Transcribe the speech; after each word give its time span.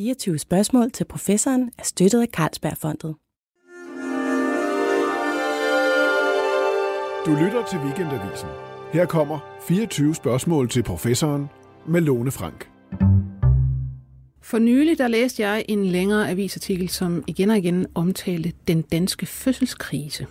24 0.00 0.38
spørgsmål 0.38 0.90
til 0.90 1.04
professoren 1.04 1.70
er 1.78 1.82
støttet 1.82 2.22
af 2.22 2.26
Carlsbergfondet. 2.26 3.14
Du 7.26 7.44
lytter 7.44 7.64
til 7.70 7.78
Weekendavisen. 7.78 8.48
Her 8.92 9.06
kommer 9.06 9.38
24 9.68 10.14
spørgsmål 10.14 10.68
til 10.68 10.82
professoren 10.82 11.46
med 11.88 12.00
Lone 12.00 12.30
Frank. 12.30 12.70
For 14.42 14.58
nylig 14.58 14.98
der 14.98 15.08
læste 15.08 15.42
jeg 15.42 15.64
en 15.68 15.86
længere 15.86 16.30
avisartikel, 16.30 16.88
som 16.88 17.24
igen 17.26 17.50
og 17.50 17.58
igen 17.58 17.86
omtalte 17.94 18.52
den 18.68 18.82
danske 18.82 19.26
fødselskrise. 19.26 20.26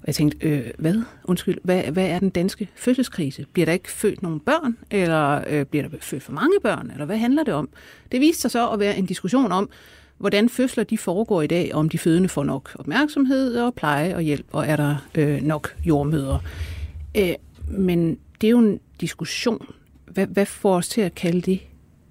Og 0.00 0.06
jeg 0.06 0.14
tænkte, 0.14 0.48
øh, 0.48 0.70
hvad? 0.78 1.02
Undskyld, 1.24 1.58
hvad, 1.62 1.82
hvad 1.82 2.06
er 2.06 2.18
den 2.18 2.30
danske 2.30 2.68
fødselskrise? 2.74 3.46
Bliver 3.52 3.66
der 3.66 3.72
ikke 3.72 3.90
født 3.90 4.22
nogen 4.22 4.40
børn, 4.40 4.76
eller 4.90 5.44
øh, 5.46 5.66
bliver 5.66 5.88
der 5.88 5.96
født 6.00 6.22
for 6.22 6.32
mange 6.32 6.54
børn, 6.62 6.90
eller 6.90 7.04
hvad 7.04 7.18
handler 7.18 7.42
det 7.42 7.54
om? 7.54 7.68
Det 8.12 8.20
viste 8.20 8.42
sig 8.42 8.50
så 8.50 8.68
at 8.68 8.78
være 8.78 8.98
en 8.98 9.06
diskussion 9.06 9.52
om, 9.52 9.70
hvordan 10.18 10.48
fødsler 10.48 10.84
de 10.84 10.98
foregår 10.98 11.42
i 11.42 11.46
dag, 11.46 11.74
om 11.74 11.88
de 11.88 11.98
fødende 11.98 12.28
får 12.28 12.44
nok 12.44 12.70
opmærksomhed 12.78 13.56
og 13.56 13.74
pleje 13.74 14.14
og 14.14 14.22
hjælp, 14.22 14.46
og 14.52 14.66
er 14.66 14.76
der 14.76 14.96
øh, 15.14 15.42
nok 15.42 15.76
jordmøder. 15.84 16.38
Øh, 17.16 17.34
men 17.70 18.18
det 18.40 18.46
er 18.46 18.50
jo 18.50 18.58
en 18.58 18.80
diskussion. 19.00 19.66
Hvad, 20.06 20.26
hvad 20.26 20.46
får 20.46 20.76
os 20.76 20.88
til 20.88 21.00
at 21.00 21.14
kalde 21.14 21.40
det 21.40 21.60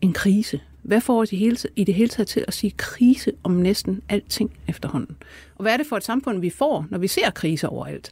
en 0.01 0.13
krise? 0.13 0.61
Hvad 0.81 1.01
får 1.01 1.21
os 1.21 1.31
i, 1.33 1.35
hele, 1.35 1.57
i 1.75 1.83
det 1.83 1.95
hele 1.95 2.09
taget 2.09 2.27
til 2.27 2.45
at 2.47 2.53
sige 2.53 2.73
krise 2.77 3.31
om 3.43 3.51
næsten 3.51 4.01
alting 4.09 4.51
efterhånden? 4.67 5.15
Og 5.57 5.61
hvad 5.61 5.73
er 5.73 5.77
det 5.77 5.87
for 5.87 5.97
et 5.97 6.03
samfund, 6.03 6.39
vi 6.41 6.49
får, 6.49 6.85
når 6.89 6.97
vi 6.97 7.07
ser 7.07 7.29
kriser 7.29 7.67
overalt? 7.67 8.11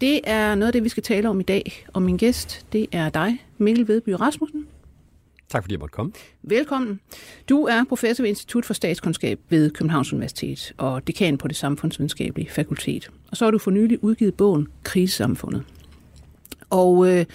Det 0.00 0.20
er 0.24 0.54
noget 0.54 0.66
af 0.66 0.72
det, 0.72 0.84
vi 0.84 0.88
skal 0.88 1.02
tale 1.02 1.28
om 1.28 1.40
i 1.40 1.42
dag. 1.42 1.86
Og 1.92 2.02
min 2.02 2.16
gæst, 2.16 2.66
det 2.72 2.86
er 2.92 3.08
dig, 3.08 3.44
Mikkel 3.58 3.88
Vedby 3.88 4.08
Rasmussen. 4.10 4.66
Tak 5.48 5.62
fordi 5.62 5.72
jeg 5.72 5.80
måtte 5.80 5.92
komme. 5.92 6.12
Velkommen. 6.42 7.00
Du 7.48 7.64
er 7.64 7.84
professor 7.88 8.22
ved 8.22 8.28
Institut 8.28 8.64
for 8.64 8.74
Statskundskab 8.74 9.40
ved 9.48 9.70
Københavns 9.70 10.12
Universitet 10.12 10.72
og 10.78 11.06
dekan 11.06 11.38
på 11.38 11.48
det 11.48 11.56
samfundsvidenskabelige 11.56 12.50
fakultet. 12.50 13.10
Og 13.30 13.36
så 13.36 13.44
har 13.44 13.50
du 13.50 13.58
for 13.58 13.70
nylig 13.70 14.04
udgivet 14.04 14.34
bogen 14.34 14.68
Krisesamfundet. 14.82 15.64
Og 16.70 17.06
øh, 17.06 17.26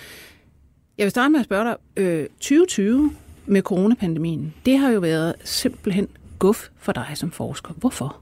jeg 0.98 1.04
vil 1.04 1.12
starte 1.12 1.32
med 1.32 1.40
at 1.40 1.46
spørge 1.46 1.66
dig, 1.66 1.78
øh, 1.98 2.28
2020 2.28 3.12
med 3.46 3.62
coronapandemien, 3.62 4.54
det 4.66 4.78
har 4.78 4.90
jo 4.90 5.00
været 5.00 5.36
simpelthen 5.44 6.08
guf 6.40 6.70
for 6.78 6.92
dig 6.92 7.12
som 7.16 7.32
forsker. 7.32 7.74
Hvorfor? 7.74 8.22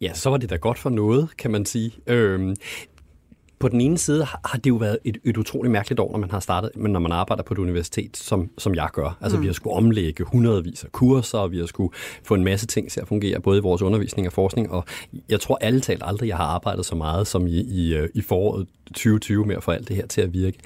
Ja, 0.00 0.14
så 0.14 0.30
var 0.30 0.36
det 0.36 0.50
da 0.50 0.56
godt 0.56 0.78
for 0.78 0.90
noget, 0.90 1.28
kan 1.38 1.50
man 1.50 1.66
sige. 1.66 1.92
Øhm, 2.06 2.56
på 3.60 3.68
den 3.68 3.80
ene 3.80 3.98
side 3.98 4.24
har 4.24 4.58
det 4.64 4.70
jo 4.70 4.74
været 4.74 4.98
et, 5.04 5.18
et 5.24 5.36
utroligt 5.36 5.72
mærkeligt 5.72 6.00
år, 6.00 6.12
når 6.12 6.18
man 6.18 6.30
har 6.30 6.40
startet, 6.40 6.70
men 6.76 6.92
når 6.92 7.00
man 7.00 7.12
arbejder 7.12 7.42
på 7.42 7.54
et 7.54 7.58
universitet, 7.58 8.16
som, 8.16 8.50
som 8.58 8.74
jeg 8.74 8.88
gør. 8.92 9.18
Altså 9.20 9.36
mm. 9.36 9.42
vi 9.42 9.46
har 9.46 9.54
skulle 9.54 9.76
omlægge 9.76 10.24
hundredvis 10.24 10.84
af 10.84 10.92
kurser, 10.92 11.38
og 11.38 11.52
vi 11.52 11.58
har 11.58 11.66
skulle 11.66 11.94
få 12.24 12.34
en 12.34 12.44
masse 12.44 12.66
ting 12.66 12.90
til 12.90 13.00
at 13.00 13.08
fungere, 13.08 13.40
både 13.40 13.58
i 13.58 13.60
vores 13.60 13.82
undervisning 13.82 14.26
og 14.26 14.32
forskning, 14.32 14.70
og 14.70 14.84
jeg 15.28 15.40
tror 15.40 15.58
alle 15.60 15.80
talt 15.80 16.02
aldrig, 16.04 16.28
jeg 16.28 16.36
har 16.36 16.44
arbejdet 16.44 16.86
så 16.86 16.94
meget 16.94 17.26
som 17.26 17.46
i, 17.46 17.60
i, 17.60 17.94
øh, 17.94 18.08
i 18.14 18.22
foråret 18.22 18.66
2020 18.86 19.44
med 19.44 19.56
at 19.56 19.62
få 19.62 19.70
alt 19.70 19.88
det 19.88 19.96
her 19.96 20.06
til 20.06 20.20
at 20.20 20.32
virke. 20.32 20.58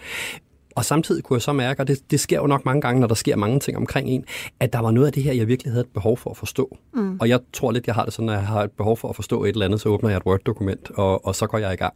Og 0.75 0.85
samtidig 0.85 1.25
kunne 1.25 1.35
jeg 1.37 1.43
så 1.43 1.53
mærke, 1.53 1.83
og 1.83 1.89
det, 1.89 2.11
det 2.11 2.21
sker 2.21 2.37
jo 2.41 2.47
nok 2.47 2.65
mange 2.65 2.81
gange, 2.81 3.01
når 3.01 3.07
der 3.07 3.15
sker 3.15 3.37
mange 3.37 3.61
ting 3.61 3.77
omkring 3.77 4.09
en, 4.09 4.25
at 4.61 4.73
der 4.73 4.79
var 4.79 4.91
noget 4.91 5.07
af 5.07 5.13
det 5.13 5.23
her, 5.23 5.33
jeg 5.33 5.49
virkelig 5.49 5.73
havde 5.73 5.85
et 5.85 5.91
behov 5.95 6.17
for 6.19 6.31
at 6.31 6.37
forstå. 6.37 6.77
Mm. 6.95 7.17
Og 7.21 7.29
jeg 7.29 7.41
tror 7.53 7.73
lidt, 7.73 7.87
jeg 7.87 7.95
har 7.95 8.05
det 8.05 8.15
sådan, 8.15 8.29
at 8.29 8.35
jeg 8.35 8.47
har 8.47 8.63
et 8.63 8.71
behov 8.71 8.97
for 8.97 9.09
at 9.09 9.17
forstå 9.17 9.45
et 9.45 9.49
eller 9.49 9.65
andet, 9.67 9.81
så 9.81 9.89
åbner 9.89 10.11
jeg 10.11 10.17
et 10.17 10.23
Word-dokument, 10.27 10.91
og, 10.91 11.27
og 11.27 11.35
så 11.35 11.47
går 11.47 11.59
jeg 11.59 11.73
i 11.73 11.77
gang. 11.77 11.95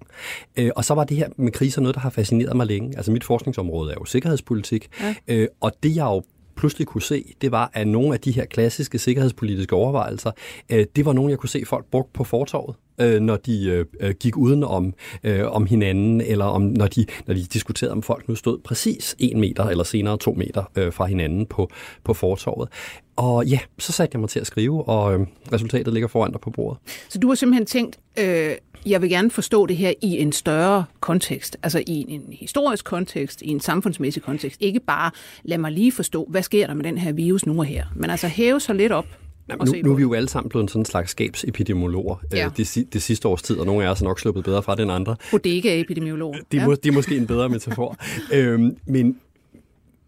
Øh, 0.56 0.70
og 0.76 0.84
så 0.84 0.94
var 0.94 1.04
det 1.04 1.16
her 1.16 1.28
med 1.36 1.52
kriser 1.52 1.80
noget, 1.80 1.94
der 1.94 2.00
har 2.00 2.10
fascineret 2.10 2.56
mig 2.56 2.66
længe. 2.66 2.96
Altså 2.96 3.12
mit 3.12 3.24
forskningsområde 3.24 3.90
er 3.90 3.96
jo 3.98 4.04
sikkerhedspolitik, 4.04 4.88
ja. 5.00 5.14
øh, 5.28 5.48
og 5.60 5.72
det 5.82 5.96
jeg 5.96 6.04
jo 6.04 6.22
pludselig 6.58 6.86
kunne 6.86 7.02
se, 7.02 7.34
det 7.40 7.52
var, 7.52 7.70
at 7.72 7.88
nogle 7.88 8.14
af 8.14 8.20
de 8.20 8.32
her 8.32 8.44
klassiske 8.44 8.98
sikkerhedspolitiske 8.98 9.76
overvejelser, 9.76 10.30
øh, 10.72 10.86
det 10.96 11.04
var 11.04 11.12
nogle, 11.12 11.30
jeg 11.30 11.38
kunne 11.38 11.48
se 11.48 11.64
folk 11.66 11.86
brugt 11.90 12.12
på 12.12 12.24
fortorvet 12.24 12.74
øh, 13.00 13.20
når 13.20 13.36
de 13.36 13.64
øh, 13.64 13.84
øh, 14.00 14.14
gik 14.20 14.36
uden 14.36 14.64
om, 14.64 14.94
øh, 15.24 15.46
om 15.46 15.66
hinanden, 15.66 16.20
eller 16.20 16.44
om, 16.44 16.62
når, 16.62 16.86
de, 16.86 17.06
når 17.26 17.34
de 17.34 17.42
diskuterede, 17.42 17.92
om 17.92 18.02
folk 18.02 18.28
nu 18.28 18.34
stod 18.34 18.58
præcis 18.58 19.16
en 19.18 19.40
meter 19.40 19.64
eller 19.64 19.84
senere 19.84 20.18
to 20.18 20.32
meter 20.32 20.70
øh, 20.76 20.92
fra 20.92 21.06
hinanden 21.06 21.46
på, 21.46 21.70
på 22.04 22.14
fortorvet. 22.14 22.68
Og 23.16 23.46
ja, 23.46 23.58
så 23.78 23.92
satte 23.92 24.14
jeg 24.14 24.20
mig 24.20 24.28
til 24.28 24.40
at 24.40 24.46
skrive, 24.46 24.88
og 24.88 25.14
øh, 25.14 25.26
resultatet 25.52 25.92
ligger 25.92 26.08
foran 26.08 26.32
dig 26.32 26.40
på 26.40 26.50
bordet. 26.50 26.78
Så 27.08 27.18
du 27.18 27.28
har 27.28 27.34
simpelthen 27.34 27.66
tænkt, 27.66 27.98
øh, 28.18 28.50
jeg 28.86 29.02
vil 29.02 29.10
gerne 29.10 29.30
forstå 29.30 29.66
det 29.66 29.76
her 29.76 29.92
i 30.02 30.18
en 30.18 30.32
større 30.32 30.84
kontekst, 31.00 31.56
altså 31.62 31.82
i 31.86 32.06
en, 32.08 32.22
historisk 32.32 32.84
kontekst, 32.84 33.42
i 33.42 33.48
en 33.48 33.60
samfundsmæssig 33.60 34.22
kontekst. 34.22 34.62
Ikke 34.62 34.80
bare, 34.80 35.10
lad 35.42 35.58
mig 35.58 35.72
lige 35.72 35.92
forstå, 35.92 36.26
hvad 36.30 36.42
sker 36.42 36.66
der 36.66 36.74
med 36.74 36.84
den 36.84 36.98
her 36.98 37.12
virus 37.12 37.46
nu 37.46 37.58
og 37.58 37.64
her, 37.64 37.84
men 37.96 38.10
altså 38.10 38.28
hæve 38.28 38.60
sig 38.60 38.74
lidt 38.74 38.92
op 38.92 39.06
Jamen, 39.50 39.66
nu, 39.66 39.74
nu 39.82 39.90
er 39.90 39.96
vi 39.96 40.02
jo 40.02 40.14
alle 40.14 40.28
sammen 40.28 40.48
blevet 40.48 40.70
sådan 40.70 40.80
en 40.80 40.84
slags 40.84 41.10
skabsepidemiologer 41.10 42.16
øh, 42.32 42.38
ja. 42.38 42.50
det, 42.56 42.86
det 42.92 43.02
sidste 43.02 43.28
års 43.28 43.42
tid, 43.42 43.56
og 43.56 43.66
nogle 43.66 43.84
af 43.84 43.90
os 43.90 44.00
er 44.00 44.04
nok 44.04 44.20
sluppet 44.20 44.44
bedre 44.44 44.62
fra 44.62 44.74
det 44.74 44.82
end 44.82 44.92
andre. 44.92 45.16
Bodega-epidemiologer. 45.30 46.38
Det, 46.52 46.58
ja. 46.58 46.66
må, 46.66 46.74
det 46.74 46.86
er 46.86 46.92
måske 46.92 47.16
en 47.16 47.26
bedre 47.26 47.48
metafor. 47.48 47.96
øhm, 48.32 48.76
men, 48.86 49.16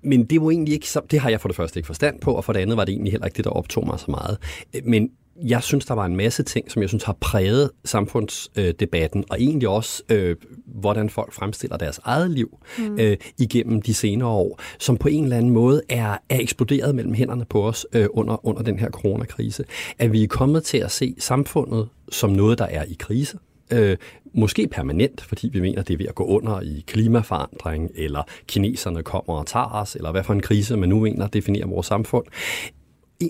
men 0.03 0.25
det 0.25 0.43
var 0.43 0.51
egentlig 0.51 0.75
ikke 0.75 0.87
det 1.11 1.21
har 1.21 1.31
jeg 1.31 1.41
for 1.41 1.49
det 1.49 1.57
første 1.57 1.79
ikke 1.79 1.87
forstand 1.87 2.21
på, 2.21 2.33
og 2.33 2.45
for 2.45 2.53
det 2.53 2.61
andet 2.61 2.77
var 2.77 2.85
det 2.85 2.93
egentlig 2.93 3.13
heller 3.13 3.27
ikke 3.27 3.37
det, 3.37 3.45
der 3.45 3.51
optog 3.51 3.87
mig 3.87 4.01
så 4.01 4.11
meget. 4.11 4.39
Øh, 4.75 4.83
men 4.85 5.11
jeg 5.43 5.63
synes, 5.63 5.87
der 5.87 5.95
var 5.95 6.05
en 6.05 6.17
masse 6.17 6.43
ting, 6.43 6.71
som 6.71 6.83
jeg 6.83 6.89
synes 6.89 7.05
har 7.05 7.17
præget 7.21 7.71
samfundsdebatten, 7.85 9.25
og 9.31 9.41
egentlig 9.41 9.69
også, 9.69 10.03
øh, 10.09 10.37
hvordan 10.67 11.11
folk 11.11 11.33
fremstiller 11.33 11.77
deres 11.77 12.01
eget 12.05 12.31
liv 12.31 12.59
mm. 12.79 12.99
øh, 13.01 13.17
igennem 13.39 13.83
de 13.83 13.95
senere 13.95 14.29
år, 14.29 14.61
som 14.79 14.97
på 14.97 15.09
en 15.09 15.25
eller 15.25 15.37
anden 15.37 15.53
måde 15.53 15.83
er, 15.89 16.13
er 16.29 16.39
eksploderet 16.41 16.95
mellem 16.95 17.15
hænderne 17.15 17.45
på 17.45 17.69
os 17.69 17.87
øh, 17.93 18.07
under, 18.11 18.47
under 18.47 18.63
den 18.63 18.79
her 18.79 18.91
coronakrise. 18.91 19.65
At 19.99 20.13
vi 20.13 20.23
er 20.23 20.29
kommet 20.29 20.65
til 20.65 20.79
at 20.79 20.91
se 20.91 21.15
samfundet 21.19 21.89
som 22.13 22.31
noget, 22.31 22.59
der 22.59 22.67
er 22.67 22.85
i 22.85 22.97
krise, 22.99 23.39
øh, 23.73 23.97
måske 24.35 24.69
permanent, 24.69 25.21
fordi 25.21 25.49
vi 25.49 25.61
mener, 25.61 25.83
det 25.83 25.95
er 25.95 25.99
ved 25.99 26.07
at 26.07 26.15
gå 26.15 26.25
under 26.25 26.61
i 26.61 26.85
klimaforandring, 26.87 27.91
eller 27.95 28.23
kineserne 28.47 29.03
kommer 29.03 29.35
og 29.35 29.47
tager 29.47 29.75
os, 29.75 29.95
eller 29.95 30.13
hvad 30.13 30.25
for 30.25 30.33
en 30.33 30.43
krise 30.43 30.77
man 30.77 30.89
nu 30.89 31.01
mener 31.01 31.27
definerer 31.27 31.67
vores 31.67 31.87
samfund. 31.87 32.25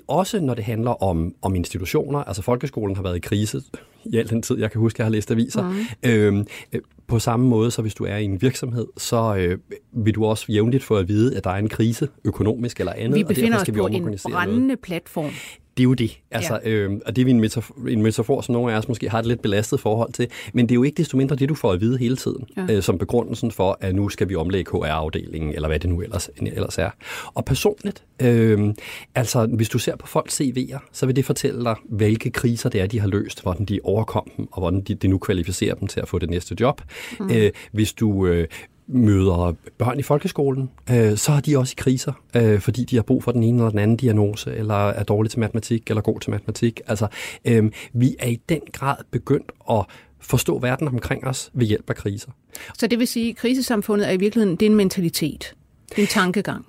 Også 0.08 0.40
når 0.40 0.54
det 0.54 0.64
handler 0.64 1.02
om, 1.02 1.34
om 1.42 1.54
institutioner, 1.54 2.18
altså 2.18 2.42
folkeskolen 2.42 2.96
har 2.96 3.02
været 3.02 3.16
i 3.16 3.20
krise 3.20 3.62
i 4.04 4.16
al 4.16 4.30
den 4.30 4.42
tid, 4.42 4.58
jeg 4.58 4.70
kan 4.70 4.80
huske, 4.80 5.00
jeg 5.00 5.06
har 5.06 5.10
læst 5.10 5.30
aviser. 5.30 5.62
Mm. 6.02 6.10
Øhm, 6.10 6.46
øh, 6.72 6.80
på 7.06 7.18
samme 7.18 7.48
måde, 7.48 7.70
så 7.70 7.82
hvis 7.82 7.94
du 7.94 8.04
er 8.04 8.16
i 8.16 8.24
en 8.24 8.42
virksomhed, 8.42 8.86
så 8.96 9.36
øh, 9.36 9.58
vil 9.92 10.14
du 10.14 10.24
også 10.24 10.46
jævnligt 10.48 10.84
få 10.84 10.96
at 10.96 11.08
vide, 11.08 11.36
at 11.36 11.44
der 11.44 11.50
er 11.50 11.56
en 11.56 11.68
krise, 11.68 12.08
økonomisk 12.24 12.80
eller 12.80 12.92
andet. 12.92 13.18
Vi 13.18 13.24
befinder 13.24 13.56
og 13.56 13.60
os 13.60 13.70
på 13.76 13.86
en 13.86 14.18
brændende 14.32 14.66
noget. 14.66 14.80
platform 14.80 15.30
det 15.76 15.82
er 15.82 15.84
jo 15.84 15.94
det. 15.94 16.18
Altså, 16.30 16.60
ja. 16.64 16.70
øh, 16.70 17.00
og 17.06 17.16
det 17.16 17.26
er 17.26 17.30
en 17.30 17.40
metafor, 17.40 17.88
en 17.88 18.02
metafor, 18.02 18.40
som 18.40 18.52
nogle 18.52 18.72
af 18.72 18.78
os 18.78 18.88
måske 18.88 19.10
har 19.10 19.18
et 19.18 19.26
lidt 19.26 19.42
belastet 19.42 19.80
forhold 19.80 20.12
til. 20.12 20.28
Men 20.52 20.68
det 20.68 20.72
er 20.72 20.74
jo 20.74 20.82
ikke 20.82 20.96
desto 20.96 21.16
mindre 21.16 21.36
det, 21.36 21.48
du 21.48 21.54
får 21.54 21.72
at 21.72 21.80
vide 21.80 21.98
hele 21.98 22.16
tiden, 22.16 22.44
ja. 22.56 22.66
øh, 22.70 22.82
som 22.82 22.98
begrundelsen 22.98 23.50
for, 23.50 23.78
at 23.80 23.94
nu 23.94 24.08
skal 24.08 24.28
vi 24.28 24.34
omlægge 24.34 24.70
HR-afdelingen, 24.70 25.54
eller 25.54 25.68
hvad 25.68 25.80
det 25.80 25.90
nu 25.90 26.02
ellers, 26.02 26.30
ellers 26.36 26.78
er. 26.78 26.90
Og 27.34 27.44
personligt, 27.44 28.04
øh, 28.22 28.74
altså 29.14 29.46
hvis 29.46 29.68
du 29.68 29.78
ser 29.78 29.96
på 29.96 30.06
folks 30.06 30.40
CV'er, 30.40 30.78
så 30.92 31.06
vil 31.06 31.16
det 31.16 31.24
fortælle 31.24 31.64
dig, 31.64 31.74
hvilke 31.88 32.30
kriser 32.30 32.68
det 32.68 32.80
er, 32.80 32.86
de 32.86 33.00
har 33.00 33.08
løst, 33.08 33.42
hvordan 33.42 33.64
de 33.64 33.80
overkom 33.84 34.30
dem, 34.36 34.48
og 34.52 34.60
hvordan 34.60 34.80
de, 34.80 34.94
de 34.94 35.08
nu 35.08 35.18
kvalificerer 35.18 35.74
dem 35.74 35.88
til 35.88 36.00
at 36.00 36.08
få 36.08 36.18
det 36.18 36.30
næste 36.30 36.56
job. 36.60 36.82
Mm. 37.20 37.30
Øh, 37.30 37.50
hvis 37.72 37.92
du 37.92 38.26
øh, 38.26 38.48
møder 38.92 39.54
børn 39.78 39.98
i 39.98 40.02
folkeskolen, 40.02 40.70
øh, 40.90 41.16
så 41.16 41.32
har 41.32 41.40
de 41.40 41.58
også 41.58 41.74
i 41.78 41.80
kriser, 41.80 42.12
øh, 42.36 42.60
fordi 42.60 42.84
de 42.84 42.96
har 42.96 43.02
brug 43.02 43.24
for 43.24 43.32
den 43.32 43.42
ene 43.42 43.58
eller 43.58 43.70
den 43.70 43.78
anden 43.78 43.96
diagnose, 43.96 44.54
eller 44.54 44.88
er 44.88 45.02
dårlige 45.02 45.30
til 45.30 45.40
matematik, 45.40 45.90
eller 45.90 46.02
god 46.02 46.20
til 46.20 46.30
matematik. 46.30 46.80
Altså, 46.86 47.06
øh, 47.44 47.70
vi 47.92 48.16
er 48.18 48.28
i 48.28 48.40
den 48.48 48.60
grad 48.72 48.96
begyndt 49.10 49.52
at 49.70 49.84
forstå 50.20 50.58
verden 50.58 50.88
omkring 50.88 51.26
os 51.26 51.50
ved 51.54 51.66
hjælp 51.66 51.90
af 51.90 51.96
kriser. 51.96 52.30
Så 52.78 52.86
det 52.86 52.98
vil 52.98 53.06
sige, 53.06 53.30
at 53.30 53.36
krisesamfundet 53.36 54.08
er 54.08 54.12
i 54.12 54.16
virkeligheden 54.16 54.56
det 54.56 54.66
er 54.66 54.70
en 54.70 54.76
mentalitet, 54.76 55.54
det 55.88 55.98
er 55.98 56.02
en 56.02 56.08
tankegang? 56.08 56.66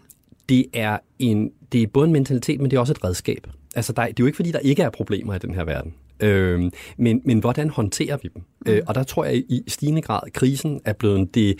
Det 0.49 0.65
er, 0.73 0.97
en, 1.19 1.51
det 1.71 1.83
er 1.83 1.87
både 1.87 2.07
en 2.07 2.13
mentalitet, 2.13 2.61
men 2.61 2.71
det 2.71 2.77
er 2.77 2.81
også 2.81 2.93
et 2.93 3.03
redskab. 3.03 3.47
Altså, 3.75 3.93
der, 3.93 4.01
det 4.01 4.09
er 4.09 4.13
jo 4.19 4.25
ikke, 4.25 4.35
fordi 4.35 4.51
der 4.51 4.59
ikke 4.59 4.83
er 4.83 4.89
problemer 4.89 5.35
i 5.35 5.39
den 5.39 5.53
her 5.53 5.63
verden. 5.63 5.93
Øh, 6.21 6.71
men, 6.97 7.21
men 7.25 7.39
hvordan 7.39 7.69
håndterer 7.69 8.17
vi 8.17 8.29
dem? 8.33 8.43
Mm. 8.65 8.71
Øh, 8.71 8.81
og 8.87 8.95
der 8.95 9.03
tror 9.03 9.25
jeg 9.25 9.35
i 9.35 9.63
stigende 9.67 10.01
grad, 10.01 10.19
at 10.27 10.33
krisen 10.33 10.81
er 10.85 10.93
blevet 10.93 11.35
det, 11.35 11.59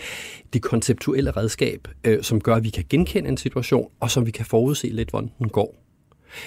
det 0.52 0.62
konceptuelle 0.62 1.30
redskab, 1.30 1.88
øh, 2.04 2.22
som 2.22 2.40
gør, 2.40 2.54
at 2.54 2.64
vi 2.64 2.70
kan 2.70 2.84
genkende 2.88 3.28
en 3.28 3.36
situation, 3.36 3.90
og 4.00 4.10
som 4.10 4.26
vi 4.26 4.30
kan 4.30 4.46
forudse 4.46 4.86
lidt, 4.86 5.10
hvordan 5.10 5.30
den 5.38 5.48
går. 5.48 5.74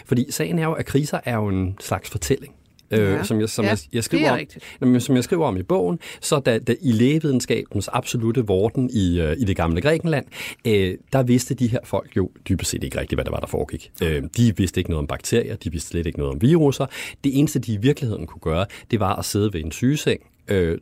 Fordi 0.05 0.31
sagen 0.31 0.59
er 0.59 0.63
jo, 0.63 0.73
at 0.73 0.85
kriser 0.85 1.19
er 1.23 1.35
jo 1.35 1.47
en 1.47 1.77
slags 1.79 2.09
fortælling 2.09 2.55
øh, 2.91 2.99
ja. 2.99 3.23
som, 3.23 3.39
jeg, 3.39 3.49
som, 3.49 3.65
ja, 3.65 3.69
jeg, 3.69 3.77
jeg 3.93 4.03
skriver 4.03 4.31
om, 4.31 4.39
jamen, 4.81 5.01
som 5.01 5.15
jeg 5.15 5.23
skriver 5.23 5.47
om 5.47 5.57
i 5.57 5.63
bogen, 5.63 5.99
så 6.21 6.39
da, 6.39 6.59
da 6.59 6.75
i 6.81 6.91
lægevidenskabens 6.91 7.87
absolute 7.87 8.45
vorden 8.47 8.89
i, 8.93 9.19
øh, 9.21 9.37
i 9.39 9.43
det 9.43 9.55
gamle 9.55 9.81
Grækenland, 9.81 10.25
øh, 10.67 10.97
der 11.13 11.23
vidste 11.23 11.53
de 11.53 11.67
her 11.67 11.79
folk 11.83 12.17
jo 12.17 12.29
dybest 12.49 12.71
set 12.71 12.83
ikke 12.83 12.99
rigtigt, 12.99 13.17
hvad 13.17 13.25
der 13.25 13.31
var, 13.31 13.39
der 13.39 13.47
foregik. 13.47 13.91
Øh, 14.03 14.23
de 14.37 14.57
vidste 14.57 14.79
ikke 14.79 14.89
noget 14.89 14.99
om 14.99 15.07
bakterier, 15.07 15.55
de 15.55 15.71
vidste 15.71 15.89
slet 15.89 16.05
ikke 16.05 16.19
noget 16.19 16.33
om 16.33 16.41
viruser. 16.41 16.85
Det 17.23 17.39
eneste, 17.39 17.59
de 17.59 17.73
i 17.73 17.77
virkeligheden 17.77 18.27
kunne 18.27 18.41
gøre, 18.41 18.65
det 18.91 18.99
var 18.99 19.15
at 19.15 19.25
sidde 19.25 19.53
ved 19.53 19.63
en 19.63 19.71
sygeseng, 19.71 20.21
øh, 20.47 20.77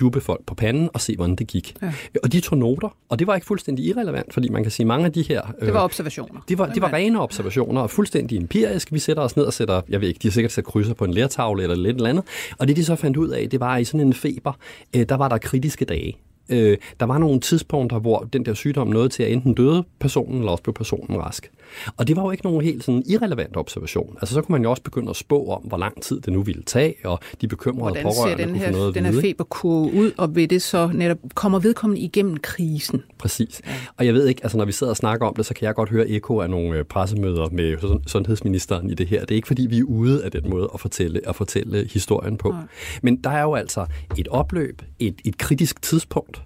duppe 0.00 0.20
folk 0.20 0.44
på 0.46 0.54
panden 0.54 0.88
og 0.94 1.00
se, 1.00 1.16
hvordan 1.16 1.36
det 1.36 1.46
gik. 1.46 1.74
Ja. 1.82 1.92
Og 2.22 2.32
de 2.32 2.40
tog 2.40 2.58
noter, 2.58 2.96
og 3.08 3.18
det 3.18 3.26
var 3.26 3.34
ikke 3.34 3.46
fuldstændig 3.46 3.84
irrelevant, 3.84 4.34
fordi 4.34 4.48
man 4.48 4.62
kan 4.62 4.72
sige, 4.72 4.86
mange 4.86 5.06
af 5.06 5.12
de 5.12 5.22
her... 5.22 5.42
Øh, 5.60 5.66
det 5.66 5.74
var 5.74 5.84
observationer. 5.84 6.40
Det 6.48 6.58
var, 6.58 6.66
det 6.66 6.82
var 6.82 6.92
rene 6.92 7.20
observationer, 7.20 7.80
og 7.80 7.90
fuldstændig 7.90 8.38
empirisk. 8.38 8.92
Vi 8.92 8.98
sætter 8.98 9.22
os 9.22 9.36
ned 9.36 9.44
og 9.44 9.52
sætter, 9.52 9.80
jeg 9.88 10.00
ved 10.00 10.08
ikke, 10.08 10.18
de 10.22 10.28
har 10.28 10.32
sikkert 10.32 10.52
sat 10.52 10.64
krydser 10.64 10.94
på 10.94 11.04
en 11.04 11.14
lærtavle 11.14 11.62
eller 11.62 11.76
lidt 11.76 11.96
eller 11.96 12.10
andet. 12.10 12.24
Og 12.58 12.68
det 12.68 12.76
de 12.76 12.84
så 12.84 12.96
fandt 12.96 13.16
ud 13.16 13.28
af, 13.28 13.50
det 13.50 13.60
var, 13.60 13.74
at 13.74 13.80
i 13.80 13.84
sådan 13.84 14.06
en 14.06 14.14
feber, 14.14 14.52
øh, 14.96 15.06
der 15.08 15.16
var 15.16 15.28
der 15.28 15.38
kritiske 15.38 15.84
dage. 15.84 16.16
Øh, 16.48 16.76
der 17.00 17.06
var 17.06 17.18
nogle 17.18 17.40
tidspunkter, 17.40 17.98
hvor 17.98 18.28
den 18.32 18.44
der 18.44 18.54
sygdom 18.54 18.88
nåede 18.88 19.08
til 19.08 19.22
at 19.22 19.32
enten 19.32 19.54
døde 19.54 19.84
personen, 20.00 20.38
eller 20.38 20.52
også 20.52 20.62
blev 20.62 20.74
personen 20.74 21.18
rask. 21.18 21.50
Og 21.96 22.08
det 22.08 22.16
var 22.16 22.22
jo 22.22 22.30
ikke 22.30 22.44
nogen 22.44 22.64
helt 22.64 22.84
sådan 22.84 23.02
irrelevant 23.08 23.56
observation. 23.56 24.16
Altså 24.20 24.34
så 24.34 24.42
kunne 24.42 24.52
man 24.52 24.62
jo 24.62 24.70
også 24.70 24.82
begynde 24.82 25.10
at 25.10 25.16
spå 25.16 25.46
om, 25.46 25.62
hvor 25.62 25.76
lang 25.76 26.02
tid 26.02 26.20
det 26.20 26.32
nu 26.32 26.42
ville 26.42 26.62
tage, 26.62 26.94
og 27.04 27.18
de 27.40 27.48
bekymrede 27.48 27.92
Hvordan 27.92 28.02
pårørende 28.02 28.42
den 28.42 28.50
kunne 28.50 28.58
her, 28.58 28.72
få 28.72 28.78
noget 28.78 28.94
den 28.94 29.04
her 29.04 29.20
feberkurve 29.20 29.94
ud, 29.94 30.12
og 30.16 30.36
ved 30.36 30.48
det 30.48 30.62
så 30.62 30.90
netop 30.94 31.18
kommer 31.34 31.58
vedkommende 31.58 32.02
igennem 32.02 32.36
krisen? 32.36 33.02
Præcis. 33.18 33.60
Og 33.96 34.06
jeg 34.06 34.14
ved 34.14 34.26
ikke, 34.26 34.40
altså 34.42 34.58
når 34.58 34.64
vi 34.64 34.72
sidder 34.72 34.90
og 34.90 34.96
snakker 34.96 35.26
om 35.26 35.34
det, 35.34 35.46
så 35.46 35.54
kan 35.54 35.66
jeg 35.66 35.74
godt 35.74 35.90
høre 35.90 36.08
ekko 36.08 36.40
af 36.40 36.50
nogle 36.50 36.78
øh, 36.78 36.84
pressemøder 36.84 37.48
med 37.52 37.76
sund- 37.76 38.02
sundhedsministeren 38.06 38.90
i 38.90 38.94
det 38.94 39.06
her. 39.06 39.20
Det 39.20 39.30
er 39.30 39.36
ikke 39.36 39.48
fordi, 39.48 39.66
vi 39.66 39.78
er 39.78 39.84
ude 39.84 40.24
af 40.24 40.30
den 40.30 40.50
måde 40.50 40.70
at 40.74 40.80
fortælle, 40.80 41.28
at 41.28 41.36
fortælle 41.36 41.88
historien 41.92 42.36
på. 42.36 42.48
Nej. 42.50 42.60
Men 43.02 43.16
der 43.16 43.30
er 43.30 43.42
jo 43.42 43.54
altså 43.54 43.86
et 44.18 44.28
opløb, 44.28 44.82
et, 44.98 45.14
et 45.24 45.38
kritisk 45.38 45.82
tidspunkt, 45.82 46.37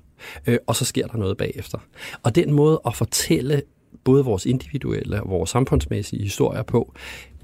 øh, 0.47 0.59
og 0.67 0.77
så 0.77 0.85
sker 0.85 1.07
der 1.07 1.17
noget 1.19 1.37
bagefter. 1.37 1.79
Og 2.23 2.35
den 2.35 2.53
måde 2.53 2.81
at 2.87 2.97
fortælle 2.97 3.63
både 4.05 4.25
vores 4.25 4.47
individuelle 4.47 5.23
og 5.23 5.31
vores 5.31 5.51
samfundsmæssige 5.51 6.23
historier 6.23 6.63
på, 6.63 6.95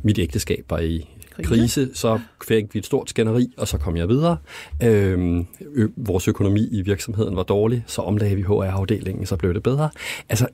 mit 0.02 0.18
ægteskab 0.18 0.64
var 0.70 0.78
i 0.78 1.08
Krise. 1.42 1.90
så 1.94 2.20
fik 2.48 2.74
vi 2.74 2.78
et 2.78 2.86
stort 2.86 3.10
skænderi, 3.10 3.54
og 3.56 3.68
så 3.68 3.78
kom 3.78 3.96
jeg 3.96 4.08
videre. 4.08 4.36
Øhm, 4.82 5.46
ø- 5.74 5.88
vores 5.96 6.28
økonomi 6.28 6.68
i 6.70 6.82
virksomheden 6.82 7.36
var 7.36 7.42
dårlig, 7.42 7.84
så 7.86 8.02
omlagde 8.02 8.36
vi 8.36 8.42
HR-afdelingen, 8.42 9.26
så 9.26 9.36
blev 9.36 9.54
det 9.54 9.62
bedre. 9.62 9.90
Altså, 10.28 10.46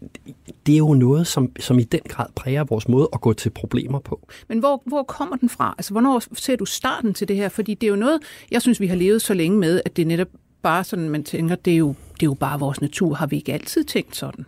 det 0.66 0.72
er 0.72 0.78
jo 0.78 0.94
noget, 0.94 1.26
som, 1.26 1.52
som 1.60 1.78
i 1.78 1.82
den 1.82 2.00
grad 2.08 2.26
præger 2.36 2.64
vores 2.64 2.88
måde 2.88 3.08
at 3.12 3.20
gå 3.20 3.32
til 3.32 3.50
problemer 3.50 3.98
på. 3.98 4.28
Men 4.48 4.58
hvor, 4.58 4.82
hvor 4.86 5.02
kommer 5.02 5.36
den 5.36 5.48
fra? 5.48 5.74
Altså, 5.78 5.92
hvornår 5.92 6.22
ser 6.34 6.56
du 6.56 6.64
starten 6.64 7.14
til 7.14 7.28
det 7.28 7.36
her? 7.36 7.48
Fordi 7.48 7.74
det 7.74 7.86
er 7.86 7.90
jo 7.90 7.96
noget, 7.96 8.20
jeg 8.50 8.62
synes, 8.62 8.80
vi 8.80 8.86
har 8.86 8.96
levet 8.96 9.22
så 9.22 9.34
længe 9.34 9.58
med, 9.58 9.80
at 9.84 9.96
det 9.96 10.02
er 10.02 10.06
netop 10.06 10.28
bare 10.62 10.84
sådan, 10.84 11.08
man 11.08 11.24
tænker, 11.24 11.54
det 11.54 11.72
er 11.72 11.76
jo, 11.76 11.94
det 12.14 12.22
er 12.22 12.30
jo 12.30 12.34
bare 12.34 12.58
vores 12.58 12.80
natur. 12.80 13.14
Har 13.14 13.26
vi 13.26 13.36
ikke 13.36 13.52
altid 13.52 13.84
tænkt 13.84 14.16
sådan? 14.16 14.46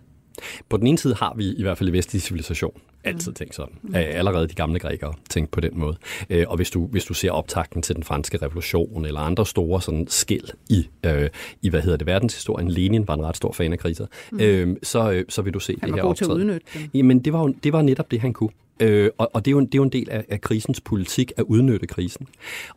På 0.69 0.77
den 0.77 0.87
ene 0.87 0.99
side 0.99 1.15
har 1.15 1.35
vi 1.37 1.55
i 1.55 1.63
hvert 1.63 1.79
fald 1.79 1.89
i 1.89 1.93
vestlig 1.93 2.23
civilisation 2.23 2.81
altid 3.05 3.33
tænkt 3.33 3.55
sådan. 3.55 3.75
Mm. 3.83 3.95
Allerede 3.95 4.49
de 4.49 4.55
gamle 4.55 4.79
grækere 4.79 5.15
tænkte 5.31 5.51
på 5.51 5.61
den 5.61 5.71
måde. 5.79 5.97
Øh, 6.31 6.45
Og 6.49 6.57
hvis 6.57 6.71
du, 6.71 6.87
hvis 6.87 7.05
du 7.05 7.15
ser 7.15 7.31
optakten 7.31 7.83
til 7.83 7.95
den 7.97 8.05
franske 8.05 8.39
revolution 8.43 9.05
eller 9.05 9.21
andre 9.21 9.47
store 9.47 9.83
sådan 9.83 10.07
skil 10.09 10.51
i, 10.69 10.89
øh, 11.07 11.29
i 11.63 11.69
hvad 11.69 11.81
hedder 11.83 11.97
det, 11.97 12.07
verdenshistorien, 12.07 12.71
Lenin 12.71 13.09
var 13.09 13.15
en 13.15 13.23
ret 13.23 13.37
stor 13.37 13.53
fan 13.53 13.73
af 13.73 13.79
kriser, 13.79 14.07
mm. 14.33 14.41
øh, 14.41 14.77
så, 14.83 15.25
så 15.29 15.43
vil 15.43 15.55
du 15.55 15.61
se 15.61 15.77
Han 15.81 15.89
det 15.89 15.93
var 15.93 15.97
her 15.97 16.03
god 16.03 16.15
til 16.15 16.25
at 16.25 16.31
optræde. 16.31 16.47
udnytte. 16.47 16.67
Jamen, 16.95 17.19
det 17.19 17.33
var, 17.33 17.41
jo, 17.41 17.55
det 17.65 17.73
var 17.73 17.83
netop 17.83 18.11
det, 18.11 18.21
han 18.21 18.33
kunne. 18.33 18.51
Øh, 18.81 19.11
og, 19.19 19.31
og 19.35 19.45
det 19.45 19.51
er 19.51 19.53
jo 19.53 19.59
en, 19.59 19.67
det 19.67 19.75
er 19.75 19.79
jo 19.79 19.83
en 19.83 19.93
del 19.93 20.11
af, 20.11 20.25
af 20.29 20.41
krisens 20.41 20.81
politik 20.81 21.33
at 21.37 21.43
udnytte 21.43 21.87
krisen. 21.87 22.27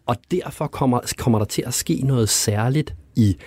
Og 0.06 0.16
derfor 0.32 0.68
kommer, 0.68 1.14
kommer 1.18 1.40
der 1.40 1.46
til 1.46 1.64
at 1.68 1.74
ske 1.74 2.02
noget 2.04 2.30
særligt 2.30 2.96
i 3.16 3.38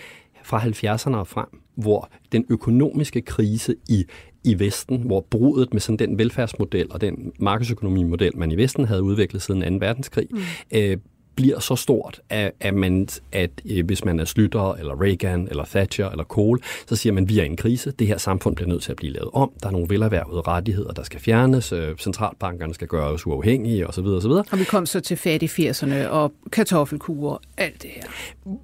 fra 0.45 0.61
70'erne 0.61 1.17
og 1.17 1.27
frem, 1.27 1.47
hvor 1.75 2.11
den 2.33 2.45
økonomiske 2.51 3.21
krise 3.21 3.77
i, 3.89 4.05
i 4.45 4.59
Vesten, 4.59 5.03
hvor 5.03 5.21
brudet 5.31 5.73
med 5.73 5.81
sådan 5.81 5.99
den 5.99 6.19
velfærdsmodel 6.19 6.87
og 6.91 7.01
den 7.01 7.33
markedsøkonomimodel, 7.41 8.37
man 8.37 8.53
i 8.53 8.57
Vesten 8.57 8.85
havde 8.85 9.03
udviklet 9.03 9.43
siden 9.43 9.81
2. 9.81 9.87
verdenskrig, 9.87 10.29
mm. 10.31 10.39
øh, 10.75 10.97
bliver 11.37 11.59
så 11.59 11.77
stort, 11.77 12.21
at, 12.29 12.53
at, 12.61 12.75
man, 12.75 13.09
at 13.33 13.51
øh, 13.71 13.87
hvis 13.87 14.05
man 14.05 14.21
er 14.21 14.25
Slytter, 14.25 14.75
eller 14.75 15.03
Reagan, 15.03 15.49
eller 15.51 15.65
Thatcher, 15.65 16.11
eller 16.11 16.25
Kohl, 16.25 16.61
så 16.87 16.97
siger 16.97 17.13
man, 17.13 17.25
at 17.25 17.29
vi 17.29 17.39
er 17.39 17.43
i 17.43 17.47
en 17.47 17.57
krise. 17.57 17.91
Det 17.91 18.07
her 18.07 18.19
samfund 18.19 18.57
bliver 18.57 18.69
nødt 18.69 18.83
til 18.83 18.91
at 18.91 18.97
blive 18.97 19.13
lavet 19.13 19.31
om. 19.33 19.53
Der 19.63 19.67
er 19.67 19.73
nogle 19.73 19.87
velerhvervede 19.91 20.41
rettigheder, 20.41 20.93
der 20.93 21.03
skal 21.03 21.21
fjernes. 21.21 21.73
Øh, 21.73 21.97
centralbankerne 21.97 22.75
skal 22.75 22.89
gøres 22.89 23.27
uafhængige, 23.27 23.87
osv. 23.87 24.07
osv. 24.07 24.31
Og 24.31 24.59
vi 24.59 24.65
kom 24.65 24.87
så 24.87 25.01
til 25.01 25.17
fat 25.17 25.43
i 25.43 25.47
80'erne 25.47 26.07
og 26.07 26.33
kartoffelkurer, 26.53 27.39
alt 27.57 27.83
det 27.83 27.91
her. 27.91 28.03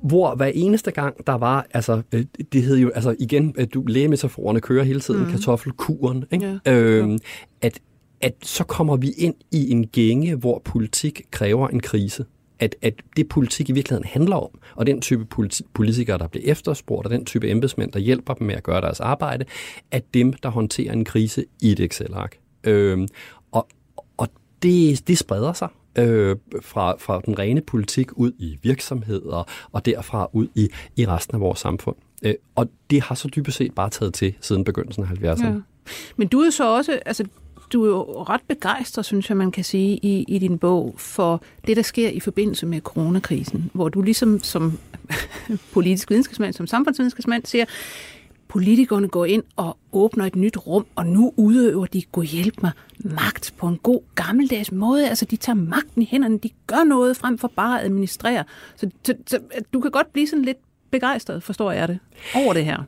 hvor 0.02 0.34
hver 0.34 0.50
eneste 0.54 0.90
gang, 0.90 1.26
der 1.26 1.34
var, 1.34 1.66
altså, 1.74 2.02
øh, 2.12 2.24
det 2.52 2.62
hed 2.62 2.76
jo, 2.76 2.90
altså 2.94 3.16
igen, 3.18 3.54
at 3.58 3.74
du 3.74 3.82
lægemetaforerne 3.86 4.60
kører 4.60 4.84
hele 4.84 5.00
tiden, 5.00 5.24
mm. 5.24 5.30
kartoffelkuren, 5.30 6.24
ikke? 6.30 6.60
Ja. 6.66 6.72
Øhm, 6.72 7.18
at, 7.62 7.80
at 8.20 8.32
så 8.42 8.64
kommer 8.64 8.96
vi 8.96 9.10
ind 9.18 9.34
i 9.50 9.70
en 9.70 9.86
gænge, 9.86 10.34
hvor 10.34 10.62
politik 10.64 11.22
kræver 11.30 11.68
en 11.68 11.80
krise. 11.80 12.24
At, 12.60 12.76
at 12.82 12.94
det 13.16 13.28
politik 13.28 13.69
i 13.69 13.72
virkeligheden 13.72 14.08
handler 14.08 14.37
om, 14.37 14.60
og 14.75 14.87
den 14.87 15.00
type 15.00 15.25
politi- 15.25 15.66
politikere, 15.75 16.19
der 16.19 16.26
bliver 16.26 16.52
efterspurgt, 16.52 17.06
og 17.06 17.12
den 17.12 17.25
type 17.25 17.50
embedsmænd, 17.50 17.93
der 17.93 17.99
hjælper 17.99 18.34
dem 18.34 18.46
med 18.46 18.55
at 18.55 18.62
gøre 18.62 18.81
deres 18.81 19.00
arbejde, 19.00 19.44
er 19.90 20.00
dem, 20.14 20.32
der 20.32 20.49
håndterer 20.49 20.93
en 20.93 21.05
krise 21.05 21.44
i 21.62 21.72
et 21.72 21.81
Excel-ark. 21.81 22.38
Øh, 22.64 23.08
og 23.52 23.69
og 24.16 24.28
det, 24.62 25.08
det 25.08 25.19
spreder 25.19 25.52
sig 25.52 25.69
øh, 25.99 26.37
fra, 26.60 26.96
fra 26.99 27.20
den 27.26 27.38
rene 27.38 27.60
politik 27.60 28.12
ud 28.12 28.32
i 28.38 28.58
virksomheder, 28.62 29.69
og 29.72 29.87
derfra 29.87 30.28
ud 30.32 30.49
i, 30.54 30.69
i 30.96 31.06
resten 31.06 31.34
af 31.34 31.40
vores 31.40 31.58
samfund. 31.58 31.96
Øh, 32.22 32.34
og 32.54 32.69
det 32.90 33.02
har 33.02 33.14
så 33.14 33.28
dybest 33.37 33.56
set 33.56 33.75
bare 33.75 33.90
taget 33.90 34.14
til 34.14 34.34
siden 34.40 34.64
begyndelsen 34.64 35.04
af 35.04 35.08
70'erne. 35.08 35.46
Ja. 35.46 35.54
Men 36.16 36.28
du 36.28 36.38
er 36.40 36.50
så 36.50 36.76
også, 36.76 36.99
altså 37.06 37.25
du 37.72 37.84
er 37.84 37.88
jo 37.88 38.22
ret 38.22 38.40
begejstret, 38.48 39.04
synes 39.04 39.28
jeg, 39.28 39.36
man 39.36 39.50
kan 39.50 39.64
sige, 39.64 39.96
i, 39.96 40.24
i 40.28 40.38
din 40.38 40.58
bog, 40.58 40.94
for 40.96 41.42
det, 41.66 41.76
der 41.76 41.82
sker 41.82 42.08
i 42.08 42.20
forbindelse 42.20 42.66
med 42.66 42.80
coronakrisen, 42.80 43.70
hvor 43.72 43.88
du 43.88 44.02
ligesom 44.02 44.40
som 44.40 44.78
politisk 45.74 46.10
videnskabsmand, 46.10 46.52
som 46.52 46.66
samfundsvidenskabsmand, 46.66 47.44
siger, 47.44 47.64
politikerne 48.48 49.08
går 49.08 49.24
ind 49.24 49.42
og 49.56 49.76
åbner 49.92 50.24
et 50.24 50.36
nyt 50.36 50.56
rum, 50.66 50.86
og 50.94 51.06
nu 51.06 51.32
udøver 51.36 51.86
de, 51.86 52.02
gå 52.12 52.22
hjælp 52.22 52.62
mig, 52.62 52.70
magt 52.98 53.54
på 53.58 53.66
en 53.66 53.76
god 53.76 54.00
gammeldags 54.14 54.72
måde. 54.72 55.08
Altså, 55.08 55.24
de 55.24 55.36
tager 55.36 55.56
magten 55.56 56.02
i 56.02 56.08
hænderne, 56.10 56.38
de 56.38 56.50
gør 56.66 56.84
noget 56.84 57.16
frem 57.16 57.38
for 57.38 57.52
bare 57.56 57.78
at 57.78 57.84
administrere. 57.84 58.44
Så, 58.76 58.90
så, 59.04 59.14
så 59.26 59.38
du 59.72 59.80
kan 59.80 59.90
godt 59.90 60.12
blive 60.12 60.28
sådan 60.28 60.44
lidt 60.44 60.58
begejstret, 60.90 61.42
forstår 61.42 61.72
jeg 61.72 61.88
det, 61.88 61.98
over 62.34 62.52
det 62.52 62.64
her. 62.64 62.82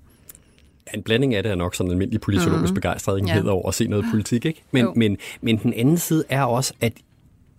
En 0.94 1.02
blanding 1.02 1.34
af 1.34 1.42
det 1.42 1.52
er 1.52 1.56
nok 1.56 1.75
sådan 1.75 1.88
en 1.88 1.92
almindelig 1.92 2.20
politologisk 2.20 2.70
mm. 2.70 2.75
begejstrethed 2.75 3.26
Ja. 3.26 3.37
ja. 3.37 3.50
over 3.50 3.69
at 3.69 3.75
se 3.75 3.87
noget 3.87 4.04
politik. 4.10 4.44
Ikke? 4.44 4.62
Men, 4.70 4.84
Jo. 4.84 4.92
men, 4.96 5.16
men 5.40 5.56
den 5.56 5.75
anden 5.75 5.98
side 5.98 6.25
er 6.28 6.42
også, 6.42 6.75
at 6.81 6.92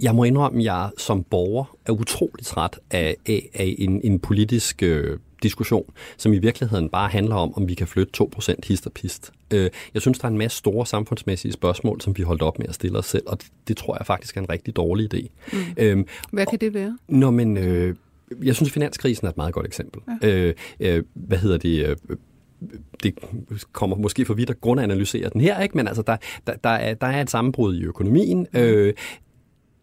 jeg 0.02 0.16
må 0.16 0.24
indrømme, 0.24 0.60
at 0.60 0.66
jeg 0.66 0.90
som 0.98 1.24
borger 1.24 1.78
er 1.86 1.92
utrolig 1.92 2.46
træt 2.46 2.80
af, 2.92 3.16
af, 3.28 3.50
af 3.54 3.76
en, 3.78 4.02
en 4.04 4.20
politisk 4.20 4.84
øh, 4.84 5.18
diskussion, 5.44 5.86
som 6.18 6.34
i 6.34 6.38
virkeligheden 6.40 6.90
bare 6.90 7.10
handler 7.10 7.36
om, 7.36 7.54
om 7.58 7.68
vi 7.68 7.74
kan 7.74 7.88
flytte 7.88 8.24
2% 8.24 8.56
hist 8.68 8.86
og 8.86 8.92
pist. 8.94 9.32
Øh, 9.54 9.70
jeg 9.94 10.02
synes, 10.02 10.20
der 10.20 10.26
er 10.26 10.30
en 10.32 10.38
masse 10.38 10.58
store 10.58 10.86
samfundsmæssige 10.86 11.52
spørgsmål, 11.52 12.02
som 12.02 12.18
vi 12.18 12.24
holdt 12.24 12.42
op 12.42 12.60
med 12.60 12.68
at 12.70 12.76
stille 12.76 12.98
os 12.98 13.06
selv, 13.06 13.24
og 13.28 13.38
det, 13.42 13.48
det 13.68 13.78
tror 13.78 13.98
jeg 14.00 14.06
faktisk 14.06 14.38
er 14.38 14.42
en 14.42 14.50
rigtig 14.50 14.76
dårlig 14.76 15.14
idé. 15.14 15.28
Mm. 15.54 15.58
Øhm, 15.78 16.06
Hvad 16.32 16.46
kan 16.46 16.60
det 16.60 16.74
være? 16.74 16.98
Nå, 17.08 17.32
men 17.32 17.58
øh, 17.58 17.96
jeg 18.44 18.56
synes, 18.56 18.72
finanskrisen 18.72 19.26
er 19.28 19.30
et 19.32 19.38
meget 19.38 19.54
godt 19.54 19.66
eksempel. 19.66 20.02
Ja. 20.24 20.28
Øh, 20.30 20.54
øh, 20.80 21.04
hvad 21.14 21.38
hedder 21.38 21.58
det? 21.58 21.86
Øh, 21.86 21.96
det 23.04 23.14
kommer 23.72 23.96
måske 23.96 24.26
for 24.26 24.34
vidt 24.34 24.50
at 24.50 24.62
grundanalysere 24.62 25.30
den 25.30 25.42
her, 25.42 25.60
ikke? 25.60 25.78
men 25.78 25.88
altså, 25.88 26.02
der, 26.02 26.18
der, 26.48 26.54
der, 26.56 26.70
er, 26.70 26.94
der 26.94 27.08
er 27.08 27.22
et 27.22 27.30
sammenbrud 27.30 27.76
i 27.76 27.84
økonomien. 27.84 28.48
Øh, 28.54 28.94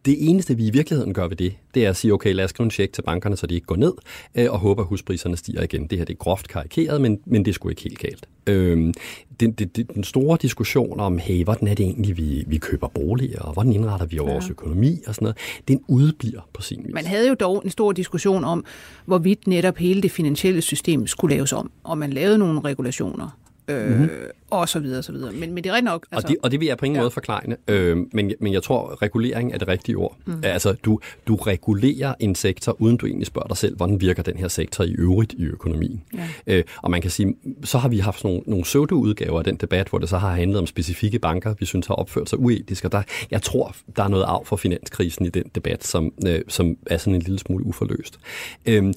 det 0.04 0.28
eneste, 0.30 0.56
vi 0.56 0.66
i 0.66 0.70
virkeligheden 0.70 1.14
gør 1.14 1.28
ved 1.28 1.36
det, 1.36 1.54
det 1.74 1.84
er 1.86 1.90
at 1.90 1.96
sige, 1.96 2.12
okay, 2.14 2.34
lad 2.34 2.44
os 2.44 2.50
skrive 2.50 2.64
en 2.64 2.70
check 2.70 2.92
til 2.92 3.02
bankerne, 3.02 3.36
så 3.36 3.46
de 3.46 3.54
ikke 3.54 3.66
går 3.66 3.76
ned, 3.76 3.92
øh, 4.34 4.52
og 4.52 4.58
håber, 4.58 4.82
at 4.82 4.88
huspriserne 4.88 5.36
stiger 5.36 5.62
igen. 5.62 5.86
Det 5.86 5.98
her 5.98 6.04
det 6.04 6.12
er 6.12 6.16
groft 6.18 6.48
karikeret, 6.48 7.00
men, 7.00 7.20
men 7.26 7.44
det 7.44 7.54
sgu 7.54 7.68
ikke 7.68 7.82
helt 7.82 7.98
galt. 7.98 8.28
Øh, 8.46 8.94
den, 9.40 9.52
den, 9.52 9.68
den 9.94 10.04
store 10.04 10.38
diskussion 10.42 11.00
om, 11.00 11.18
hey, 11.18 11.44
hvordan 11.44 11.68
er 11.68 11.74
det 11.74 11.84
egentlig, 11.84 12.16
vi, 12.16 12.44
vi 12.46 12.58
køber 12.58 12.88
boliger, 12.88 13.40
og 13.40 13.52
hvordan 13.52 13.72
indretter 13.72 14.06
vi 14.06 14.16
vores 14.18 14.44
Ja. 14.44 14.50
økonomi 14.50 15.00
og 15.06 15.14
sådan 15.14 15.24
noget, 15.24 15.36
den 15.68 15.80
udbliver 15.88 16.40
på 16.52 16.62
sin 16.62 16.82
vis. 16.84 16.94
Man 16.94 17.06
havde 17.06 17.28
jo 17.28 17.34
dog 17.34 17.62
en 17.64 17.70
stor 17.70 17.92
diskussion 17.92 18.44
om, 18.44 18.64
hvorvidt 19.06 19.46
netop 19.46 19.76
hele 19.76 20.02
det 20.02 20.10
finansielle 20.10 20.62
system 20.62 21.06
skulle 21.06 21.34
laves 21.36 21.52
om, 21.52 21.70
og 21.84 21.98
man 21.98 22.12
lavede 22.12 22.38
nogle 22.38 22.60
regulationer, 22.60 23.38
øh, 23.68 23.90
mm-hmm. 23.90 24.10
og 24.50 24.68
så 24.68 24.78
videre, 24.78 24.98
og 24.98 25.04
så 25.04 25.12
videre. 25.12 25.32
Men, 25.32 25.52
men 25.52 25.64
det 25.64 25.70
er 25.70 25.74
rigtigt 25.74 25.90
nok. 25.90 26.06
Altså, 26.12 26.26
og, 26.26 26.30
det, 26.30 26.36
og 26.42 26.50
det 26.50 26.60
vil 26.60 26.66
jeg 26.66 26.78
på 26.78 26.84
ingen 26.84 26.96
ja. 26.96 27.02
måde 27.02 27.10
forklare, 27.10 27.42
øh, 27.68 27.96
men, 28.12 28.32
men 28.40 28.52
jeg 28.52 28.62
tror, 28.62 29.02
regulering 29.02 29.52
er 29.52 29.58
det 29.58 29.68
rigtige 29.68 29.96
ord. 29.96 30.16
Mm. 30.26 30.40
Altså, 30.42 30.72
du, 30.72 31.00
du 31.26 31.34
regulerer 31.36 32.14
en 32.20 32.34
sektor, 32.34 32.76
uden 32.78 32.96
du 32.96 33.06
egentlig 33.06 33.26
spørger 33.26 33.48
dig 33.48 33.56
selv, 33.56 33.76
hvordan 33.76 34.00
virker 34.00 34.22
den 34.22 34.36
her 34.36 34.48
sektor 34.48 34.84
i 34.84 34.92
øvrigt 34.92 35.32
i 35.32 35.44
økonomien. 35.44 36.02
Ja. 36.14 36.28
Øh, 36.46 36.64
og 36.82 36.90
man 36.90 37.00
kan 37.00 37.10
sige, 37.10 37.34
så 37.64 37.78
har 37.78 37.88
vi 37.88 37.98
haft 37.98 38.24
nogle, 38.24 38.40
nogle 38.46 38.62
pseudo-udgaver 38.62 39.38
af 39.38 39.44
den 39.44 39.56
debat, 39.56 39.88
hvor 39.88 39.98
det 39.98 40.08
så 40.08 40.18
har 40.18 40.34
handlet 40.34 40.58
om 40.58 40.66
specifikke 40.66 41.18
banker, 41.18 41.54
vi 41.60 41.66
synes 41.66 41.86
har 41.86 41.94
opført 41.94 42.30
sig 42.30 42.38
uetisk, 42.38 42.84
og 42.84 42.92
der, 42.92 43.02
jeg 43.30 43.42
tror, 43.42 43.76
der 43.96 44.02
er 44.04 44.08
noget 44.08 44.24
af 44.24 44.46
for 44.46 44.56
finanskrisen 44.56 45.26
i 45.26 45.28
den 45.28 45.44
debat, 45.54 45.84
som, 45.84 46.12
øh, 46.26 46.40
som 46.48 46.76
er 46.86 46.96
sådan 46.96 47.14
en 47.14 47.22
lille 47.22 47.38
smule 47.38 47.64
uforløst. 47.66 48.18
Øh, 48.66 48.94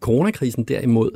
coronakrisen 0.00 0.64
derimod, 0.64 1.10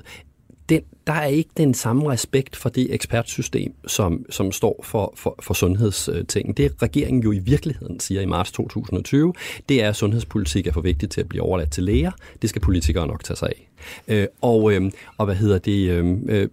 der 1.11 1.17
er 1.17 1.27
ikke 1.27 1.51
den 1.57 1.75
samme 1.75 2.11
respekt 2.11 2.57
for 2.57 2.69
det 2.69 2.95
ekspertsystem, 2.95 3.75
som, 3.87 4.27
som 4.31 4.53
står 4.53 4.81
for, 4.85 5.13
for, 5.17 5.35
for 5.43 5.55
sundhedsting. 5.55 6.57
Det 6.57 6.83
regeringen 6.83 7.23
jo 7.23 7.33
i 7.33 7.39
virkeligheden 7.39 8.01
siger 8.01 8.21
i 8.21 8.27
marts 8.27 8.53
2020, 8.53 9.35
det 9.69 9.83
er, 9.83 9.89
at 9.89 9.97
sundhedspolitik 9.97 10.67
er 10.67 10.73
for 10.73 10.81
vigtigt 10.81 11.13
til 11.13 11.21
at 11.21 11.29
blive 11.29 11.43
overladt 11.43 11.71
til 11.71 11.85
læger. 11.85 12.11
Det 12.43 12.51
skal 12.51 12.63
politikere 12.63 13.07
nok 13.07 13.25
tage 13.25 13.37
sig 13.37 13.49
af. 13.49 13.69
Øh, 14.09 14.27
og, 14.41 14.73
øh, 14.73 14.91
og 15.17 15.25
hvad 15.25 15.35
hedder 15.35 15.59
det? 15.59 15.91
Øh, 15.91 16.49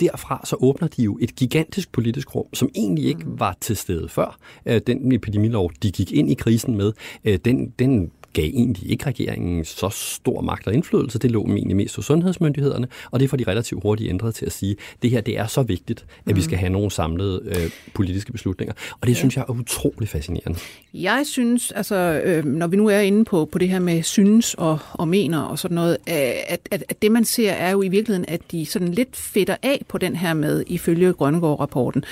derfra 0.00 0.40
så 0.44 0.56
åbner 0.60 0.88
de 0.88 1.02
jo 1.02 1.18
et 1.20 1.36
gigantisk 1.36 1.92
politisk 1.92 2.34
rum, 2.34 2.46
som 2.54 2.68
egentlig 2.74 3.04
ikke 3.04 3.24
mm. 3.24 3.40
var 3.40 3.56
til 3.60 3.76
stede 3.76 4.08
før. 4.08 4.38
Øh, 4.66 4.80
den 4.86 5.12
epidemilov, 5.12 5.70
de 5.82 5.90
gik 5.90 6.12
ind 6.12 6.30
i 6.30 6.34
krisen 6.34 6.76
med, 6.76 6.92
øh, 7.24 7.38
den, 7.44 7.72
den 7.78 8.10
gav 8.32 8.44
egentlig 8.44 8.90
ikke 8.90 9.06
regeringen 9.06 9.64
så 9.64 9.88
stor 9.88 10.40
magt 10.40 10.66
og 10.66 10.74
indflydelse. 10.74 11.18
Det 11.18 11.30
lå 11.30 11.46
egentlig 11.46 11.76
mest 11.76 11.96
hos 11.96 12.04
sundhedsmyndighederne, 12.04 12.88
og 13.10 13.20
det 13.20 13.30
får 13.30 13.36
de 13.36 13.44
relativt 13.46 13.82
hurtigt 13.82 14.10
ændret 14.10 14.34
til 14.34 14.46
at 14.46 14.52
sige, 14.52 14.70
at 14.70 15.02
det 15.02 15.10
her 15.10 15.20
det 15.20 15.38
er 15.38 15.46
så 15.46 15.62
vigtigt, 15.62 16.04
at 16.18 16.26
mm. 16.26 16.36
vi 16.36 16.42
skal 16.42 16.58
have 16.58 16.70
nogle 16.70 16.90
samlede 16.90 17.42
øh, 17.44 17.70
politiske 17.94 18.32
beslutninger. 18.32 18.74
Og 19.00 19.06
det 19.06 19.12
ja. 19.12 19.18
synes 19.18 19.36
jeg 19.36 19.44
er 19.48 19.52
utrolig 19.52 20.08
fascinerende. 20.08 20.58
Jeg 20.94 21.22
synes, 21.26 21.70
altså, 21.70 22.20
øh, 22.24 22.44
når 22.44 22.66
vi 22.66 22.76
nu 22.76 22.88
er 22.88 22.98
inde 22.98 23.24
på, 23.24 23.44
på 23.44 23.58
det 23.58 23.68
her 23.68 23.78
med 23.78 24.02
synes 24.02 24.54
og, 24.54 24.78
og 24.92 25.08
mener 25.08 25.40
og 25.40 25.58
sådan 25.58 25.74
noget, 25.74 25.96
at, 26.06 26.60
at, 26.70 26.84
at 26.88 27.02
det 27.02 27.12
man 27.12 27.24
ser 27.24 27.52
er 27.52 27.70
jo 27.70 27.82
i 27.82 27.88
virkeligheden, 27.88 28.24
at 28.28 28.40
de 28.50 28.66
sådan 28.66 28.88
lidt 28.88 29.16
fedter 29.16 29.56
af 29.62 29.84
på 29.88 29.98
den 29.98 30.16
her 30.16 30.34
med, 30.34 30.64
ifølge 30.66 31.12
Grønnegård-rapporten, 31.12 32.04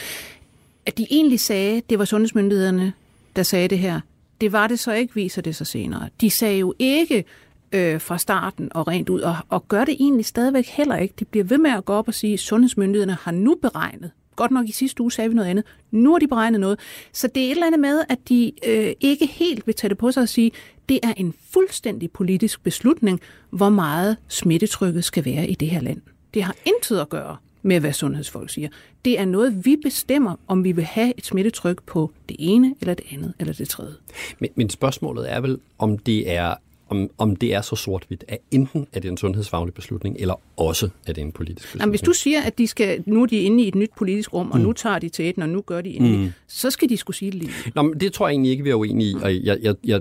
at 0.87 0.99
de 0.99 1.07
egentlig 1.11 1.41
sagde, 1.41 1.83
det 1.91 1.99
var 1.99 2.05
sundhedsmyndighederne, 2.05 2.93
der 3.37 3.43
sagde 3.43 3.69
det 3.69 3.79
her, 3.79 4.01
det 4.41 4.53
var 4.53 4.67
det 4.67 4.79
så 4.79 4.93
ikke, 4.93 5.15
viser 5.15 5.43
det 5.43 5.57
sig 5.57 5.67
senere. 5.67 6.09
De 6.21 6.31
sagde 6.31 6.59
jo 6.59 6.75
ikke 6.79 7.25
øh, 7.73 8.01
fra 8.01 8.19
starten 8.19 8.69
og 8.75 8.89
rent 8.89 9.09
ud, 9.09 9.21
og, 9.21 9.37
og 9.49 9.69
gør 9.69 9.85
det 9.85 9.97
egentlig 10.01 10.27
stadigvæk 10.27 10.67
heller 10.67 10.97
ikke. 10.97 11.15
De 11.19 11.25
bliver 11.25 11.45
ved 11.45 11.59
med 11.59 11.71
at 11.71 11.85
gå 11.85 11.93
op 11.93 12.09
og 12.09 12.15
sige, 12.15 12.33
at 12.33 12.41
sundhedsmyndighederne 12.41 13.17
har 13.21 13.33
nu 13.33 13.57
beregnet. 13.63 14.11
Godt 14.37 14.51
nok 14.51 14.69
i 14.69 14.73
sidste 14.73 15.03
uge 15.03 15.13
sagde 15.13 15.29
vi 15.29 15.35
noget 15.35 15.49
andet. 15.49 15.65
Nu 15.91 16.13
har 16.13 16.19
de 16.19 16.29
beregnet 16.29 16.61
noget. 16.61 16.79
Så 17.13 17.27
det 17.27 17.43
er 17.43 17.47
et 17.47 17.51
eller 17.51 17.67
andet 17.67 17.81
med, 17.81 18.03
at 18.09 18.19
de 18.29 18.53
øh, 18.67 18.93
ikke 19.01 19.27
helt 19.27 19.67
vil 19.67 19.75
tage 19.75 19.89
det 19.89 19.99
på 19.99 20.13
sig 20.13 20.23
og 20.23 20.29
sige, 20.29 20.51
det 20.89 21.01
er 21.03 21.13
en 21.17 21.35
fuldstændig 21.51 22.11
politisk 22.11 22.63
beslutning, 22.63 23.21
hvor 23.51 23.69
meget 23.69 24.17
smittetrykket 24.29 25.05
skal 25.05 25.25
være 25.25 25.49
i 25.49 25.55
det 25.55 25.71
her 25.71 25.81
land. 25.81 26.01
Det 26.35 26.43
har 26.43 26.55
intet 26.65 27.01
at 27.01 27.09
gøre 27.09 27.37
med, 27.63 27.81
hvad 27.81 27.93
sundhedsfolk 27.93 28.51
siger. 28.51 28.69
Det 29.05 29.19
er 29.19 29.25
noget, 29.25 29.65
vi 29.65 29.77
bestemmer, 29.83 30.37
om 30.49 30.65
vi 30.65 30.73
vil 30.73 30.85
have 30.85 31.13
et 31.19 31.27
smittetryk 31.27 31.83
på 31.87 32.11
det 32.29 32.37
ene, 32.39 32.75
eller 32.81 32.95
det 32.95 33.05
andet, 33.13 33.35
eller 33.39 33.53
det 33.53 33.69
tredje. 33.69 33.95
Men, 34.39 34.51
men 34.55 34.71
spørgsmålet 34.71 35.33
er 35.33 35.41
vel, 35.41 35.59
om 35.79 35.99
det 35.99 36.31
er 36.31 36.55
om, 36.91 37.11
om 37.19 37.37
det 37.37 37.55
er 37.55 37.61
så 37.61 37.77
sort-hvidt, 37.77 38.25
at 38.29 38.39
enten 38.51 38.87
er 38.93 39.01
det 39.01 39.11
en 39.11 39.17
sundhedsfaglig 39.17 39.75
beslutning, 39.75 40.17
eller 40.19 40.35
også 40.57 40.89
er 41.07 41.13
det 41.13 41.21
en 41.21 41.33
politisk 41.33 41.67
beslutning. 41.67 41.81
Jamen, 41.81 41.91
hvis 41.91 42.01
du 42.01 42.13
siger, 42.13 42.43
at 42.43 42.59
de 42.59 42.67
skal, 42.67 43.03
nu 43.07 43.23
er 43.23 43.27
de 43.27 43.41
inde 43.41 43.65
i 43.65 43.69
et 43.69 43.75
nyt 43.75 43.91
politisk 43.97 44.35
rum, 44.35 44.51
og 44.51 44.59
mm. 44.59 44.65
nu 44.65 44.73
tager 44.73 44.99
de 44.99 45.09
til 45.09 45.29
et, 45.29 45.39
og 45.39 45.49
nu 45.49 45.61
gør 45.61 45.81
de 45.81 45.91
endelig, 45.91 46.19
mm. 46.19 46.33
så 46.47 46.71
skal 46.71 46.89
de 46.89 46.97
skulle 46.97 47.17
sige 47.17 47.31
det 47.31 47.41
lige. 47.41 47.53
Nå, 47.75 47.83
men 47.83 48.01
det 48.01 48.13
tror 48.13 48.29
jeg 48.29 48.33
egentlig 48.33 48.51
ikke, 48.51 48.65
vi 48.65 48.71
er 48.71 48.75
uenige 48.75 49.11
i, 49.11 49.15
og 49.23 49.45
jeg, 49.45 49.59
jeg, 49.63 49.75
jeg 49.85 50.01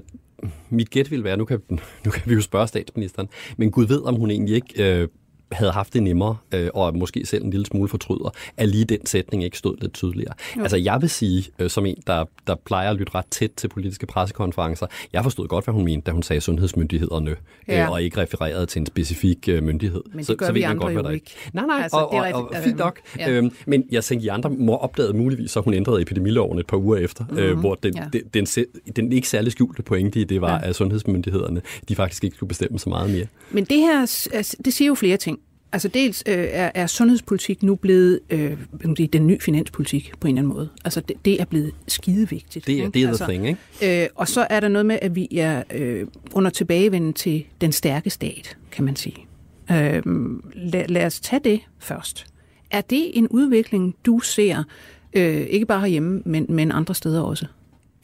mit 0.70 0.90
gæt 0.90 1.12
vil 1.12 1.24
være, 1.24 1.38
nu 1.38 1.46
kan, 1.46 1.62
nu 2.06 2.12
kan 2.12 2.22
vi 2.26 2.34
jo 2.34 2.42
spørge 2.42 2.68
statsministeren, 2.68 3.30
men 3.58 3.72
Gud 3.72 3.86
ved, 3.86 4.02
om 4.02 4.16
hun 4.16 4.32
egentlig 4.32 4.56
ikke 4.56 4.84
øh, 4.84 5.08
havde 5.52 5.72
haft 5.72 5.94
det 5.94 6.04
nemmere, 6.04 6.38
øh, 6.54 6.70
og 6.74 6.98
måske 6.98 7.26
selv 7.26 7.44
en 7.44 7.52
lille 7.52 7.66
smule 7.66 7.90
fortryder, 7.90 8.34
at 8.58 8.70
lige 8.70 8.86
den 8.86 9.06
sætning 9.06 9.44
ikke 9.44 9.58
stod 9.58 9.78
lidt 9.82 9.94
tydeligere. 9.94 10.34
Jo. 10.58 10.62
Altså 10.62 10.78
jeg 10.78 11.02
vil 11.02 11.10
sige, 11.10 11.46
øh, 11.60 11.70
som 11.70 11.86
en, 11.86 11.96
der, 12.08 12.26
der 12.48 12.56
plejer 12.56 12.90
at 12.90 12.96
lytte 12.96 13.16
ret 13.16 13.26
tæt 13.32 13.52
til 13.58 13.68
politiske 13.68 14.06
pressekonferencer, 14.06 14.88
jeg 15.14 15.24
forstod 15.24 15.48
godt, 15.48 15.66
hvad 15.66 15.74
hun 15.74 15.86
mente, 15.86 16.06
da 16.06 16.12
hun 16.12 16.24
sagde 16.24 16.42
sundhedsmyndighederne, 16.42 17.30
øh, 17.32 17.38
ja. 17.68 17.84
øh, 17.84 17.92
og 17.92 18.04
ikke 18.04 18.22
refererede 18.22 18.66
til 18.66 18.80
en 18.80 18.86
specifik 18.86 19.50
øh, 19.50 19.64
myndighed. 19.64 20.02
Men 20.10 20.18
det 20.18 20.26
så, 20.28 20.36
gør 20.36 20.46
så 20.46 20.52
vi 20.52 20.62
andre 20.62 20.94
godt, 20.94 21.06
jo 21.06 21.10
ikke. 21.10 21.32
Nej, 21.54 21.66
nej, 21.66 21.82
altså, 21.82 21.98
og, 21.98 22.10
og, 22.10 22.28
og, 22.34 22.50
og 22.50 22.64
fint 22.64 22.78
nok. 22.78 23.00
Ja. 23.20 23.30
Øhm, 23.30 23.52
men 23.66 23.84
jeg 23.92 24.04
tænker, 24.04 24.26
I 24.26 24.28
andre 24.28 24.50
må 24.50 24.76
opdage 24.76 25.14
muligvis, 25.14 25.58
at 25.58 25.64
hun 25.64 25.74
ændrede 25.74 26.02
epidemiloven 26.02 26.60
et 26.60 26.68
par 26.68 26.78
uger 26.78 26.98
efter, 26.98 27.26
mm-hmm. 27.26 27.44
øh, 27.44 27.52
mhm. 27.52 27.60
hvor 27.60 27.76
den, 27.76 27.96
ja. 27.96 28.04
den, 28.14 28.22
den, 28.34 28.46
den, 28.46 28.66
den 28.96 29.12
ikke 29.12 29.28
særlig 29.30 29.52
skjulte 29.52 29.84
pointe 29.84 30.20
i 30.20 30.24
det 30.24 30.42
var, 30.42 30.60
ja. 30.60 30.70
at 30.70 30.76
sundhedsmyndighederne 30.76 31.62
de 31.90 31.96
faktisk 31.96 32.24
ikke 32.24 32.36
skulle 32.36 32.48
bestemme 32.48 32.80
så 32.80 32.90
meget 32.90 33.10
mere. 33.10 33.26
Men 33.52 33.66
det 33.66 33.78
her, 33.78 34.02
altså, 34.34 34.58
det 34.66 34.74
siger 34.74 34.88
jo 34.88 34.96
flere 34.96 35.18
ting. 35.18 35.39
Altså 35.72 35.88
dels 35.88 36.24
øh, 36.28 36.34
er, 36.38 36.72
er 36.76 36.88
sundhedspolitik 36.88 37.64
nu 37.64 37.76
blevet 37.76 38.20
øh, 38.30 38.58
den 39.14 39.28
nye 39.28 39.40
finanspolitik 39.40 40.12
på 40.20 40.28
en 40.28 40.34
eller 40.34 40.42
anden 40.42 40.54
måde. 40.54 40.70
Altså 40.86 41.02
det, 41.02 41.26
det 41.26 41.42
er 41.42 41.46
blevet 41.46 41.72
skidevigtigt. 41.88 42.68
Det 42.68 42.80
er, 42.80 42.90
det 42.90 43.08
altså, 43.08 43.26
thing, 43.26 43.48
ikke? 43.48 44.04
Øh, 44.04 44.10
og 44.16 44.28
så 44.28 44.48
er 44.50 44.60
der 44.60 44.68
noget 44.68 44.86
med, 44.86 45.00
at 45.02 45.16
vi 45.16 45.28
er 45.38 45.64
øh, 45.74 46.08
under 46.34 46.52
tilbagevenden 46.52 47.14
til 47.14 47.46
den 47.62 47.72
stærke 47.72 48.10
stat, 48.10 48.58
kan 48.72 48.86
man 48.86 48.96
sige. 48.96 49.16
Øh, 49.72 50.04
lad, 50.54 50.88
lad 50.88 51.06
os 51.06 51.20
tage 51.20 51.42
det 51.44 51.60
først. 51.80 52.26
Er 52.72 52.82
det 52.82 53.18
en 53.18 53.28
udvikling, 53.28 53.96
du 54.06 54.20
ser, 54.20 54.64
øh, 55.14 55.42
ikke 55.42 55.66
bare 55.66 55.80
herhjemme, 55.80 56.22
men, 56.26 56.46
men 56.50 56.72
andre 56.72 56.96
steder 56.96 57.22
også? 57.22 57.46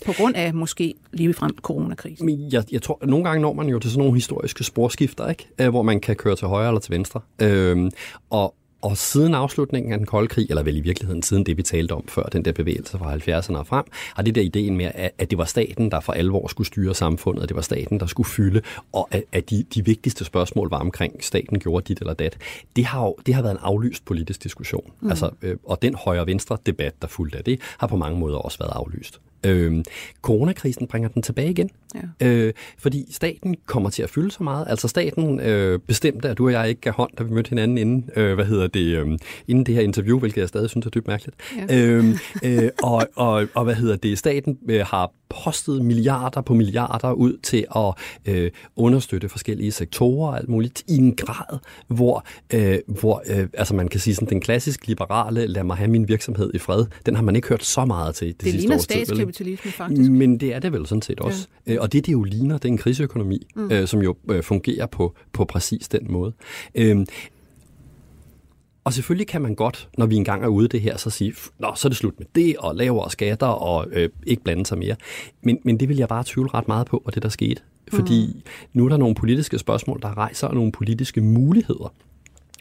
På 0.06 0.14
grund 0.18 0.36
af 0.36 0.54
måske 0.54 0.94
lige 1.14 1.34
frem 1.34 1.56
coronakrisen. 1.62 2.26
Men 2.26 2.52
jeg, 2.52 2.64
jeg 2.72 2.82
tror, 2.82 3.00
at 3.02 3.10
nogle 3.10 3.26
gange 3.26 3.42
når 3.42 3.54
man 3.54 3.68
jo 3.68 3.80
til 3.80 3.92
sådan 3.92 4.00
nogle 4.00 4.14
historiske 4.14 4.64
sporskifter, 4.64 5.30
ikke? 5.30 5.48
Øh, 5.62 5.70
hvor 5.70 5.82
man 5.82 6.00
kan 6.00 6.16
køre 6.16 6.36
til 6.36 6.48
højre 6.48 6.68
eller 6.68 6.80
til 6.80 6.92
venstre. 6.92 7.22
Øhm, 7.42 7.92
og, 8.30 8.56
og 8.82 8.98
siden 8.98 9.34
afslutningen 9.34 9.92
af 9.92 9.98
den 9.98 10.08
kolde 10.08 10.28
krig, 10.28 10.46
eller 10.50 10.64
vel 10.64 10.78
i 10.78 10.80
virkeligheden 10.80 11.24
siden 11.24 11.46
det, 11.46 11.58
vi 11.58 11.64
talte 11.64 11.92
om 11.92 12.08
før, 12.08 12.24
den 12.24 12.46
der 12.46 12.52
bevægelse 12.52 12.98
fra 12.98 13.16
70'erne 13.16 13.58
og 13.58 13.68
frem, 13.68 13.86
har 14.16 14.24
det 14.24 14.36
der 14.36 14.42
ideen 14.42 14.78
med, 14.78 14.92
at, 14.96 15.12
at 15.18 15.30
det 15.30 15.38
var 15.38 15.46
staten, 15.46 15.92
der 15.92 16.00
for 16.00 16.14
alvor 16.14 16.48
skulle 16.48 16.68
styre 16.68 16.96
samfundet, 16.96 17.44
at 17.44 17.50
det 17.50 17.56
var 17.56 17.62
staten, 17.62 18.00
der 18.00 18.06
skulle 18.06 18.30
fylde, 18.30 18.62
og 18.94 19.08
at, 19.12 19.24
at 19.32 19.50
de, 19.50 19.66
de 19.76 19.86
vigtigste 19.86 20.26
spørgsmål 20.26 20.70
var 20.70 20.80
omkring, 20.80 21.24
staten 21.24 21.60
gjorde 21.60 21.86
dit 21.88 22.00
eller 22.00 22.14
dat. 22.14 22.38
Det 22.76 22.86
har 22.86 23.04
jo 23.04 23.16
det 23.26 23.34
har 23.36 23.42
været 23.42 23.54
en 23.54 23.60
aflyst 23.62 24.06
politisk 24.06 24.44
diskussion. 24.44 24.92
Mm. 25.02 25.10
Altså, 25.10 25.30
øh, 25.42 25.58
og 25.64 25.82
den 25.82 25.96
højre-venstre 25.96 26.58
debat, 26.66 26.94
der 27.02 27.08
fulgte 27.08 27.38
af 27.38 27.44
det, 27.44 27.60
har 27.78 27.88
på 27.88 27.98
mange 27.98 28.20
måder 28.20 28.38
også 28.38 28.58
været 28.60 28.72
aflyst. 28.76 29.20
Øh, 29.46 29.84
coronakrisen 30.22 30.88
bringer 30.88 31.10
den 31.10 31.22
tilbage 31.22 31.50
igen, 31.50 31.70
ja. 32.22 32.28
øh, 32.28 32.54
fordi 32.78 33.08
staten 33.12 33.56
kommer 33.66 33.90
til 33.90 34.04
at 34.04 34.10
fylde 34.10 34.32
så 34.32 34.44
meget. 34.44 34.66
Altså 34.70 34.88
staten 34.88 35.40
øh, 35.40 35.80
bestemte, 35.80 36.30
at 36.30 36.38
du 36.38 36.46
og 36.46 36.52
jeg 36.52 36.70
ikke 36.70 36.82
gav 36.82 36.94
hånd, 36.94 37.12
da 37.18 37.24
vi 37.24 37.34
mødte 37.34 37.50
hinanden 37.50 37.78
inden, 37.78 38.10
øh, 38.16 38.34
hvad 38.36 38.46
hedder 38.46 38.68
det, 38.68 38.98
øh, 38.98 39.20
inden 39.48 39.66
det 39.66 39.76
her 39.76 39.82
interview, 39.82 40.20
hvilket 40.20 40.42
jeg 40.42 40.48
stadig 40.48 40.70
synes 40.70 40.86
er 40.86 40.90
dybt 40.90 41.08
mærkeligt. 41.08 41.38
Ja. 41.70 41.78
Øh, 41.78 42.06
øh, 42.46 42.70
og, 42.84 43.08
og, 43.16 43.48
og 43.54 43.64
hvad 43.64 43.76
hedder 43.76 43.96
det, 43.96 44.18
staten 44.18 44.58
øh, 44.70 44.86
har 44.86 45.12
postet 45.30 45.86
milliarder 45.86 46.42
på 46.42 46.54
milliarder 46.54 47.12
ud 47.12 47.38
til 47.44 47.66
at 47.76 47.94
øh, 48.26 48.52
understøtte 48.76 49.30
forskellige 49.30 49.72
sektorer 49.72 50.30
og 50.30 50.38
alt 50.38 50.50
muligt 50.50 50.84
i 50.88 50.98
en 50.98 51.16
grad, 51.16 51.60
hvor, 51.88 52.26
øh, 52.54 52.78
hvor 52.88 53.24
øh, 53.28 53.48
altså 53.54 53.76
man 53.76 53.88
kan 53.88 54.00
sige 54.00 54.16
sådan 54.16 54.30
den 54.30 54.42
klassisk 54.42 54.88
liberale, 54.88 55.48
lad 55.48 55.64
mig 55.64 55.78
have 55.78 55.88
min 55.88 56.08
virksomhed 56.08 56.52
i 56.54 56.58
fred, 56.58 56.86
den 57.06 57.16
har 57.16 57.24
man 57.24 57.36
ikke 57.36 57.48
hørt 57.48 57.64
så 57.64 57.86
meget 57.86 58.16
til 58.16 58.28
det, 58.28 58.42
det 58.42 58.52
sidste 58.52 58.74
års 58.74 58.88
tid. 58.88 59.06
Det 59.06 59.40
ligner 59.40 59.72
faktisk. 59.72 60.12
Men 60.12 60.40
det 60.40 60.56
er 60.56 60.60
det 60.60 60.72
vel 60.72 60.88
sådan 60.88 61.02
set 61.02 61.20
også. 61.20 61.48
Ja. 61.68 61.74
Øh, 61.74 61.82
og 61.82 61.94
det, 61.94 62.06
det 62.06 62.12
jo 62.12 62.24
ligner, 62.24 62.58
det 62.58 62.66
er 62.66 62.72
en 62.72 62.78
kriseøkonomi, 62.78 63.48
mm. 63.56 63.72
øh, 63.72 63.88
som 63.88 64.02
jo 64.02 64.16
øh, 64.30 64.44
fungerer 64.44 64.86
på, 64.86 65.16
på 65.34 65.46
præcis 65.46 65.88
den 65.88 66.12
måde. 66.12 66.34
Øh, 66.76 67.06
og 68.86 68.94
selvfølgelig 68.94 69.28
kan 69.28 69.42
man 69.42 69.56
godt, 69.56 69.90
når 69.98 70.06
vi 70.06 70.16
engang 70.16 70.44
er 70.44 70.48
ude 70.48 70.68
det 70.68 70.82
her, 70.82 70.98
så 70.98 71.10
sige, 71.10 71.34
Nå, 71.60 71.72
så 71.76 71.88
er 71.88 71.90
det 71.90 71.98
slut 71.98 72.20
med 72.20 72.28
det, 72.36 72.58
og 72.58 72.76
lavere 72.76 73.12
skatter, 73.12 73.48
og 73.48 73.88
øh, 73.92 74.10
ikke 74.28 74.44
blande 74.44 74.66
sig 74.66 74.78
mere. 74.78 74.96
Men, 75.42 75.60
men 75.64 75.80
det 75.80 75.90
vil 75.90 75.98
jeg 75.98 76.08
bare 76.08 76.24
tvivle 76.26 76.50
ret 76.54 76.68
meget 76.68 76.88
på, 76.88 77.02
og 77.06 77.16
det 77.16 77.24
der 77.24 77.30
skete. 77.30 77.62
Fordi 77.94 78.32
mm. 78.36 78.42
nu 78.74 78.86
er 78.86 78.90
der 78.90 78.98
nogle 78.98 79.16
politiske 79.16 79.58
spørgsmål, 79.58 80.02
der 80.02 80.18
rejser 80.18 80.52
nogle 80.52 80.72
politiske 80.72 81.22
muligheder 81.22 81.94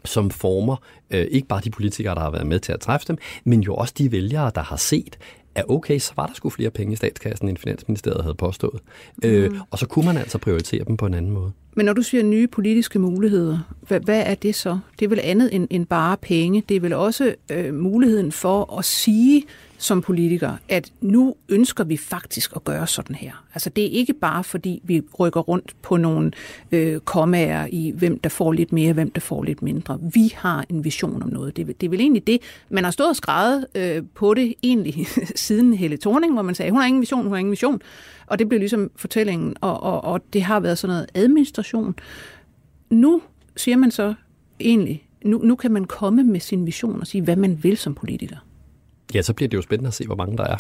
som 0.05 0.31
former 0.31 0.77
øh, 1.11 1.27
ikke 1.31 1.49
bare 1.49 1.61
de 1.65 1.71
politikere, 1.71 2.15
der 2.15 2.21
har 2.21 2.31
været 2.31 2.47
med 2.47 2.61
til 2.61 2.73
at 2.73 2.81
træffe 2.81 3.07
dem, 3.09 3.19
men 3.45 3.61
jo 3.61 3.75
også 3.75 3.95
de 3.99 4.13
vælgere, 4.13 4.53
der 4.55 4.63
har 4.63 4.77
set, 4.77 5.19
at 5.55 5.65
okay, 5.69 5.99
så 5.99 6.13
var 6.17 6.27
der 6.27 6.35
sgu 6.35 6.51
flere 6.51 6.71
penge 6.71 6.93
i 6.93 6.97
statskassen, 6.97 7.49
end 7.49 7.57
Finansministeriet 7.57 8.23
havde 8.23 8.35
påstået. 8.35 8.81
Mm. 9.17 9.29
Øh, 9.29 9.51
og 9.71 9.79
så 9.79 9.87
kunne 9.87 10.05
man 10.05 10.17
altså 10.17 10.39
prioritere 10.39 10.85
dem 10.85 10.97
på 10.97 11.07
en 11.07 11.15
anden 11.15 11.31
måde. 11.31 11.53
Men 11.77 11.87
når 11.87 11.93
du 11.93 12.03
siger 12.03 12.23
nye 12.23 12.47
politiske 12.47 12.99
muligheder, 12.99 13.59
hvad, 13.81 14.01
hvad 14.01 14.23
er 14.27 14.35
det 14.35 14.55
så? 14.55 14.79
Det 14.99 15.05
er 15.05 15.09
vel 15.09 15.21
andet 15.23 15.55
end, 15.55 15.67
end 15.71 15.87
bare 15.87 16.17
penge. 16.17 16.63
Det 16.69 16.77
er 16.77 16.81
vel 16.81 16.93
også 16.93 17.35
øh, 17.51 17.75
muligheden 17.75 18.33
for 18.33 18.79
at 18.79 18.85
sige 18.85 19.43
som 19.85 20.03
politiker, 20.03 20.53
at 20.69 20.93
nu 21.01 21.35
ønsker 21.49 21.85
vi 21.85 21.97
faktisk 21.97 22.53
at 22.57 22.65
gøre 22.65 22.87
sådan 22.87 23.17
her. 23.17 23.45
Altså 23.55 23.71
det 23.71 23.85
er 23.85 23.89
ikke 23.89 24.13
bare 24.13 24.45
fordi 24.45 24.81
vi 24.85 25.03
rykker 25.21 25.41
rundt 25.41 25.77
på 25.83 25.97
nogle 25.97 26.33
øh, 26.73 27.01
kommaer 27.01 27.67
i, 27.73 27.93
hvem 27.97 28.19
der 28.19 28.29
får 28.29 28.53
lidt 28.53 28.73
mere, 28.73 28.93
hvem 28.93 29.11
der 29.11 29.21
får 29.21 29.43
lidt 29.43 29.63
mindre. 29.63 29.99
Vi 30.15 30.33
har 30.37 30.65
en 30.69 30.85
vision 30.85 31.23
om 31.23 31.29
noget. 31.29 31.57
Det, 31.57 31.81
det 31.81 31.87
er 31.87 31.91
vel 31.91 32.01
egentlig 32.01 32.27
det. 32.27 32.39
Man 32.71 32.85
har 32.85 32.91
stået 32.91 33.09
og 33.09 33.17
skrevet 33.17 33.67
øh, 33.75 34.03
på 34.15 34.35
det 34.35 34.55
egentlig 34.63 35.07
siden 35.35 35.75
Helle 35.75 35.97
Thorning, 35.97 36.33
hvor 36.33 36.43
man 36.43 36.55
sagde, 36.55 36.71
hun 36.71 36.81
har 36.81 36.87
ingen 36.87 37.01
vision, 37.01 37.23
hun 37.23 37.33
har 37.33 37.39
ingen 37.39 37.51
vision. 37.51 37.81
Og 38.27 38.39
det 38.39 38.49
blev 38.49 38.59
ligesom 38.59 38.91
fortællingen, 38.97 39.57
og, 39.61 39.83
og, 39.83 40.05
og 40.05 40.21
det 40.33 40.43
har 40.43 40.61
været 40.61 40.79
sådan 40.79 40.95
noget 40.95 41.07
administration. 41.15 41.95
Nu 42.91 43.23
siger 43.57 43.77
man 43.77 43.91
så 43.91 44.15
egentlig, 44.61 45.09
nu, 45.25 45.39
nu 45.39 45.55
kan 45.57 45.73
man 45.73 45.85
komme 45.85 46.25
med 46.25 46.41
sin 46.41 46.67
vision 46.67 47.01
og 47.01 47.07
sige, 47.07 47.23
hvad 47.23 47.37
man 47.37 47.63
vil 47.63 47.77
som 47.77 47.95
politiker. 47.95 48.37
Ja, 49.15 49.23
så 49.23 49.33
bliver 49.33 49.49
det 49.49 49.57
jo 49.57 49.63
spændende 49.63 49.89
at 49.89 49.95
se, 49.95 50.07
hvor 50.07 50.17
mange 50.17 50.37
der 50.37 50.45
er. 50.45 50.57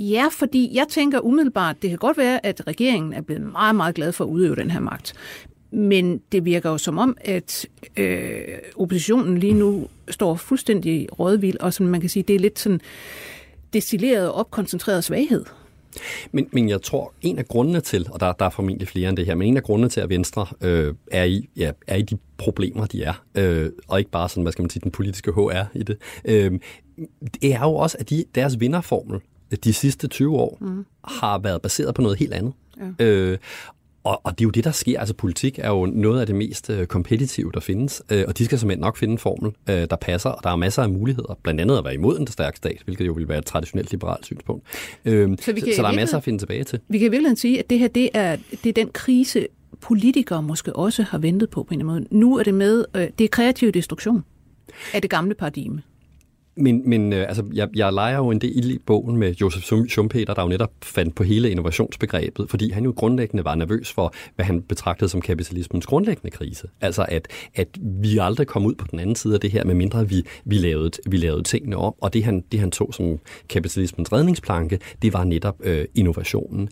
Ja, 0.00 0.28
fordi 0.32 0.70
jeg 0.74 0.86
tænker 0.88 1.20
umiddelbart, 1.20 1.82
det 1.82 1.90
kan 1.90 1.98
godt 1.98 2.18
være, 2.18 2.46
at 2.46 2.66
regeringen 2.66 3.12
er 3.12 3.20
blevet 3.20 3.52
meget, 3.52 3.74
meget 3.74 3.94
glad 3.94 4.12
for 4.12 4.24
at 4.24 4.28
udøve 4.28 4.56
den 4.56 4.70
her 4.70 4.80
magt. 4.80 5.14
men 5.70 6.20
det 6.32 6.44
virker 6.44 6.70
jo 6.70 6.78
som 6.78 6.98
om, 6.98 7.16
at 7.20 7.66
øh, 7.96 8.40
oppositionen 8.76 9.38
lige 9.38 9.52
nu 9.52 9.88
står 10.08 10.34
fuldstændig 10.34 11.18
rådvild, 11.18 11.58
og 11.60 11.74
som 11.74 11.86
man 11.86 12.00
kan 12.00 12.10
sige, 12.10 12.22
det 12.22 12.36
er 12.36 12.40
lidt 12.40 12.58
sådan 12.58 12.80
destilleret 13.72 14.28
og 14.28 14.34
opkoncentreret 14.34 15.04
svaghed. 15.04 15.44
Men, 16.32 16.48
men 16.52 16.68
jeg 16.68 16.82
tror, 16.82 17.12
en 17.20 17.38
af 17.38 17.46
grundene 17.48 17.80
til, 17.80 18.06
og 18.10 18.20
der, 18.20 18.32
der 18.32 18.44
er 18.44 18.50
formentlig 18.50 18.88
flere 18.88 19.08
end 19.08 19.16
det 19.16 19.26
her, 19.26 19.34
men 19.34 19.48
en 19.48 19.56
af 19.56 19.62
grundene 19.62 19.88
til, 19.88 20.00
at 20.00 20.08
Venstre 20.08 20.46
øh, 20.60 20.94
er, 21.10 21.24
i, 21.24 21.48
ja, 21.56 21.72
er 21.86 21.96
i 21.96 22.02
de 22.02 22.18
problemer, 22.36 22.86
de 22.86 23.02
er, 23.02 23.24
øh, 23.34 23.70
og 23.88 23.98
ikke 23.98 24.10
bare 24.10 24.28
sådan, 24.28 24.42
hvad 24.42 24.52
skal 24.52 24.62
man 24.62 24.70
sige, 24.70 24.80
den 24.82 24.90
politiske 24.90 25.32
HR 25.32 25.64
i 25.74 25.82
det, 25.82 25.96
øh, 26.24 26.52
det 27.42 27.54
er 27.54 27.60
jo 27.60 27.74
også, 27.74 27.96
at 28.00 28.10
de, 28.10 28.24
deres 28.34 28.60
vinderformel 28.60 29.20
de 29.64 29.72
sidste 29.72 30.08
20 30.08 30.36
år 30.36 30.58
mm. 30.60 30.84
har 31.04 31.38
været 31.38 31.62
baseret 31.62 31.94
på 31.94 32.02
noget 32.02 32.18
helt 32.18 32.32
andet. 32.32 32.52
Ja. 32.98 33.04
Øh, 33.04 33.38
og, 34.04 34.20
og 34.24 34.38
det 34.38 34.44
er 34.44 34.46
jo 34.46 34.50
det, 34.50 34.64
der 34.64 34.70
sker. 34.70 35.00
Altså 35.00 35.14
politik 35.14 35.58
er 35.58 35.68
jo 35.68 35.86
noget 35.86 36.20
af 36.20 36.26
det 36.26 36.34
mest 36.34 36.70
uh, 36.70 36.84
kompetitive, 36.84 37.50
der 37.54 37.60
findes. 37.60 38.02
Uh, 38.12 38.18
og 38.28 38.38
de 38.38 38.44
skal 38.44 38.58
simpelthen 38.58 38.80
nok 38.80 38.96
finde 38.96 39.12
en 39.12 39.18
formel, 39.18 39.46
uh, 39.48 39.74
der 39.74 39.96
passer. 40.00 40.30
Og 40.30 40.44
der 40.44 40.50
er 40.50 40.56
masser 40.56 40.82
af 40.82 40.88
muligheder. 40.88 41.38
Blandt 41.42 41.60
andet 41.60 41.78
at 41.78 41.84
være 41.84 41.94
imod 41.94 42.18
en 42.18 42.26
stærk 42.26 42.56
stat, 42.56 42.82
hvilket 42.84 43.06
jo 43.06 43.12
vil 43.12 43.28
være 43.28 43.38
et 43.38 43.46
traditionelt 43.46 43.90
liberalt 43.90 44.24
synspunkt. 44.24 44.66
Uh, 45.04 45.12
så, 45.12 45.52
vi 45.52 45.60
kan 45.60 45.72
så, 45.72 45.76
så 45.76 45.82
der 45.82 45.88
er 45.88 45.94
masser 45.94 46.16
at 46.16 46.24
finde 46.24 46.38
tilbage 46.38 46.64
til. 46.64 46.80
Vi 46.88 46.98
kan 46.98 47.12
virkelig 47.12 47.38
sige, 47.38 47.58
at 47.58 47.70
det 47.70 47.78
her 47.78 47.88
det 47.88 48.10
er, 48.14 48.36
det 48.64 48.68
er 48.68 48.72
den 48.72 48.90
krise, 48.92 49.46
politikere 49.80 50.42
måske 50.42 50.76
også 50.76 51.02
har 51.02 51.18
ventet 51.18 51.50
på 51.50 51.62
på 51.62 51.74
en 51.74 51.80
eller 51.80 51.92
anden 51.92 52.06
måde. 52.10 52.20
Nu 52.20 52.36
er 52.38 52.42
det 52.42 52.54
med, 52.54 52.84
uh, 52.94 53.00
det 53.00 53.20
er 53.20 53.28
kreativ 53.28 53.72
destruktion 53.72 54.24
af 54.94 55.02
det 55.02 55.10
gamle 55.10 55.34
paradigme. 55.34 55.82
Men, 56.58 56.90
men 56.90 57.12
øh, 57.12 57.28
altså, 57.28 57.44
jeg, 57.54 57.68
jeg 57.76 57.92
leger 57.92 58.16
jo 58.16 58.30
en 58.30 58.40
del 58.40 58.70
i 58.70 58.78
bogen 58.86 59.16
med 59.16 59.34
Josef 59.34 59.72
Schumpeter, 59.88 60.34
der 60.34 60.42
jo 60.42 60.48
netop 60.48 60.70
fandt 60.82 61.14
på 61.14 61.22
hele 61.22 61.50
innovationsbegrebet, 61.50 62.50
fordi 62.50 62.70
han 62.70 62.84
jo 62.84 62.94
grundlæggende 62.96 63.44
var 63.44 63.54
nervøs 63.54 63.92
for, 63.92 64.14
hvad 64.36 64.44
han 64.44 64.62
betragtede 64.62 65.08
som 65.10 65.20
kapitalismens 65.20 65.86
grundlæggende 65.86 66.30
krise. 66.30 66.68
Altså, 66.80 67.06
at, 67.08 67.28
at 67.54 67.68
vi 67.82 68.18
aldrig 68.18 68.46
kom 68.46 68.66
ud 68.66 68.74
på 68.74 68.86
den 68.90 68.98
anden 68.98 69.16
side 69.16 69.34
af 69.34 69.40
det 69.40 69.50
her, 69.50 69.64
medmindre 69.64 70.08
vi, 70.08 70.24
vi, 70.44 70.58
lavede, 70.58 70.90
vi 71.06 71.16
lavede 71.16 71.42
tingene 71.42 71.76
om. 71.76 71.94
Og 72.00 72.14
det 72.14 72.24
han, 72.24 72.44
det 72.52 72.60
han 72.60 72.70
tog 72.70 72.94
som 72.94 73.18
kapitalismens 73.48 74.12
redningsplanke, 74.12 74.78
det 75.02 75.12
var 75.12 75.24
netop 75.24 75.56
øh, 75.60 75.84
innovationen. 75.94 76.68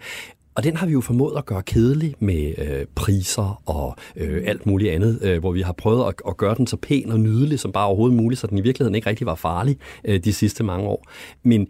Og 0.56 0.64
den 0.64 0.76
har 0.76 0.86
vi 0.86 0.92
jo 0.92 1.00
formået 1.00 1.36
at 1.36 1.46
gøre 1.46 1.62
kedelig 1.62 2.14
med 2.18 2.54
øh, 2.58 2.86
priser 2.94 3.62
og 3.66 3.96
øh, 4.16 4.42
alt 4.46 4.66
muligt 4.66 4.92
andet, 4.92 5.18
øh, 5.22 5.40
hvor 5.40 5.52
vi 5.52 5.62
har 5.62 5.72
prøvet 5.72 6.08
at, 6.08 6.14
at 6.28 6.36
gøre 6.36 6.54
den 6.54 6.66
så 6.66 6.76
pæn 6.76 7.12
og 7.12 7.20
nydelig 7.20 7.60
som 7.60 7.72
bare 7.72 7.86
overhovedet 7.86 8.16
muligt, 8.16 8.40
så 8.40 8.46
den 8.46 8.58
i 8.58 8.60
virkeligheden 8.60 8.94
ikke 8.94 9.10
rigtig 9.10 9.26
var 9.26 9.34
farlig 9.34 9.76
øh, 10.04 10.24
de 10.24 10.32
sidste 10.32 10.64
mange 10.64 10.88
år. 10.88 11.06
Men 11.42 11.66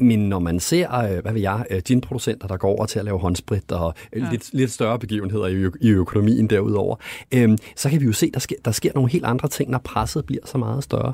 men 0.00 0.28
når 0.28 0.38
man 0.38 0.60
ser, 0.60 0.94
øh, 0.94 1.22
hvad 1.22 1.32
ved 1.32 1.40
jeg, 1.40 1.66
øh, 1.70 1.82
ginproducenter, 1.82 2.48
der 2.48 2.56
går 2.56 2.68
over 2.68 2.86
til 2.86 2.98
at 2.98 3.04
lave 3.04 3.18
håndsprit 3.18 3.72
og 3.72 3.94
øh, 4.12 4.22
ja. 4.22 4.30
lidt, 4.30 4.50
lidt 4.52 4.70
større 4.70 4.98
begivenheder 4.98 5.46
i, 5.46 5.70
i 5.80 5.90
økonomien 5.90 6.50
derudover, 6.50 6.96
øh, 7.34 7.58
så 7.76 7.90
kan 7.90 8.00
vi 8.00 8.06
jo 8.06 8.12
se, 8.12 8.30
der 8.30 8.40
sker, 8.40 8.56
der 8.64 8.70
sker 8.70 8.92
nogle 8.94 9.10
helt 9.10 9.24
andre 9.24 9.48
ting, 9.48 9.70
når 9.70 9.78
presset 9.78 10.24
bliver 10.26 10.46
så 10.46 10.58
meget 10.58 10.84
større. 10.84 11.12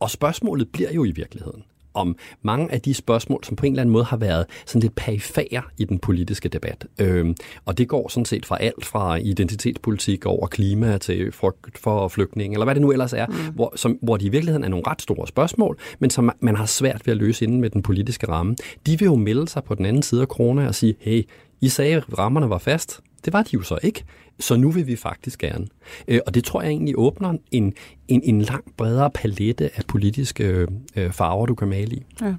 Og 0.00 0.10
spørgsmålet 0.10 0.68
bliver 0.72 0.92
jo 0.92 1.04
i 1.04 1.10
virkeligheden, 1.10 1.62
om 1.94 2.16
mange 2.42 2.72
af 2.72 2.80
de 2.80 2.94
spørgsmål, 2.94 3.44
som 3.44 3.56
på 3.56 3.66
en 3.66 3.72
eller 3.72 3.82
anden 3.82 3.92
måde 3.92 4.04
har 4.04 4.16
været 4.16 4.46
sådan 4.66 4.80
lidt 4.80 4.94
perifære 4.94 5.62
i 5.78 5.84
den 5.84 5.98
politiske 5.98 6.48
debat. 6.48 6.86
Øhm, 6.98 7.36
og 7.64 7.78
det 7.78 7.88
går 7.88 8.08
sådan 8.08 8.24
set 8.24 8.46
fra 8.46 8.56
alt 8.60 8.84
fra 8.84 9.16
identitetspolitik 9.16 10.26
over 10.26 10.46
klima 10.46 10.98
til 10.98 11.32
frygt 11.32 11.78
for 11.78 12.08
flygtninge, 12.08 12.54
eller 12.54 12.64
hvad 12.64 12.74
det 12.74 12.82
nu 12.82 12.92
ellers 12.92 13.12
er, 13.12 13.26
mm. 13.26 13.34
hvor, 13.54 13.72
som, 13.76 13.98
hvor 14.02 14.16
de 14.16 14.26
i 14.26 14.28
virkeligheden 14.28 14.64
er 14.64 14.68
nogle 14.68 14.86
ret 14.86 15.02
store 15.02 15.26
spørgsmål, 15.26 15.78
men 15.98 16.10
som 16.10 16.30
man 16.40 16.56
har 16.56 16.66
svært 16.66 17.06
ved 17.06 17.12
at 17.12 17.18
løse 17.18 17.44
inden 17.44 17.60
med 17.60 17.70
den 17.70 17.82
politiske 17.82 18.28
ramme. 18.28 18.56
De 18.86 18.98
vil 18.98 19.06
jo 19.06 19.16
melde 19.16 19.48
sig 19.48 19.64
på 19.64 19.74
den 19.74 19.86
anden 19.86 20.02
side 20.02 20.20
af 20.20 20.26
corona 20.26 20.66
og 20.66 20.74
sige, 20.74 20.94
hey, 21.00 21.28
I 21.60 21.68
sagde, 21.68 21.96
at 21.96 22.18
rammerne 22.18 22.50
var 22.50 22.58
fast. 22.58 23.00
Det 23.24 23.32
var 23.32 23.42
de 23.42 23.50
jo 23.54 23.62
så 23.62 23.78
ikke. 23.82 24.04
Så 24.40 24.56
nu 24.56 24.70
vil 24.70 24.86
vi 24.86 24.96
faktisk 24.96 25.38
gerne. 25.38 25.66
Øh, 26.08 26.20
og 26.26 26.34
det 26.34 26.44
tror 26.44 26.62
jeg 26.62 26.70
egentlig 26.70 26.94
åbner 26.98 27.34
en, 27.50 27.74
en, 28.08 28.22
en 28.24 28.42
langt 28.42 28.76
bredere 28.76 29.10
palette 29.10 29.70
af 29.76 29.82
politiske 29.88 30.66
øh, 30.96 31.12
farver, 31.12 31.46
du 31.46 31.54
kan 31.54 31.68
male 31.68 31.96
i. 31.96 32.02
Ja. 32.20 32.34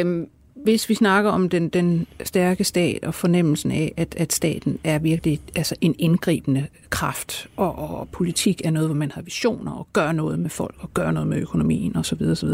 Øhm, 0.00 0.28
hvis 0.64 0.88
vi 0.88 0.94
snakker 0.94 1.30
om 1.30 1.48
den, 1.48 1.68
den 1.68 2.06
stærke 2.24 2.64
stat 2.64 3.04
og 3.04 3.14
fornemmelsen 3.14 3.70
af, 3.70 3.92
at, 3.96 4.14
at 4.18 4.32
staten 4.32 4.78
er 4.84 4.98
virkelig 4.98 5.40
altså 5.56 5.74
en 5.80 5.94
indgribende 5.98 6.66
kraft, 6.90 7.48
og, 7.56 7.78
og 7.78 8.08
politik 8.08 8.60
er 8.64 8.70
noget, 8.70 8.88
hvor 8.88 8.96
man 8.96 9.10
har 9.10 9.22
visioner 9.22 9.72
og 9.72 9.88
gør 9.92 10.12
noget 10.12 10.38
med 10.38 10.50
folk 10.50 10.74
og 10.78 10.94
gør 10.94 11.10
noget 11.10 11.28
med 11.28 11.38
økonomien 11.38 11.96
osv. 11.96 12.22
osv. 12.22 12.48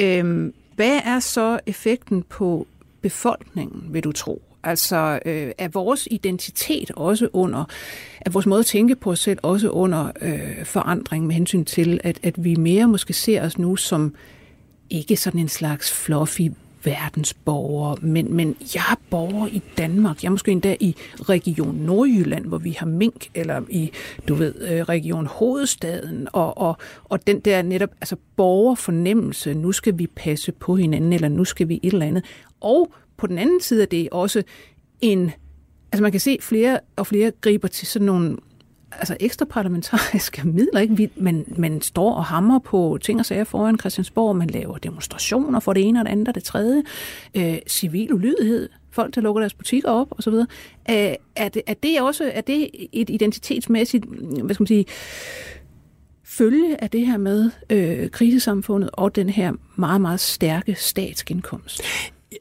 Øhm, 0.00 0.54
hvad 0.76 1.00
er 1.04 1.20
så 1.20 1.60
effekten 1.66 2.22
på 2.22 2.66
befolkningen, 3.00 3.84
vil 3.88 4.04
du 4.04 4.12
tro? 4.12 4.42
Altså 4.62 5.20
øh, 5.26 5.52
er 5.58 5.68
vores 5.68 6.08
identitet 6.10 6.90
også 6.90 7.28
under, 7.32 7.64
er 8.20 8.30
vores 8.30 8.46
måde 8.46 8.60
at 8.60 8.66
tænke 8.66 8.96
på 8.96 9.10
os 9.10 9.20
selv 9.20 9.38
også 9.42 9.68
under 9.68 10.10
øh, 10.22 10.64
forandring 10.64 11.26
med 11.26 11.34
hensyn 11.34 11.64
til, 11.64 12.00
at, 12.04 12.18
at 12.22 12.44
vi 12.44 12.54
mere 12.54 12.88
måske 12.88 13.12
ser 13.12 13.44
os 13.44 13.58
nu 13.58 13.76
som 13.76 14.14
ikke 14.90 15.16
sådan 15.16 15.40
en 15.40 15.48
slags 15.48 15.92
fluffy 15.92 16.50
verdensborgere, 16.84 17.96
men, 18.00 18.34
men 18.34 18.56
jeg 18.74 18.82
er 18.90 19.00
borger 19.10 19.46
i 19.46 19.62
Danmark. 19.78 20.22
Jeg 20.22 20.28
er 20.28 20.30
måske 20.30 20.52
endda 20.52 20.76
i 20.80 20.96
Region 21.20 21.74
Nordjylland, 21.74 22.46
hvor 22.46 22.58
vi 22.58 22.70
har 22.70 22.86
mink, 22.86 23.28
eller 23.34 23.62
i, 23.70 23.90
du 24.28 24.34
ved, 24.34 24.54
øh, 24.70 24.82
Region 24.82 25.26
Hovedstaden, 25.26 26.28
og, 26.32 26.58
og, 26.58 26.76
og 27.04 27.26
den 27.26 27.40
der 27.40 27.62
netop, 27.62 27.90
altså 28.00 28.16
borgerfornemmelse, 28.36 29.54
nu 29.54 29.72
skal 29.72 29.98
vi 29.98 30.06
passe 30.06 30.52
på 30.52 30.76
hinanden, 30.76 31.12
eller 31.12 31.28
nu 31.28 31.44
skal 31.44 31.68
vi 31.68 31.80
et 31.82 31.92
eller 31.92 32.06
andet. 32.06 32.24
Og 32.60 32.92
på 33.20 33.26
den 33.26 33.38
anden 33.38 33.60
side 33.60 33.82
af 33.82 33.88
det 33.88 34.08
også 34.10 34.42
en... 35.00 35.30
Altså 35.92 36.02
man 36.02 36.10
kan 36.10 36.20
se 36.20 36.38
flere 36.40 36.80
og 36.96 37.06
flere 37.06 37.32
griber 37.40 37.68
til 37.68 37.86
sådan 37.86 38.06
nogle 38.06 38.36
altså 38.92 39.16
ekstra 39.20 39.44
parlamentariske 39.44 40.48
midler. 40.56 40.80
Ikke? 40.80 41.10
man, 41.16 41.44
man 41.56 41.82
står 41.82 42.14
og 42.14 42.24
hammer 42.24 42.58
på 42.58 42.98
ting 43.02 43.20
og 43.20 43.26
sager 43.26 43.44
foran 43.44 43.78
Christiansborg, 43.78 44.36
man 44.36 44.50
laver 44.50 44.78
demonstrationer 44.78 45.60
for 45.60 45.72
det 45.72 45.88
ene 45.88 46.00
og 46.00 46.04
det 46.04 46.12
andet 46.12 46.28
og 46.28 46.34
det 46.34 46.44
tredje. 46.44 46.82
Øh, 47.34 47.58
civil 47.66 48.12
ulydighed, 48.14 48.68
folk, 48.90 49.14
der 49.14 49.20
lukker 49.20 49.40
deres 49.40 49.54
butikker 49.54 49.90
op 49.90 50.08
osv. 50.18 50.34
Øh, 50.34 50.46
er, 51.36 51.48
det, 51.48 51.62
er 51.66 51.74
det 51.74 52.00
også 52.00 52.30
er 52.34 52.40
det 52.40 52.70
et 52.92 53.10
identitetsmæssigt, 53.10 54.04
hvad 54.44 54.54
skal 54.54 54.62
man 54.62 54.66
sige, 54.66 54.84
følge 56.24 56.82
af 56.82 56.90
det 56.90 57.06
her 57.06 57.16
med 57.16 57.50
øh, 57.70 58.10
krisesamfundet 58.10 58.90
og 58.92 59.16
den 59.16 59.30
her 59.30 59.52
meget, 59.76 60.00
meget 60.00 60.20
stærke 60.20 60.74
statsgenkomst? 60.74 61.82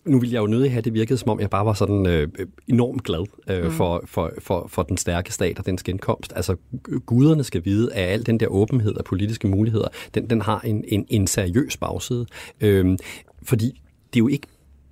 Nu 0.06 0.20
vil 0.20 0.32
jeg 0.32 0.42
jo 0.42 0.48
nødig 0.48 0.72
have, 0.72 0.82
det 0.82 0.94
virkede 0.94 1.18
som 1.18 1.30
om, 1.30 1.40
jeg 1.40 1.50
bare 1.50 1.66
var 1.66 1.74
sådan 1.74 2.08
øh, 2.08 2.28
enormt 2.68 3.04
glad 3.04 3.26
øh, 3.50 3.64
mm. 3.64 3.72
for, 3.72 4.04
for, 4.06 4.32
for, 4.40 4.68
for 4.68 4.84
den 4.84 4.98
stærke 4.98 5.34
stat 5.34 5.60
og 5.60 5.66
dens 5.66 5.84
genkomst. 5.84 6.34
Altså, 6.36 6.56
guderne 7.06 7.44
skal 7.44 7.66
vide, 7.66 7.94
at 7.94 8.10
al 8.10 8.26
den 8.26 8.40
der 8.40 8.48
åbenhed 8.48 8.96
af 8.98 9.04
politiske 9.04 9.48
muligheder, 9.48 9.88
den, 10.14 10.30
den 10.30 10.42
har 10.42 10.60
en, 10.60 10.84
en, 10.88 11.06
en 11.10 11.28
seriøs 11.28 11.78
bagside. 11.78 12.26
Øh, 12.62 12.98
fordi 13.44 13.82
det 14.14 14.20
er 14.20 14.24
jo 14.24 14.28
ikke 14.28 14.48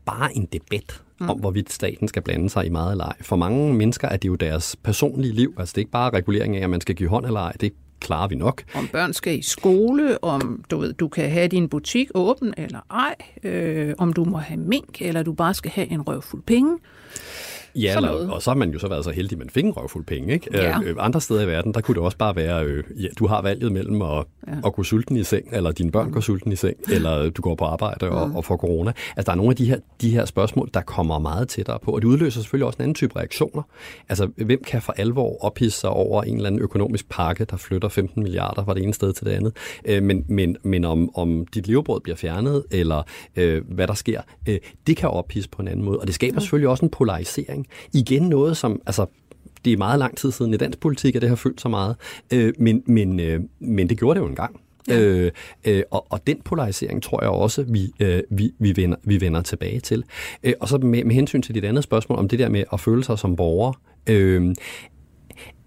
bare 0.06 0.38
en 0.38 0.48
debat 0.54 1.02
mm. 1.20 1.30
om, 1.30 1.40
hvorvidt 1.40 1.74
staten 1.74 2.08
skal 2.08 2.22
blande 2.22 2.50
sig 2.50 2.66
i 2.66 2.70
meget 2.70 2.92
eller 2.92 3.06
ej. 3.06 3.16
For 3.22 3.36
mange 3.36 3.74
mennesker 3.74 4.08
er 4.08 4.18
det 4.18 4.28
jo 4.28 4.36
deres 4.36 4.76
personlige 4.84 5.34
liv. 5.34 5.54
Altså, 5.58 5.74
det 5.74 5.78
er 5.78 5.82
ikke 5.82 5.92
bare 5.92 6.10
regulering 6.10 6.58
af, 6.58 6.64
at 6.64 6.70
man 6.70 6.82
skal 6.82 6.96
give 6.96 7.10
hånd 7.10 7.26
eller 7.26 7.40
ej. 7.40 7.54
Det 7.62 7.74
klarer 8.08 8.28
vi 8.28 8.36
nok. 8.36 8.64
Om 8.76 8.88
børn 8.88 9.14
skal 9.14 9.40
i 9.40 9.42
skole, 9.42 10.24
om 10.24 10.64
du, 10.72 10.78
ved, 10.78 10.94
du 10.94 11.08
kan 11.08 11.30
have 11.30 11.48
din 11.48 11.70
butik 11.70 12.08
åben 12.16 12.54
eller 12.58 12.80
ej, 12.92 13.16
øh, 13.44 13.94
om 13.98 14.14
du 14.14 14.24
må 14.24 14.38
have 14.38 14.60
mink, 14.60 15.02
eller 15.02 15.24
du 15.24 15.34
bare 15.34 15.54
skal 15.54 15.72
have 15.72 15.92
en 15.92 16.02
røvfuld 16.02 16.42
penge. 16.42 16.78
Ja, 17.82 17.96
eller, 17.96 18.32
og 18.32 18.42
så 18.42 18.50
har 18.50 18.56
man 18.56 18.72
jo 18.72 18.80
så 18.80 18.88
været 18.88 19.04
så 19.04 19.12
heldig, 19.12 19.32
at 19.32 19.40
man 19.40 19.50
fik 19.50 19.66
en 19.66 19.72
røvfuld 19.72 20.06
penge. 20.06 20.34
Ikke? 20.34 20.48
Ja. 20.54 20.80
Øh, 20.84 20.96
andre 21.00 21.22
steder 21.22 21.42
i 21.42 21.48
verden, 21.48 21.74
der 21.74 21.82
kunne 21.82 21.96
det 21.96 22.04
også 22.04 22.18
bare 22.18 22.36
være, 22.36 22.66
øh, 22.66 22.84
ja, 23.04 23.08
du 23.20 23.28
har 23.28 23.42
valget 23.42 23.72
mellem 23.72 24.02
at, 24.02 24.26
ja. 24.48 24.54
at 24.66 24.74
gå 24.74 24.84
sulten 24.84 25.18
i 25.18 25.24
seng, 25.24 25.48
eller 25.52 25.72
dine 25.72 25.92
børn 25.92 26.12
går 26.12 26.20
sulten 26.20 26.52
i 26.52 26.56
seng, 26.56 26.78
eller 26.92 27.30
du 27.30 27.42
går 27.42 27.56
på 27.56 27.66
arbejde 27.66 28.10
og, 28.10 28.28
mm. 28.28 28.36
og 28.36 28.46
får 28.46 28.58
corona. 28.58 28.94
Altså, 29.18 29.26
der 29.26 29.32
er 29.32 29.36
nogle 29.36 29.50
af 29.50 29.56
de 29.56 29.66
her, 29.66 29.78
de 30.02 30.10
her 30.10 30.26
spørgsmål, 30.26 30.70
der 30.74 30.82
kommer 30.82 31.20
meget 31.20 31.48
tættere 31.48 31.80
på, 31.80 31.92
og 31.92 32.02
det 32.02 32.08
udløser 32.08 32.42
selvfølgelig 32.42 32.66
også 32.66 32.78
en 32.78 32.84
anden 32.84 32.96
type 32.96 33.16
reaktioner. 33.16 33.62
Altså, 34.10 34.30
hvem 34.38 34.64
kan 34.68 34.82
for 34.82 34.94
alvor 34.98 35.46
ophisse 35.46 35.80
sig 35.80 35.90
over 35.90 36.24
en 36.24 36.36
eller 36.36 36.48
anden 36.48 36.62
økonomisk 36.62 37.10
pakke, 37.10 37.46
der 37.46 37.58
flytter 37.58 37.90
15 37.90 38.24
milliarder 38.24 38.66
fra 38.66 38.74
det 38.74 38.84
ene 38.84 38.94
sted 38.94 39.14
til 39.14 39.26
det 39.26 39.32
andet? 39.32 39.54
Øh, 39.86 40.04
men 40.04 40.26
men, 40.28 40.58
men 40.64 40.86
om, 40.86 41.16
om 41.16 41.46
dit 41.46 41.68
levebrød 41.68 42.02
bliver 42.02 42.16
fjernet, 42.16 42.64
eller 42.72 43.04
øh, 43.36 43.62
hvad 43.70 43.88
der 43.88 43.94
sker, 43.94 44.22
øh, 44.50 44.60
det 44.88 44.98
kan 44.98 45.10
ophisse 45.10 45.50
på 45.50 45.62
en 45.62 45.68
anden 45.68 45.86
måde, 45.86 46.00
og 46.00 46.08
det 46.08 46.16
skaber 46.16 46.36
ja. 46.36 46.40
selvfølgelig 46.40 46.70
også 46.70 46.86
en 46.86 46.92
polarisering 46.92 47.67
igen 47.94 48.24
noget, 48.24 48.58
som, 48.58 48.82
altså, 48.86 49.06
det 49.66 49.74
er 49.74 49.78
meget 49.78 50.00
lang 50.00 50.18
tid 50.18 50.32
siden 50.32 50.54
i 50.54 50.58
dansk 50.58 50.80
politik, 50.80 51.16
at 51.16 51.22
det 51.22 51.30
har 51.30 51.36
fyldt 51.36 51.62
så 51.62 51.70
meget, 51.70 51.96
øh, 52.34 52.54
men, 52.60 52.84
men, 52.86 53.20
øh, 53.20 53.40
men 53.60 53.90
det 53.90 54.00
gjorde 54.00 54.20
det 54.20 54.26
jo 54.26 54.30
engang. 54.30 54.62
Ja. 54.88 55.00
Øh, 55.00 55.32
øh, 55.66 55.84
og, 55.92 56.06
og 56.10 56.28
den 56.28 56.42
polarisering 56.42 57.04
tror 57.04 57.24
jeg 57.24 57.30
også, 57.30 57.64
vi, 57.64 57.92
øh, 58.00 58.24
vi, 58.30 58.54
vi, 58.60 58.76
vender, 58.76 58.98
vi 59.04 59.22
vender 59.22 59.42
tilbage 59.42 59.80
til. 59.80 60.04
Øh, 60.44 60.54
og 60.60 60.68
så 60.68 60.78
med, 60.78 61.04
med 61.04 61.16
hensyn 61.16 61.42
til 61.42 61.56
dit 61.56 61.66
andet 61.66 61.84
spørgsmål 61.84 62.20
om 62.20 62.28
det 62.28 62.40
der 62.40 62.50
med 62.50 62.64
at 62.74 62.80
føle 62.80 63.04
sig 63.04 63.20
som 63.20 63.36
borger. 63.36 63.74
Øh, 64.10 64.56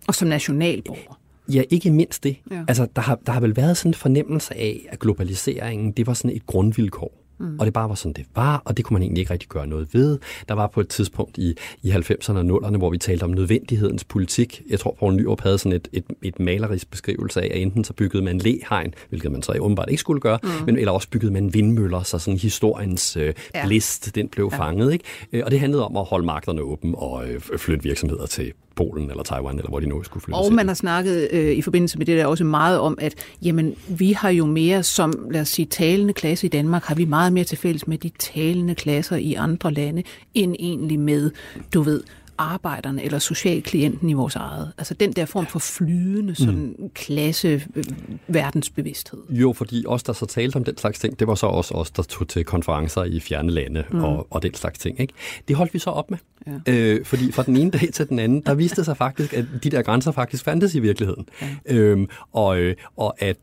og 0.09 0.15
som 0.15 0.29
nationalborger. 0.29 1.21
Ja, 1.49 1.63
ikke 1.71 1.91
mindst 1.91 2.25
det. 2.25 2.37
Ja. 2.51 2.65
Altså, 2.69 2.87
der 2.97 3.03
har, 3.03 3.19
der 3.27 3.33
har 3.33 3.41
vel 3.41 3.57
været 3.57 3.77
sådan 3.77 3.91
en 3.91 3.95
fornemmelse 3.95 4.57
af, 4.57 4.87
at 4.89 4.99
globaliseringen, 4.99 5.93
det 5.93 6.07
var 6.07 6.15
sådan 6.15 6.37
et 6.37 6.47
grundvilkår 6.47 7.21
Mm. 7.41 7.59
Og 7.59 7.67
det 7.67 7.73
bare 7.73 7.89
var 7.89 7.95
sådan, 7.95 8.13
det 8.13 8.27
var, 8.35 8.63
og 8.65 8.77
det 8.77 8.85
kunne 8.85 8.95
man 8.95 9.03
egentlig 9.03 9.21
ikke 9.21 9.33
rigtig 9.33 9.49
gøre 9.49 9.67
noget 9.67 9.95
ved. 9.95 10.19
Der 10.49 10.55
var 10.55 10.67
på 10.67 10.81
et 10.81 10.89
tidspunkt 10.89 11.39
i, 11.39 11.55
i 11.83 11.91
90'erne 11.91 12.37
og 12.37 12.45
0'erne, 12.45 12.77
hvor 12.77 12.91
vi 12.91 12.99
talte 12.99 13.25
om 13.25 13.31
nødvendighedens 13.31 14.05
politik. 14.05 14.63
Jeg 14.71 14.81
tror, 14.81 14.97
Poul 14.99 15.15
Nyrup 15.15 15.41
havde 15.41 15.59
sådan 15.59 15.73
et, 15.73 15.89
et, 15.93 16.05
et 16.23 16.41
malerisk 16.41 16.91
beskrivelse 16.91 17.43
af, 17.43 17.51
at 17.55 17.63
enten 17.63 17.85
så 17.85 17.93
byggede 17.93 18.25
man 18.25 18.39
læhegn, 18.39 18.95
hvilket 19.09 19.33
man 19.33 19.43
så 19.43 19.53
åbenbart 19.61 19.91
ikke 19.91 20.01
skulle 20.01 20.21
gøre, 20.21 20.39
mm. 20.43 20.49
men 20.67 20.79
eller 20.79 20.93
også 20.93 21.09
byggede 21.09 21.33
man 21.33 21.55
vindmøller, 21.55 22.03
så 22.03 22.19
sådan 22.19 22.39
historiens 22.39 23.17
øh, 23.17 23.35
ja. 23.55 23.67
blist, 23.67 24.15
den 24.15 24.29
blev 24.29 24.49
ja. 24.53 24.59
fanget. 24.59 24.93
Ikke? 24.93 25.05
Øh, 25.33 25.43
og 25.45 25.51
det 25.51 25.61
handlede 25.61 25.85
om 25.85 25.97
at 25.97 26.05
holde 26.05 26.27
markederne 26.27 26.61
åbne 26.61 26.99
og 26.99 27.29
øh, 27.29 27.41
flytte 27.41 27.83
virksomheder 27.83 28.27
til 28.27 28.53
Polen 28.81 29.11
eller 29.11 29.23
Taiwan, 29.23 29.57
eller 29.57 29.69
hvor 29.69 29.81
de 29.81 29.87
nu 29.87 30.03
skulle 30.03 30.25
flytte 30.25 30.37
Og 30.37 30.53
man 30.53 30.67
har 30.67 30.75
snakket 30.75 31.29
øh, 31.33 31.53
i 31.53 31.63
forbindelse 31.63 31.99
med 31.99 32.07
det 32.07 32.19
der 32.19 32.27
også 32.27 32.45
meget 32.45 32.79
om, 32.79 32.99
at 33.01 33.15
jamen, 33.43 33.75
vi 33.89 34.13
har 34.13 34.31
jo 34.31 34.47
mere 34.47 34.83
som, 34.83 35.29
lad 35.31 35.41
os 35.41 35.49
sige, 35.49 35.67
talende 35.67 36.13
klasse 36.13 36.47
i 36.47 36.51
Danmark, 36.51 36.85
har 36.85 36.95
vi 36.95 37.05
meget 37.05 37.33
mere 37.33 37.45
til 37.45 37.59
fælles 37.59 37.87
med 37.87 37.99
de 37.99 38.11
talende 38.19 38.75
klasser 38.75 39.17
i 39.17 39.35
andre 39.35 39.73
lande, 39.73 40.03
end 40.35 40.57
egentlig 40.59 41.01
med, 41.01 41.31
du 41.75 41.83
ved, 41.83 42.03
arbejderne 42.41 43.05
eller 43.05 43.19
socialklienten 43.19 44.09
i 44.11 44.13
vores 44.13 44.37
eget. 44.37 44.73
Altså 44.79 44.95
den 44.95 45.13
der 45.13 45.25
form 45.25 45.47
for 45.47 45.59
flydende 45.59 46.35
sådan 46.35 46.77
mm. 46.79 46.91
klasse 46.95 47.63
øh, 47.75 47.85
verdensbevidsthed. 48.29 49.21
Jo, 49.31 49.53
fordi 49.53 49.85
os, 49.87 50.03
der 50.03 50.13
så 50.13 50.27
talte 50.27 50.57
om 50.57 50.65
den 50.65 50.79
slags 50.79 50.99
ting, 50.99 51.19
det 51.19 51.27
var 51.27 51.35
så 51.35 51.47
også 51.47 51.75
os, 51.75 51.91
der 51.91 52.03
tog 52.03 52.29
til 52.29 52.45
konferencer 52.45 53.05
i 53.05 53.21
fjerne 53.21 53.51
lande 53.51 53.85
mm. 53.91 54.05
og, 54.05 54.27
og 54.31 54.43
den 54.43 54.55
slags 54.55 54.79
ting. 54.79 55.01
Ikke? 55.01 55.15
Det 55.49 55.57
holdt 55.57 55.75
vi 55.75 55.79
så 55.79 55.91
op 55.91 56.11
med. 56.11 56.19
Ja. 56.47 56.73
Øh, 56.73 57.05
fordi 57.05 57.33
fra 57.33 57.43
den 57.43 57.57
ene 57.57 57.71
dag 57.71 57.89
til 57.93 58.09
den 58.09 58.19
anden, 58.19 58.43
der 58.47 58.55
viste 58.55 58.85
sig 58.85 58.97
faktisk, 58.97 59.33
at 59.33 59.45
de 59.65 59.71
der 59.71 59.83
grænser 59.83 60.13
faktisk 60.13 60.45
fandtes 60.45 60.75
i 60.75 60.81
virkeligheden. 60.81 61.27
Ja. 61.43 61.75
Øhm, 61.75 62.09
og, 62.33 62.59
øh, 62.59 62.77
og 62.97 63.23
at 63.23 63.37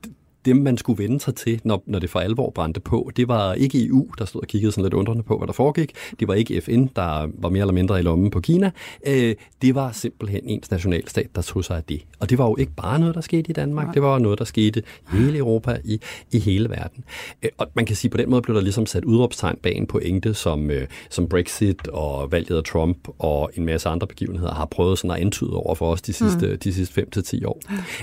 dem, 0.47 0.57
man 0.57 0.77
skulle 0.77 1.03
vende 1.03 1.19
sig 1.19 1.35
til, 1.35 1.61
når, 1.63 1.83
når 1.85 1.99
det 1.99 2.09
for 2.09 2.19
alvor 2.19 2.49
brændte 2.49 2.79
på, 2.79 3.11
det 3.15 3.27
var 3.27 3.53
ikke 3.53 3.85
EU, 3.85 4.07
der 4.17 4.25
stod 4.25 4.41
og 4.41 4.47
kiggede 4.47 4.71
sådan 4.71 4.83
lidt 4.83 4.93
undrende 4.93 5.23
på, 5.23 5.37
hvad 5.37 5.47
der 5.47 5.53
foregik. 5.53 5.93
Det 6.19 6.27
var 6.27 6.33
ikke 6.33 6.61
FN, 6.61 6.85
der 6.95 7.27
var 7.37 7.49
mere 7.49 7.61
eller 7.61 7.73
mindre 7.73 7.99
i 7.99 8.01
lommen 8.01 8.31
på 8.31 8.39
Kina. 8.39 8.71
Øh, 9.07 9.35
det 9.61 9.75
var 9.75 9.91
simpelthen 9.91 10.41
ens 10.45 10.71
nationalstat, 10.71 11.27
der 11.35 11.41
tog 11.41 11.63
sig 11.63 11.77
af 11.77 11.83
det. 11.83 12.01
Og 12.19 12.29
det 12.29 12.37
var 12.37 12.45
jo 12.45 12.55
ikke 12.57 12.71
bare 12.77 12.99
noget, 12.99 13.15
der 13.15 13.21
skete 13.21 13.49
i 13.49 13.53
Danmark. 13.53 13.85
Nej. 13.85 13.93
Det 13.93 14.01
var 14.01 14.19
noget, 14.19 14.39
der 14.39 14.45
skete 14.45 14.83
i 15.13 15.17
hele 15.17 15.37
Europa, 15.37 15.77
i, 15.83 15.99
i 16.31 16.39
hele 16.39 16.69
verden. 16.69 17.03
Øh, 17.43 17.49
og 17.57 17.67
man 17.73 17.85
kan 17.85 17.95
sige, 17.95 18.11
på 18.11 18.17
den 18.17 18.29
måde 18.29 18.41
blev 18.41 18.55
der 18.55 18.61
ligesom 18.61 18.85
sat 18.85 19.05
udråbstegn 19.05 19.57
bag 19.63 19.75
en 19.75 19.87
pointe, 19.87 20.33
som, 20.33 20.71
øh, 20.71 20.87
som 21.09 21.27
Brexit 21.27 21.87
og 21.87 22.31
valget 22.31 22.57
af 22.57 22.63
Trump 22.63 23.07
og 23.19 23.51
en 23.55 23.65
masse 23.65 23.89
andre 23.89 24.07
begivenheder 24.07 24.53
har 24.53 24.65
prøvet 24.65 24.97
sådan 24.97 25.11
at 25.11 25.17
antyde 25.17 25.53
over 25.53 25.75
for 25.75 25.91
os 25.91 26.01
de 26.01 26.13
sidste, 26.13 26.47
mm. 26.47 26.57
de 26.57 26.73
sidste 26.73 27.07
5-10 27.17 27.45
år. 27.45 27.61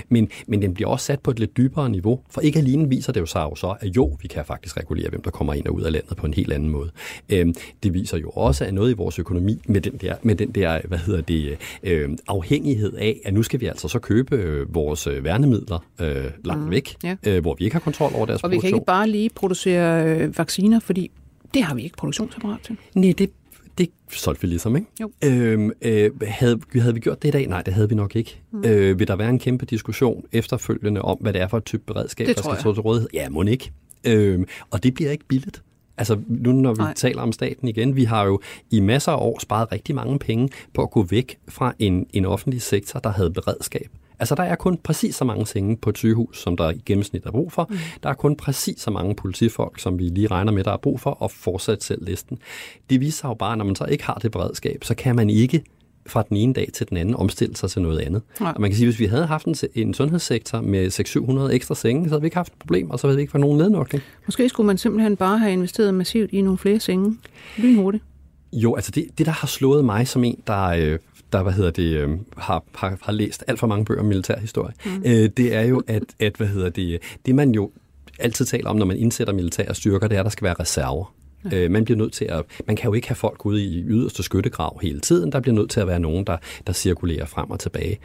Men, 0.09 0.29
men 0.47 0.61
den 0.61 0.73
bliver 0.73 0.89
også 0.89 1.05
sat 1.05 1.19
på 1.19 1.31
et 1.31 1.39
lidt 1.39 1.57
dybere 1.57 1.89
niveau. 1.89 2.19
For 2.35 2.41
ikke 2.41 2.59
alene 2.59 2.89
viser 2.89 3.13
det 3.13 3.19
jo 3.19 3.25
sig 3.25 3.41
jo 3.41 3.55
så, 3.55 3.75
at 3.79 3.95
jo, 3.95 4.17
vi 4.21 4.27
kan 4.27 4.45
faktisk 4.45 4.77
regulere, 4.77 5.09
hvem 5.09 5.21
der 5.21 5.31
kommer 5.31 5.53
ind 5.53 5.65
og 5.65 5.73
ud 5.73 5.81
af 5.81 5.91
landet 5.91 6.17
på 6.17 6.25
en 6.25 6.33
helt 6.33 6.53
anden 6.53 6.69
måde. 6.69 6.91
Øhm, 7.29 7.55
det 7.83 7.93
viser 7.93 8.17
jo 8.17 8.29
også, 8.29 8.65
at 8.65 8.73
noget 8.73 8.91
i 8.91 8.93
vores 8.93 9.19
økonomi 9.19 9.61
med 9.67 9.81
den 9.81 9.97
der, 10.01 10.15
med 10.21 10.35
den 10.35 10.51
der 10.51 10.79
hvad 10.83 10.97
hedder 10.97 11.21
det, 11.21 11.57
øh, 11.83 12.09
afhængighed 12.27 12.93
af, 12.93 13.19
at 13.25 13.33
nu 13.33 13.43
skal 13.43 13.61
vi 13.61 13.65
altså 13.65 13.87
så 13.87 13.99
købe 13.99 14.35
øh, 14.35 14.75
vores 14.75 15.07
øh, 15.07 15.23
værnemidler 15.23 15.85
øh, 16.01 16.25
langt 16.43 16.63
mm, 16.63 16.71
væk, 16.71 16.95
ja. 17.03 17.15
øh, 17.23 17.41
hvor 17.41 17.55
vi 17.59 17.63
ikke 17.63 17.75
har 17.75 17.79
kontrol 17.79 18.11
over 18.15 18.25
deres 18.25 18.43
og 18.43 18.49
produktion. 18.49 18.49
Og 18.49 18.51
vi 18.51 18.59
kan 18.59 18.77
ikke 18.77 18.85
bare 18.85 19.09
lige 19.09 19.29
producere 19.29 20.05
øh, 20.05 20.37
vacciner, 20.37 20.79
fordi 20.79 21.11
det 21.53 21.63
har 21.63 21.75
vi 21.75 21.83
ikke 21.83 21.97
produktionsapparat 21.97 22.59
til. 22.63 22.77
Nej, 22.95 23.13
det 23.17 23.29
det 23.77 23.89
solgte 24.09 24.41
vi 24.41 24.47
ligesom, 24.47 24.75
ikke? 24.75 24.87
Jo. 25.01 25.11
Øhm, 25.23 25.71
øh, 25.81 26.11
havde, 26.21 26.59
havde 26.75 26.93
vi 26.93 26.99
gjort 26.99 27.21
det 27.21 27.27
i 27.27 27.31
dag? 27.31 27.47
Nej, 27.47 27.61
det 27.61 27.73
havde 27.73 27.89
vi 27.89 27.95
nok 27.95 28.15
ikke. 28.15 28.41
Mm. 28.51 28.63
Øh, 28.65 28.99
vil 28.99 29.07
der 29.07 29.15
være 29.15 29.29
en 29.29 29.39
kæmpe 29.39 29.65
diskussion 29.65 30.25
efterfølgende 30.31 31.01
om, 31.01 31.17
hvad 31.21 31.33
det 31.33 31.41
er 31.41 31.47
for 31.47 31.57
et 31.57 31.65
type 31.65 31.83
beredskab, 31.87 32.27
det 32.27 32.37
der 32.37 32.43
skal 32.43 32.59
stå 32.59 32.73
til 32.73 32.81
rådighed? 32.81 33.09
Ja, 33.13 33.29
må 33.29 33.43
ikke. 33.43 33.71
Øhm, 34.07 34.45
og 34.71 34.83
det 34.83 34.93
bliver 34.93 35.11
ikke 35.11 35.25
billigt. 35.27 35.61
Altså 35.97 36.19
nu 36.27 36.51
når 36.51 36.73
vi 36.73 36.81
Nej. 36.81 36.93
taler 36.93 37.21
om 37.21 37.31
staten 37.31 37.67
igen, 37.67 37.95
vi 37.95 38.03
har 38.03 38.25
jo 38.25 38.41
i 38.71 38.79
masser 38.79 39.11
af 39.11 39.17
år 39.17 39.39
sparet 39.39 39.71
rigtig 39.71 39.95
mange 39.95 40.19
penge 40.19 40.49
på 40.73 40.83
at 40.83 40.91
gå 40.91 41.03
væk 41.03 41.37
fra 41.47 41.73
en, 41.79 42.07
en 42.13 42.25
offentlig 42.25 42.61
sektor, 42.61 42.99
der 42.99 43.09
havde 43.09 43.31
beredskab. 43.31 43.89
Altså, 44.19 44.35
der 44.35 44.43
er 44.43 44.55
kun 44.55 44.77
præcis 44.77 45.15
så 45.15 45.25
mange 45.25 45.47
senge 45.47 45.77
på 45.77 45.89
et 45.89 45.97
sygehus, 45.97 46.41
som 46.41 46.57
der 46.57 46.71
i 46.71 46.81
gennemsnit 46.85 47.25
er 47.25 47.31
brug 47.31 47.51
for. 47.51 47.67
Mm. 47.69 47.77
Der 48.03 48.09
er 48.09 48.13
kun 48.13 48.35
præcis 48.35 48.81
så 48.81 48.91
mange 48.91 49.15
politifolk, 49.15 49.79
som 49.79 49.99
vi 49.99 50.03
lige 50.03 50.27
regner 50.27 50.51
med, 50.51 50.63
der 50.63 50.71
er 50.71 50.77
brug 50.77 50.99
for, 50.99 51.11
og 51.11 51.31
fortsat 51.31 51.83
selv 51.83 52.05
listen. 52.05 52.37
Det 52.89 53.01
viser 53.01 53.27
jo 53.27 53.33
bare, 53.33 53.51
at 53.51 53.57
når 53.57 53.65
man 53.65 53.75
så 53.75 53.85
ikke 53.85 54.03
har 54.03 54.13
det 54.13 54.31
beredskab, 54.31 54.83
så 54.83 54.95
kan 54.95 55.15
man 55.15 55.29
ikke 55.29 55.63
fra 56.07 56.23
den 56.29 56.37
ene 56.37 56.53
dag 56.53 56.69
til 56.73 56.89
den 56.89 56.97
anden 56.97 57.15
omstille 57.15 57.55
sig 57.55 57.69
til 57.69 57.81
noget 57.81 57.99
andet. 57.99 58.21
Ja. 58.41 58.51
Og 58.51 58.61
man 58.61 58.69
kan 58.69 58.75
sige, 58.75 58.87
at 58.87 58.93
hvis 58.93 58.99
vi 58.99 59.05
havde 59.05 59.25
haft 59.25 59.45
en, 59.45 59.55
en 59.75 59.93
sundhedssektor 59.93 60.61
med 60.61 60.87
600-700 61.49 61.53
ekstra 61.53 61.75
senge, 61.75 62.05
så 62.05 62.09
havde 62.09 62.21
vi 62.21 62.27
ikke 62.27 62.37
haft 62.37 62.53
et 62.53 62.59
problem, 62.59 62.89
og 62.89 62.99
så 62.99 63.07
havde 63.07 63.15
vi 63.15 63.21
ikke 63.21 63.31
fået 63.31 63.41
nogen 63.41 63.57
nednukning. 63.57 64.03
Måske 64.25 64.49
skulle 64.49 64.67
man 64.67 64.77
simpelthen 64.77 65.17
bare 65.17 65.37
have 65.37 65.53
investeret 65.53 65.93
massivt 65.93 66.31
i 66.31 66.41
nogle 66.41 66.57
flere 66.57 66.79
senge. 66.79 67.17
Lynhurtigt. 67.57 68.03
Jo, 68.53 68.75
altså 68.75 68.91
det, 68.91 69.07
det, 69.17 69.25
der 69.25 69.31
har 69.31 69.47
slået 69.47 69.85
mig 69.85 70.07
som 70.07 70.23
en, 70.23 70.41
der 70.47 70.65
øh, 70.65 70.99
der 71.33 71.43
hvad 71.43 71.53
hedder 71.53 71.71
det, 71.71 71.97
øh, 71.97 72.09
har, 72.37 72.63
har, 72.75 72.97
har 73.01 73.11
læst 73.11 73.43
alt 73.47 73.59
for 73.59 73.67
mange 73.67 73.85
bøger 73.85 74.01
om 74.01 74.05
militærhistorie, 74.05 74.73
mm. 74.85 75.03
øh, 75.05 75.29
det 75.37 75.55
er 75.55 75.61
jo, 75.61 75.83
at, 75.87 76.03
at 76.19 76.35
hvad 76.35 76.47
hedder 76.47 76.69
det, 76.69 76.99
det 77.25 77.35
man 77.35 77.51
jo 77.51 77.71
altid 78.19 78.45
taler 78.45 78.69
om, 78.69 78.75
når 78.75 78.85
man 78.85 78.97
indsætter 78.97 79.33
militære 79.33 79.75
styrker, 79.75 80.07
det 80.07 80.15
er, 80.15 80.19
at 80.19 80.25
der 80.25 80.29
skal 80.29 80.45
være 80.45 80.55
reserver. 80.59 81.15
Øh, 81.53 81.71
man 81.71 81.85
bliver 81.85 81.97
nødt 81.97 82.13
til 82.13 82.25
at, 82.25 82.43
man 82.67 82.75
kan 82.75 82.85
jo 82.85 82.93
ikke 82.93 83.07
have 83.07 83.15
folk 83.15 83.45
ude 83.45 83.65
i 83.65 83.83
yderste 83.83 84.23
skyttegrav 84.23 84.79
hele 84.81 84.99
tiden. 84.99 85.31
Der 85.31 85.39
bliver 85.39 85.55
nødt 85.55 85.69
til 85.69 85.79
at 85.79 85.87
være 85.87 85.99
nogen, 85.99 86.25
der, 86.25 86.37
der 86.67 86.73
cirkulerer 86.73 87.25
frem 87.25 87.51
og 87.51 87.59
tilbage. 87.59 87.99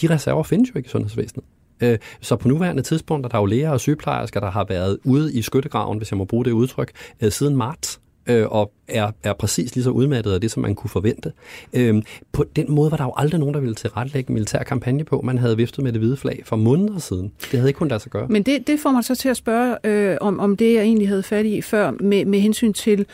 De 0.00 0.14
reserver 0.14 0.42
findes 0.42 0.70
jo 0.70 0.76
ikke 0.76 0.86
i 0.86 0.90
sundhedsvæsenet. 0.90 1.44
Øh, 1.80 1.98
så 2.20 2.36
på 2.36 2.48
nuværende 2.48 2.82
tidspunkt 2.82 3.26
er 3.26 3.28
der 3.28 3.38
jo 3.38 3.46
læger 3.46 3.70
og 3.70 3.80
sygeplejersker, 3.80 4.40
der 4.40 4.50
har 4.50 4.64
været 4.68 4.98
ude 5.04 5.34
i 5.34 5.42
skyttegraven, 5.42 5.98
hvis 5.98 6.10
jeg 6.10 6.18
må 6.18 6.24
bruge 6.24 6.44
det 6.44 6.52
udtryk, 6.52 6.92
øh, 7.20 7.32
siden 7.32 7.56
marts 7.56 8.00
øh, 8.26 8.46
og 8.48 8.72
er, 8.88 9.10
er 9.22 9.32
præcis 9.32 9.74
lige 9.74 9.84
så 9.84 9.90
udmattet 9.90 10.32
af 10.32 10.40
det, 10.40 10.50
som 10.50 10.62
man 10.62 10.74
kunne 10.74 10.90
forvente. 10.90 11.32
Øh, 11.72 12.02
på 12.32 12.44
den 12.56 12.72
måde 12.72 12.90
var 12.90 12.96
der 12.96 13.04
jo 13.04 13.12
aldrig 13.16 13.40
nogen, 13.40 13.54
der 13.54 13.60
ville 13.60 13.74
tilrettelægge 13.74 14.30
en 14.30 14.34
militær 14.34 14.62
kampagne 14.62 15.04
på. 15.04 15.20
Man 15.24 15.38
havde 15.38 15.56
viftet 15.56 15.84
med 15.84 15.92
det 15.92 16.00
hvide 16.00 16.16
flag 16.16 16.42
for 16.44 16.56
måneder 16.56 16.98
siden. 16.98 17.32
Det 17.40 17.58
havde 17.58 17.68
ikke 17.68 17.78
kun 17.78 17.88
lade 17.88 18.00
sig 18.00 18.12
gøre. 18.12 18.28
Men 18.28 18.42
det, 18.42 18.66
det 18.66 18.80
får 18.80 18.90
mig 18.90 19.04
så 19.04 19.14
til 19.14 19.28
at 19.28 19.36
spørge 19.36 19.76
øh, 19.84 20.16
om, 20.20 20.40
om 20.40 20.56
det, 20.56 20.74
jeg 20.74 20.82
egentlig 20.82 21.08
havde 21.08 21.22
fat 21.22 21.46
i 21.46 21.62
før, 21.62 21.90
med, 21.90 22.24
med 22.24 22.40
hensyn 22.40 22.72
til 22.72 23.06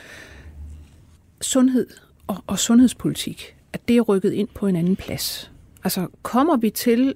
sundhed 1.41 1.87
og, 2.27 2.37
og 2.47 2.59
sundhedspolitik, 2.59 3.57
at 3.73 3.89
det 3.89 3.97
er 3.97 4.01
rykket 4.01 4.33
ind 4.33 4.49
på 4.55 4.67
en 4.67 4.77
anden 4.77 4.97
plads. 4.97 5.51
Altså, 5.85 6.07
kommer 6.23 6.57
vi 6.57 6.71
til 6.71 7.15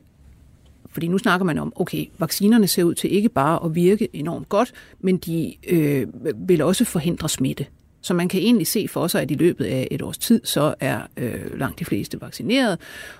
fordi 0.96 1.08
nu 1.08 1.18
snakker 1.18 1.44
man 1.44 1.58
om, 1.58 1.72
okay, 1.76 2.06
vaccinerne 2.18 2.66
ser 2.66 2.84
ud 2.84 2.94
til 2.94 3.14
ikke 3.14 3.28
bare 3.28 3.64
at 3.64 3.74
virke 3.74 4.08
enormt 4.12 4.48
godt, 4.48 4.72
men 5.00 5.16
de 5.16 5.54
øh, 5.68 6.06
vil 6.48 6.62
også 6.62 6.84
forhindre 6.84 7.28
smitte. 7.28 7.66
Så 8.06 8.14
man 8.14 8.28
kan 8.28 8.40
egentlig 8.40 8.66
se 8.66 8.88
for 8.88 9.06
sig, 9.06 9.22
at 9.22 9.30
i 9.30 9.34
løbet 9.34 9.64
af 9.64 9.88
et 9.90 10.02
års 10.02 10.18
tid, 10.18 10.40
så 10.44 10.74
er 10.80 11.00
øh, 11.16 11.58
langt 11.58 11.78
de 11.78 11.84
fleste 11.84 12.20
vaccineret, 12.20 12.78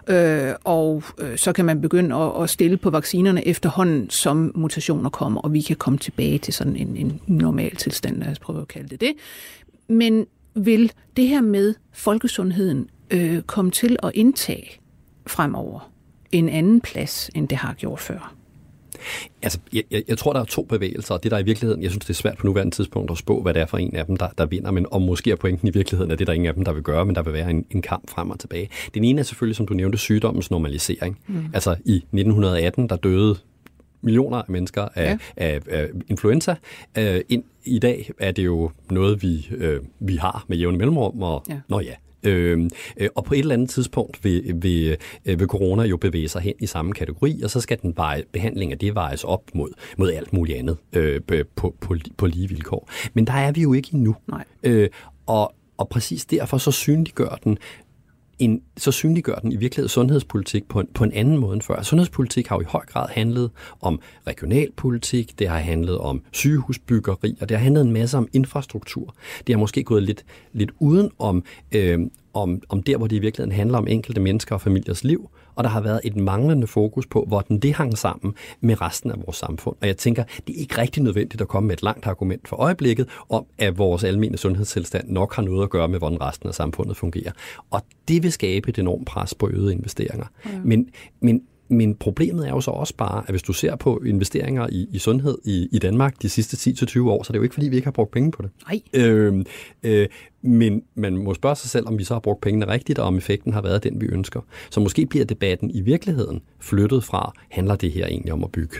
øh, 0.09 0.55
og 0.65 1.03
øh, 1.19 1.39
så 1.39 1.53
kan 1.53 1.65
man 1.65 1.81
begynde 1.81 2.17
at, 2.17 2.43
at 2.43 2.51
stille 2.51 2.77
på 2.77 2.91
vaccinerne 2.91 3.47
efterhånden, 3.47 4.11
som 4.11 4.53
mutationer 4.55 5.11
kommer, 5.11 5.41
og 5.41 5.53
vi 5.53 5.61
kan 5.61 5.77
komme 5.77 5.99
tilbage 5.99 6.39
til 6.39 6.55
sådan 6.55 6.77
en, 6.77 6.97
en 6.97 7.21
normal 7.27 7.77
tilstand, 7.77 8.17
lad 8.17 8.29
os 8.29 8.39
prøve 8.39 8.61
at 8.61 8.69
kalde 8.69 8.89
det 8.89 9.01
det. 9.01 9.13
Men 9.89 10.27
vil 10.55 10.93
det 11.17 11.29
her 11.29 11.41
med 11.41 11.75
folkesundheden 11.93 12.91
øh, 13.11 13.43
komme 13.43 13.71
til 13.71 13.97
at 14.03 14.11
indtage 14.15 14.81
fremover 15.27 15.93
en 16.33 16.49
anden 16.49 16.81
plads, 16.81 17.31
end 17.35 17.49
det 17.49 17.59
har 17.59 17.75
gjort 17.75 18.01
før? 18.01 18.36
Altså, 19.43 19.59
jeg, 19.73 19.83
jeg, 19.91 20.03
jeg 20.09 20.19
tror, 20.19 20.33
der 20.33 20.41
er 20.41 20.45
to 20.45 20.63
bevægelser, 20.63 21.15
og 21.15 21.23
det 21.23 21.31
der 21.31 21.39
i 21.39 21.43
virkeligheden, 21.43 21.83
jeg 21.83 21.91
synes, 21.91 22.05
det 22.05 22.11
er 22.11 22.15
svært 22.15 22.37
på 22.39 22.47
nuværende 22.47 22.75
tidspunkt 22.75 23.11
at 23.11 23.19
spå, 23.19 23.43
hvad 23.43 23.55
det 23.55 23.63
er 23.63 23.67
for 23.67 23.79
en 23.79 23.97
af 23.97 24.07
dem, 24.07 24.17
der, 24.17 24.29
der 24.39 24.47
vinder, 24.47 24.71
men 24.71 24.87
om 24.91 25.03
måske 25.03 25.31
er 25.31 25.37
pointen 25.37 25.69
i 25.69 25.71
virkeligheden, 25.71 26.13
at 26.13 26.19
det 26.19 26.27
der 26.27 26.33
er 26.33 26.35
ingen 26.35 26.49
af 26.49 26.55
dem, 26.55 26.65
der 26.65 26.73
vil 26.73 26.83
gøre, 26.83 27.07
men 27.07 27.15
der 27.15 27.23
vil 27.23 27.33
være 27.33 27.51
en, 27.51 27.65
en 27.71 27.83
kamp 27.83 28.11
frem 28.11 28.31
og 28.31 28.39
tilbage. 28.39 28.69
Den 28.95 29.05
ene 29.05 29.21
er 29.21 29.25
selvfølgelig, 29.25 29.57
som 29.57 29.67
du 29.67 29.75
nævnte, 29.75 29.99
sygdommens 29.99 30.51
normalisering. 30.51 31.19
Mm. 31.27 31.45
Altså, 31.55 31.77
i 31.85 31.97
1918, 31.97 32.89
der 32.89 32.97
døde 32.97 33.37
millioner 34.01 34.39
af 34.39 34.45
mennesker 34.49 34.89
af, 34.95 35.05
ja. 35.05 35.19
af, 35.37 35.61
af 35.71 35.89
influenza. 36.09 36.55
Uh, 36.99 37.05
ind, 37.29 37.45
I 37.65 37.79
dag 37.79 38.11
er 38.19 38.31
det 38.31 38.45
jo 38.45 38.71
noget, 38.91 39.23
vi, 39.23 39.49
uh, 39.51 40.09
vi 40.09 40.17
har 40.17 40.45
med 40.49 40.57
jævne 40.57 40.79
mellemrum, 40.79 41.23
og 41.23 41.45
ja. 41.49 41.61
nå 41.69 41.81
ja, 41.81 41.95
øh, 42.27 42.69
og 43.15 43.25
på 43.25 43.35
et 43.35 43.39
eller 43.39 43.55
andet 43.55 43.71
tidspunkt 43.71 44.25
vil, 44.25 44.55
vil, 44.63 44.97
øh, 45.25 45.41
vil 45.41 45.47
corona 45.47 45.83
jo 45.83 45.97
bevæge 45.97 46.29
sig 46.29 46.43
hen 46.43 46.55
i 46.61 46.67
samme 46.67 46.93
kategori, 46.93 47.41
og 47.45 47.51
så 47.51 47.61
skal 47.61 47.79
den 47.83 47.93
veje, 47.97 48.23
behandling 48.33 48.73
af 48.73 48.79
det 48.79 48.95
vejes 48.95 49.25
op 49.25 49.43
mod, 49.55 49.71
mod 49.97 50.13
alt 50.13 50.33
muligt 50.33 50.59
andet 50.59 50.77
øh, 50.93 51.21
på, 51.57 51.75
på, 51.81 51.97
på 52.17 52.27
lige 52.27 52.49
vilkår. 52.49 52.91
Men 53.15 53.27
der 53.27 53.33
er 53.33 53.53
vi 53.53 53.63
jo 53.63 53.73
ikke 53.73 53.89
endnu. 53.93 54.17
Nej. 54.29 54.45
Øh, 54.63 54.89
og, 55.27 55.55
og 55.77 55.89
præcis 55.89 56.25
derfor 56.25 56.59
så 56.59 56.71
synliggør 56.71 57.39
den 57.45 57.59
en, 58.39 58.63
så 58.77 58.93
synliggør 58.93 59.35
den 59.35 59.53
i 59.53 59.57
virkeligheden 59.57 59.89
sundhedspolitik 59.89 60.69
på 60.69 60.81
en, 60.81 60.89
på 60.95 61.05
en 61.05 61.13
anden 61.13 61.39
måde 61.39 61.55
end 61.55 61.63
før. 61.63 61.83
Sundhedspolitik 61.83 62.47
har 62.47 62.57
jo 62.57 62.61
i 62.61 62.65
høj 62.69 62.87
grad 62.87 63.09
handlet 63.11 63.51
om 63.81 64.01
regionalpolitik, 64.27 65.39
det 65.39 65.49
har 65.49 65.59
handlet 65.59 65.99
om 65.99 66.23
sygehusbyggeri, 66.33 67.37
og 67.41 67.49
det 67.49 67.57
har 67.57 67.65
handlet 67.65 67.83
en 67.83 67.93
masse 67.93 68.19
om 68.19 68.29
infrastruktur. 68.33 69.15
Det 69.47 69.55
har 69.55 69.59
måske 69.59 69.85
gået 69.85 70.03
lidt, 70.03 70.25
lidt 70.53 70.71
uden 70.79 71.11
om, 71.19 71.45
øh, 71.73 72.01
om, 72.35 72.63
om 72.69 72.83
der, 72.83 72.97
hvor 72.97 73.07
det 73.07 73.17
i 73.17 73.19
virkeligheden 73.19 73.57
handler 73.57 73.79
om 73.79 73.87
enkelte 73.89 74.21
mennesker 74.21 74.55
og 74.55 74.61
familiers 74.61 75.05
liv, 75.05 75.31
og 75.57 75.65
der 75.65 75.71
har 75.71 75.81
været 75.81 76.01
et 76.05 76.17
manglende 76.17 76.67
fokus 76.67 77.07
på, 77.07 77.25
hvordan 77.29 77.59
det 77.59 77.75
hang 77.75 77.99
sammen 77.99 78.35
med 78.61 78.81
resten 78.81 79.11
af 79.11 79.17
vores 79.27 79.37
samfund. 79.37 79.77
Og 79.81 79.87
jeg 79.87 79.97
tænker, 79.97 80.25
det 80.47 80.57
er 80.57 80.61
ikke 80.61 80.79
rigtig 80.79 81.03
nødvendigt 81.03 81.41
at 81.41 81.49
komme 81.49 81.67
med 81.67 81.77
et 81.77 81.83
langt 81.83 82.07
argument 82.07 82.49
for 82.49 82.57
øjeblikket 82.57 83.09
om, 83.29 83.47
at 83.59 83.79
vores 83.79 84.05
almindelige 84.05 84.39
sundhedstilstand 84.39 85.09
nok 85.09 85.35
har 85.35 85.43
noget 85.43 85.63
at 85.63 85.71
gøre 85.71 85.89
med, 85.89 85.99
hvordan 85.99 86.21
resten 86.21 86.49
af 86.49 86.55
samfundet 86.55 86.97
fungerer. 86.97 87.33
Og 87.71 87.83
det 88.09 88.23
vil 88.23 88.33
skabe 88.33 88.69
et 88.69 88.79
enormt 88.79 89.07
pres 89.07 89.35
på 89.35 89.49
øgede 89.49 89.73
investeringer. 89.73 90.27
Ja. 90.47 90.51
Men, 90.65 90.89
men 91.21 91.43
men 91.69 91.95
problemet 91.95 92.47
er 92.49 92.51
jo 92.51 92.61
så 92.61 92.71
også 92.71 92.95
bare, 92.97 93.23
at 93.27 93.31
hvis 93.31 93.43
du 93.43 93.53
ser 93.53 93.77
på 93.77 94.03
investeringer 94.07 94.67
i, 94.73 94.89
i 94.93 94.99
sundhed 94.99 95.39
i, 95.45 95.69
i 95.73 95.79
Danmark 95.79 96.23
de 96.23 96.29
sidste 96.29 96.71
10-20 96.71 97.01
år, 97.01 97.23
så 97.23 97.31
er 97.31 97.33
det 97.33 97.39
jo 97.39 97.43
ikke, 97.43 97.55
fordi 97.55 97.69
vi 97.69 97.77
ikke 97.77 97.87
har 97.87 97.93
brugt 97.93 98.11
penge 98.11 98.31
på 98.31 98.43
det. 98.43 98.51
Nej. 98.69 98.81
Øh, 98.93 99.45
øh, 99.83 100.09
men 100.47 100.83
man 100.95 101.17
må 101.17 101.35
spørge 101.35 101.57
sig 101.57 101.71
selv, 101.71 101.89
om 101.89 101.99
vi 101.99 102.05
så 102.05 102.15
har 102.15 102.21
brugt 102.21 102.41
pengene 102.41 102.69
rigtigt, 102.69 102.99
og 102.99 103.07
om 103.07 103.17
effekten 103.17 103.53
har 103.53 103.63
været 103.63 103.85
den, 103.85 104.01
vi 104.01 104.07
ønsker. 104.07 104.41
Så 104.71 104.81
måske 104.81 105.07
bliver 105.07 105.25
debatten 105.25 105.71
i 105.71 105.81
virkeligheden 105.81 106.41
flyttet 106.61 107.05
fra, 107.05 107.33
handler 107.51 107.77
det 107.77 107.93
her 107.93 108.07
egentlig 108.07 108.33
om 108.33 108.45
at 108.45 108.53
bygge 108.53 108.77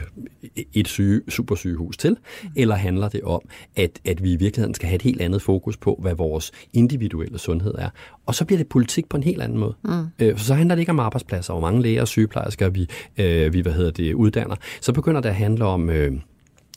et 0.75 0.89
syge, 0.89 1.21
supersygehus 1.29 1.97
til, 1.97 2.17
eller 2.57 2.75
handler 2.75 3.09
det 3.09 3.23
om, 3.23 3.41
at, 3.77 4.01
at 4.05 4.23
vi 4.23 4.33
i 4.33 4.37
virkeligheden 4.37 4.75
skal 4.75 4.89
have 4.89 4.97
et 4.97 5.03
helt 5.03 5.21
andet 5.21 5.43
fokus 5.43 5.77
på, 5.77 5.99
hvad 6.03 6.15
vores 6.15 6.53
individuelle 6.73 7.39
sundhed 7.39 7.75
er. 7.79 7.89
Og 8.27 8.35
så 8.35 8.45
bliver 8.45 8.59
det 8.59 8.69
politik 8.69 9.09
på 9.09 9.17
en 9.17 9.23
helt 9.23 9.43
anden 9.43 9.59
måde. 9.59 9.75
Mm. 9.85 10.07
Øh, 10.19 10.39
så 10.39 10.55
handler 10.55 10.75
det 10.75 10.81
ikke 10.81 10.93
om 10.93 11.01
arbejdspladser, 11.01 11.53
hvor 11.53 11.61
mange 11.61 11.83
læger 11.83 12.01
og 12.01 12.09
sygeplejersker 12.09 12.69
vi, 12.69 12.89
øh, 13.19 13.53
vi 13.53 13.61
hvad 13.61 13.73
hedder 13.73 13.91
det, 13.91 14.15
uddanner. 14.15 14.57
Så 14.81 14.93
begynder 14.93 15.21
det 15.21 15.29
at 15.29 15.35
handle 15.35 15.65
om, 15.65 15.91
øh, 15.91 16.13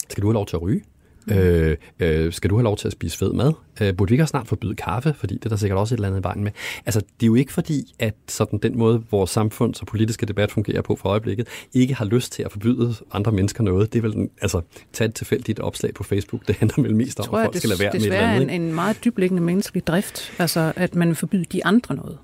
skal 0.09 0.21
du 0.21 0.27
have 0.27 0.33
lov 0.33 0.45
til 0.45 0.55
at 0.55 0.61
ryge? 0.61 0.81
Øh, 1.31 1.77
øh, 1.99 2.33
skal 2.33 2.49
du 2.49 2.55
have 2.55 2.63
lov 2.63 2.77
til 2.77 2.87
at 2.87 2.91
spise 2.91 3.17
fed 3.17 3.33
mad? 3.33 3.53
Øh, 3.81 3.95
burde 3.95 4.09
vi 4.09 4.13
ikke 4.15 4.27
snart 4.27 4.47
forbyde 4.47 4.75
kaffe? 4.75 5.13
Fordi 5.17 5.33
det 5.33 5.45
er 5.45 5.49
der 5.49 5.55
sikkert 5.55 5.79
også 5.79 5.95
et 5.95 5.97
eller 5.97 6.07
andet 6.07 6.19
i 6.19 6.23
vejen 6.23 6.43
med. 6.43 6.51
Altså, 6.85 6.99
det 6.99 7.23
er 7.23 7.27
jo 7.27 7.35
ikke 7.35 7.53
fordi, 7.53 7.93
at 7.99 8.15
sådan 8.27 8.59
den 8.59 8.77
måde, 8.77 9.03
vores 9.11 9.37
samfunds- 9.37 9.81
og 9.81 9.87
politiske 9.87 10.25
debat 10.25 10.51
fungerer 10.51 10.81
på 10.81 10.95
for 10.95 11.09
øjeblikket, 11.09 11.47
ikke 11.73 11.93
har 11.93 12.05
lyst 12.05 12.31
til 12.31 12.43
at 12.43 12.51
forbyde 12.51 12.95
andre 13.11 13.31
mennesker 13.31 13.63
noget. 13.63 13.93
Det 13.93 13.99
er 14.05 14.09
vel, 14.09 14.29
altså, 14.41 14.61
tage 14.93 15.07
et 15.07 15.15
tilfældigt 15.15 15.59
opslag 15.59 15.93
på 15.93 16.03
Facebook, 16.03 16.47
det 16.47 16.55
handler 16.55 16.81
vel 16.83 16.95
mest 16.95 17.19
om, 17.19 17.35
at 17.35 17.45
folk 17.45 17.55
skal 17.57 17.69
lade 17.69 17.79
være 17.79 17.91
med 17.93 18.01
et 18.01 18.05
eller 18.05 18.19
andet. 18.19 18.47
Det 18.47 18.53
er 18.53 18.55
en, 18.55 18.61
en 18.61 18.75
meget 18.75 19.05
dybliggende 19.05 19.43
menneskelig 19.43 19.87
drift, 19.87 20.33
altså 20.39 20.73
at 20.75 20.95
man 20.95 21.15
forbyder 21.15 21.45
de 21.51 21.65
andre 21.65 21.95
noget 21.95 22.17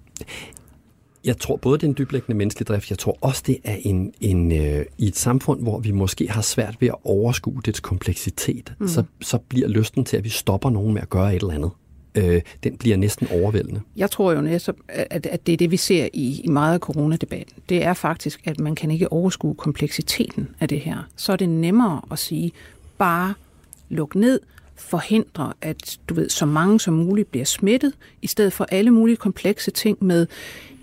jeg 1.25 1.37
tror 1.37 1.55
både, 1.55 1.77
det 1.77 1.83
er 1.83 1.87
en 1.87 1.95
dyblæggende 1.97 2.37
menneskelig 2.37 2.67
drift, 2.67 2.89
jeg 2.89 2.97
tror 2.97 3.17
også, 3.21 3.43
det 3.47 3.57
er 3.63 3.75
en, 3.81 4.13
en 4.21 4.51
øh, 4.51 4.85
i 4.97 5.07
et 5.07 5.17
samfund, 5.17 5.61
hvor 5.61 5.79
vi 5.79 5.91
måske 5.91 6.29
har 6.29 6.41
svært 6.41 6.75
ved 6.79 6.87
at 6.87 6.95
overskue 7.03 7.61
dets 7.65 7.79
kompleksitet, 7.79 8.73
mm. 8.79 8.87
så, 8.87 9.03
så 9.21 9.37
bliver 9.37 9.67
lysten 9.67 10.05
til, 10.05 10.17
at 10.17 10.23
vi 10.23 10.29
stopper 10.29 10.69
nogen 10.69 10.93
med 10.93 11.01
at 11.01 11.09
gøre 11.09 11.35
et 11.35 11.41
eller 11.41 11.53
andet. 11.53 11.71
Øh, 12.15 12.41
den 12.63 12.77
bliver 12.77 12.97
næsten 12.97 13.27
overvældende. 13.31 13.81
Jeg 13.95 14.11
tror 14.11 14.33
jo 14.33 14.41
netop, 14.41 14.75
at, 14.87 15.25
at 15.25 15.47
det 15.47 15.53
er 15.53 15.57
det, 15.57 15.71
vi 15.71 15.77
ser 15.77 16.07
i, 16.13 16.41
i 16.43 16.47
meget 16.47 16.73
af 16.73 16.79
coronadebatten. 16.79 17.55
Det 17.69 17.83
er 17.83 17.93
faktisk, 17.93 18.41
at 18.47 18.59
man 18.59 18.75
kan 18.75 18.91
ikke 18.91 19.11
overskue 19.11 19.55
kompleksiteten 19.55 20.47
af 20.59 20.67
det 20.69 20.79
her. 20.79 21.07
Så 21.15 21.31
er 21.31 21.35
det 21.35 21.49
nemmere 21.49 22.01
at 22.11 22.19
sige, 22.19 22.51
bare 22.97 23.33
luk 23.89 24.15
ned, 24.15 24.39
forhindre, 24.75 25.53
at 25.61 25.97
du 26.09 26.13
ved, 26.13 26.29
så 26.29 26.45
mange 26.45 26.79
som 26.79 26.93
muligt 26.93 27.31
bliver 27.31 27.45
smittet, 27.45 27.93
i 28.21 28.27
stedet 28.27 28.53
for 28.53 28.65
alle 28.71 28.91
mulige 28.91 29.15
komplekse 29.15 29.71
ting 29.71 29.97
med, 30.01 30.27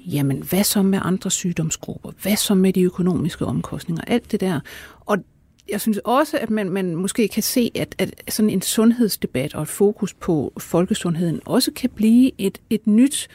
jamen 0.07 0.43
hvad 0.43 0.65
så 0.65 0.83
med 0.83 0.99
andre 1.03 1.31
sygdomsgrupper? 1.31 2.11
Hvad 2.23 2.37
så 2.37 2.55
med 2.55 2.73
de 2.73 2.83
økonomiske 2.83 3.47
omkostninger? 3.47 4.05
Alt 4.07 4.33
det 4.33 4.41
der. 4.41 4.61
Og 5.01 5.19
jeg 5.69 5.81
synes 5.81 5.99
også, 5.99 6.39
at 6.39 6.51
man, 6.51 6.71
man 6.71 6.97
måske 6.97 7.29
kan 7.29 7.43
se, 7.43 7.71
at, 7.75 7.95
at 7.99 8.15
sådan 8.29 8.51
en 8.51 8.63
sundhedsdebat 8.63 9.55
og 9.55 9.63
et 9.63 9.69
fokus 9.69 10.15
på 10.15 10.53
folkesundheden 10.59 11.41
også 11.45 11.73
kan 11.73 11.91
blive 11.91 12.31
et, 12.39 12.61
et 12.71 12.87
nyt 12.87 13.29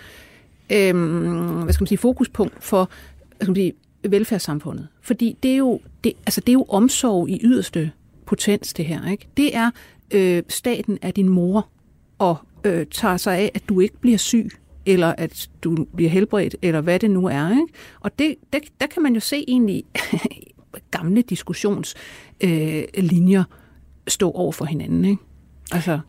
øhm, 0.69 1.61
hvad 1.63 1.73
skal 1.73 1.83
man 1.83 1.87
sige, 1.87 1.97
fokuspunkt 1.97 2.63
for 2.63 2.89
hvad 3.37 3.45
skal 3.45 3.49
man 3.49 3.55
sige, 3.55 3.73
velfærdssamfundet. 4.09 4.87
Fordi 5.01 5.37
det 5.43 5.51
er, 5.51 5.57
jo, 5.57 5.79
det, 6.03 6.13
altså 6.25 6.41
det 6.41 6.49
er 6.49 6.53
jo 6.53 6.65
omsorg 6.69 7.29
i 7.29 7.39
yderste 7.43 7.91
potens, 8.25 8.73
det 8.73 8.85
her. 8.85 9.11
Ikke? 9.11 9.27
Det 9.37 9.55
er, 9.55 9.71
øh, 10.11 10.43
staten 10.49 10.97
er 11.01 11.11
din 11.11 11.29
mor 11.29 11.67
og 12.17 12.37
øh, 12.63 12.85
tager 12.85 13.17
sig 13.17 13.37
af, 13.37 13.51
at 13.53 13.69
du 13.69 13.79
ikke 13.79 13.97
bliver 13.97 14.17
syg 14.17 14.49
eller 14.87 15.13
at 15.17 15.49
du 15.63 15.85
bliver 15.95 16.09
helbredt, 16.09 16.55
eller 16.61 16.81
hvad 16.81 16.99
det 16.99 17.11
nu 17.11 17.25
er. 17.25 17.51
Ikke? 17.51 17.67
Og 17.99 18.19
det, 18.19 18.35
der, 18.53 18.59
der 18.81 18.87
kan 18.87 19.03
man 19.03 19.13
jo 19.13 19.19
se 19.19 19.45
egentlig 19.47 19.83
gamle 20.91 21.21
diskussionslinjer 21.21 23.39
øh, 23.39 23.45
stå 24.07 24.31
over 24.31 24.51
for 24.51 24.65
hinanden. 24.65 25.05
Ikke? 25.05 25.21
Altså, 25.71 25.99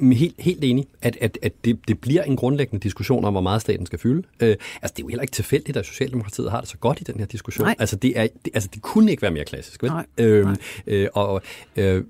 Helt, 0.00 0.34
helt 0.38 0.64
enig, 0.64 0.86
at, 1.02 1.18
at, 1.20 1.38
at 1.42 1.52
det, 1.64 1.88
det 1.88 2.00
bliver 2.00 2.22
en 2.22 2.36
grundlæggende 2.36 2.82
diskussion 2.82 3.24
om, 3.24 3.34
hvor 3.34 3.40
meget 3.40 3.60
staten 3.60 3.86
skal 3.86 3.98
fylde. 3.98 4.22
Øh, 4.40 4.56
altså, 4.82 4.94
det 4.96 4.98
er 4.98 5.04
jo 5.04 5.08
heller 5.08 5.22
ikke 5.22 5.32
tilfældigt, 5.32 5.76
at 5.76 5.86
Socialdemokratiet 5.86 6.50
har 6.50 6.60
det 6.60 6.68
så 6.68 6.76
godt 6.76 7.00
i 7.00 7.04
den 7.04 7.18
her 7.18 7.26
diskussion. 7.26 7.66
Nej. 7.66 7.74
Altså, 7.78 7.96
det, 7.96 8.18
er, 8.18 8.26
det, 8.44 8.50
altså, 8.54 8.68
det 8.74 8.82
kunne 8.82 9.10
ikke 9.10 9.22
være 9.22 9.30
mere 9.30 9.44
klassisk. 9.44 9.82
Vel? 9.82 9.90
Nej. 9.90 10.06
Øhm, 10.18 10.48
Nej. 10.48 10.56
Øh, 10.86 11.08
og 11.12 11.42
øh, 11.76 12.04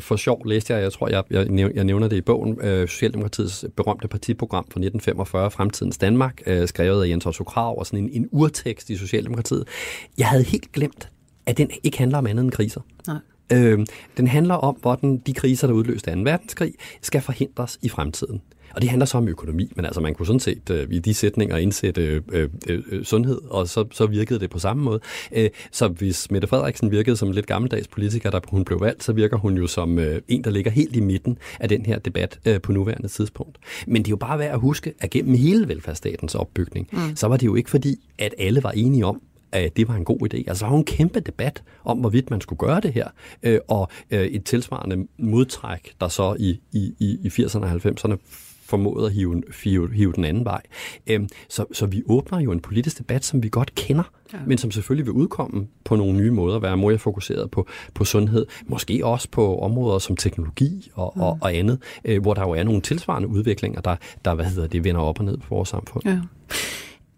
for 0.00 0.16
sjov 0.16 0.46
læste 0.46 0.74
jeg, 0.74 0.82
jeg 0.82 0.92
tror, 0.92 1.08
jeg, 1.08 1.24
jeg, 1.30 1.74
jeg 1.74 1.84
nævner 1.84 2.08
det 2.08 2.16
i 2.16 2.20
bogen, 2.20 2.60
øh, 2.60 2.88
Socialdemokratiets 2.88 3.64
berømte 3.76 4.08
partiprogram 4.08 4.64
fra 4.64 4.80
1945, 4.80 5.50
Fremtidens 5.50 5.98
Danmark, 5.98 6.42
øh, 6.46 6.68
skrevet 6.68 7.04
af 7.04 7.08
Jens 7.08 7.26
Otto 7.26 7.44
Krav, 7.44 7.78
og 7.78 7.86
sådan 7.86 7.98
en, 7.98 8.10
en 8.12 8.28
urtekst 8.32 8.90
i 8.90 8.96
Socialdemokratiet. 8.96 9.64
Jeg 10.18 10.28
havde 10.28 10.44
helt 10.44 10.72
glemt, 10.72 11.08
at 11.46 11.58
den 11.58 11.70
ikke 11.82 11.98
handler 11.98 12.18
om 12.18 12.26
andet 12.26 12.44
end 12.44 12.50
kriser. 12.50 12.80
Nej. 13.06 13.16
Øh, 13.52 13.86
den 14.16 14.26
handler 14.26 14.54
om, 14.54 14.76
hvordan 14.80 15.18
de 15.26 15.34
kriser, 15.34 15.66
der 15.66 15.74
udløste 15.74 16.14
2. 16.14 16.20
verdenskrig, 16.20 16.74
skal 17.02 17.20
forhindres 17.20 17.78
i 17.82 17.88
fremtiden. 17.88 18.40
Og 18.74 18.82
det 18.82 18.90
handler 18.90 19.06
så 19.06 19.18
om 19.18 19.28
økonomi, 19.28 19.72
men 19.76 19.84
altså 19.84 20.00
man 20.00 20.14
kunne 20.14 20.26
sådan 20.26 20.40
set 20.40 20.70
øh, 20.70 20.86
i 20.90 20.98
de 20.98 21.14
sætninger 21.14 21.56
indsætte 21.56 22.02
øh, 22.02 22.22
øh, 22.32 22.82
øh, 22.90 23.04
sundhed, 23.04 23.40
og 23.50 23.68
så, 23.68 23.84
så 23.90 24.06
virkede 24.06 24.40
det 24.40 24.50
på 24.50 24.58
samme 24.58 24.82
måde. 24.82 25.00
Øh, 25.32 25.50
så 25.72 25.88
hvis 25.88 26.30
Mette 26.30 26.48
Frederiksen 26.48 26.90
virkede 26.90 27.16
som 27.16 27.28
en 27.28 27.34
lidt 27.34 27.46
gammeldags 27.46 27.88
politiker, 27.88 28.30
da 28.30 28.40
hun 28.48 28.64
blev 28.64 28.80
valgt, 28.80 29.04
så 29.04 29.12
virker 29.12 29.36
hun 29.36 29.56
jo 29.56 29.66
som 29.66 29.98
øh, 29.98 30.22
en, 30.28 30.44
der 30.44 30.50
ligger 30.50 30.70
helt 30.70 30.96
i 30.96 31.00
midten 31.00 31.38
af 31.60 31.68
den 31.68 31.86
her 31.86 31.98
debat 31.98 32.38
øh, 32.44 32.60
på 32.60 32.72
nuværende 32.72 33.08
tidspunkt. 33.08 33.58
Men 33.86 34.02
det 34.02 34.08
er 34.08 34.12
jo 34.12 34.16
bare 34.16 34.38
værd 34.38 34.52
at 34.52 34.60
huske, 34.60 34.94
at 35.00 35.10
gennem 35.10 35.34
hele 35.34 35.68
velfærdsstatens 35.68 36.34
opbygning, 36.34 36.88
mm. 36.92 37.16
så 37.16 37.26
var 37.26 37.36
det 37.36 37.46
jo 37.46 37.54
ikke 37.54 37.70
fordi, 37.70 37.96
at 38.18 38.34
alle 38.38 38.62
var 38.62 38.70
enige 38.70 39.06
om, 39.06 39.22
at 39.52 39.76
det 39.76 39.88
var 39.88 39.94
en 39.94 40.04
god 40.04 40.34
idé. 40.34 40.36
Altså, 40.46 40.64
der 40.64 40.70
var 40.70 40.78
en 40.78 40.84
kæmpe 40.84 41.20
debat 41.20 41.62
om, 41.84 41.98
hvorvidt 41.98 42.30
man 42.30 42.40
skulle 42.40 42.58
gøre 42.58 42.80
det 42.80 42.92
her, 42.92 43.08
øh, 43.42 43.58
og 43.68 43.88
øh, 44.10 44.24
et 44.24 44.44
tilsvarende 44.44 45.06
modtræk, 45.18 45.92
der 46.00 46.08
så 46.08 46.36
i, 46.38 46.60
i, 46.72 46.94
i 46.98 47.28
80'erne 47.28 47.64
og 47.64 47.72
90'erne 47.72 48.16
formåede 48.70 49.06
at 49.06 49.12
hive, 49.12 49.42
hive, 49.64 49.92
hive 49.92 50.12
den 50.12 50.24
anden 50.24 50.44
vej. 50.44 50.62
Øhm, 51.06 51.28
så, 51.48 51.64
så 51.72 51.86
vi 51.86 52.02
åbner 52.06 52.40
jo 52.40 52.52
en 52.52 52.60
politisk 52.60 52.98
debat, 52.98 53.24
som 53.24 53.42
vi 53.42 53.48
godt 53.48 53.74
kender, 53.74 54.02
ja. 54.32 54.38
men 54.46 54.58
som 54.58 54.70
selvfølgelig 54.70 55.06
vil 55.06 55.12
udkomme 55.12 55.66
på 55.84 55.96
nogle 55.96 56.12
nye 56.12 56.30
måder, 56.30 56.58
være 56.58 56.76
mere 56.76 56.98
fokuseret 56.98 57.50
på, 57.50 57.66
på 57.94 58.04
sundhed, 58.04 58.46
måske 58.66 59.06
også 59.06 59.28
på 59.30 59.58
områder 59.58 59.98
som 59.98 60.16
teknologi 60.16 60.90
og, 60.94 61.12
mm. 61.16 61.22
og, 61.22 61.38
og 61.40 61.54
andet, 61.54 61.78
øh, 62.04 62.22
hvor 62.22 62.34
der 62.34 62.42
jo 62.42 62.50
er 62.50 62.62
nogle 62.62 62.80
tilsvarende 62.80 63.28
udviklinger, 63.28 63.80
der, 63.80 63.96
der 64.24 64.34
hvad 64.34 64.44
hedder 64.44 64.68
det, 64.68 64.84
vender 64.84 65.00
op 65.00 65.18
og 65.18 65.24
ned 65.24 65.36
på 65.36 65.54
vores 65.54 65.68
samfund. 65.68 66.04
Ja. 66.06 66.20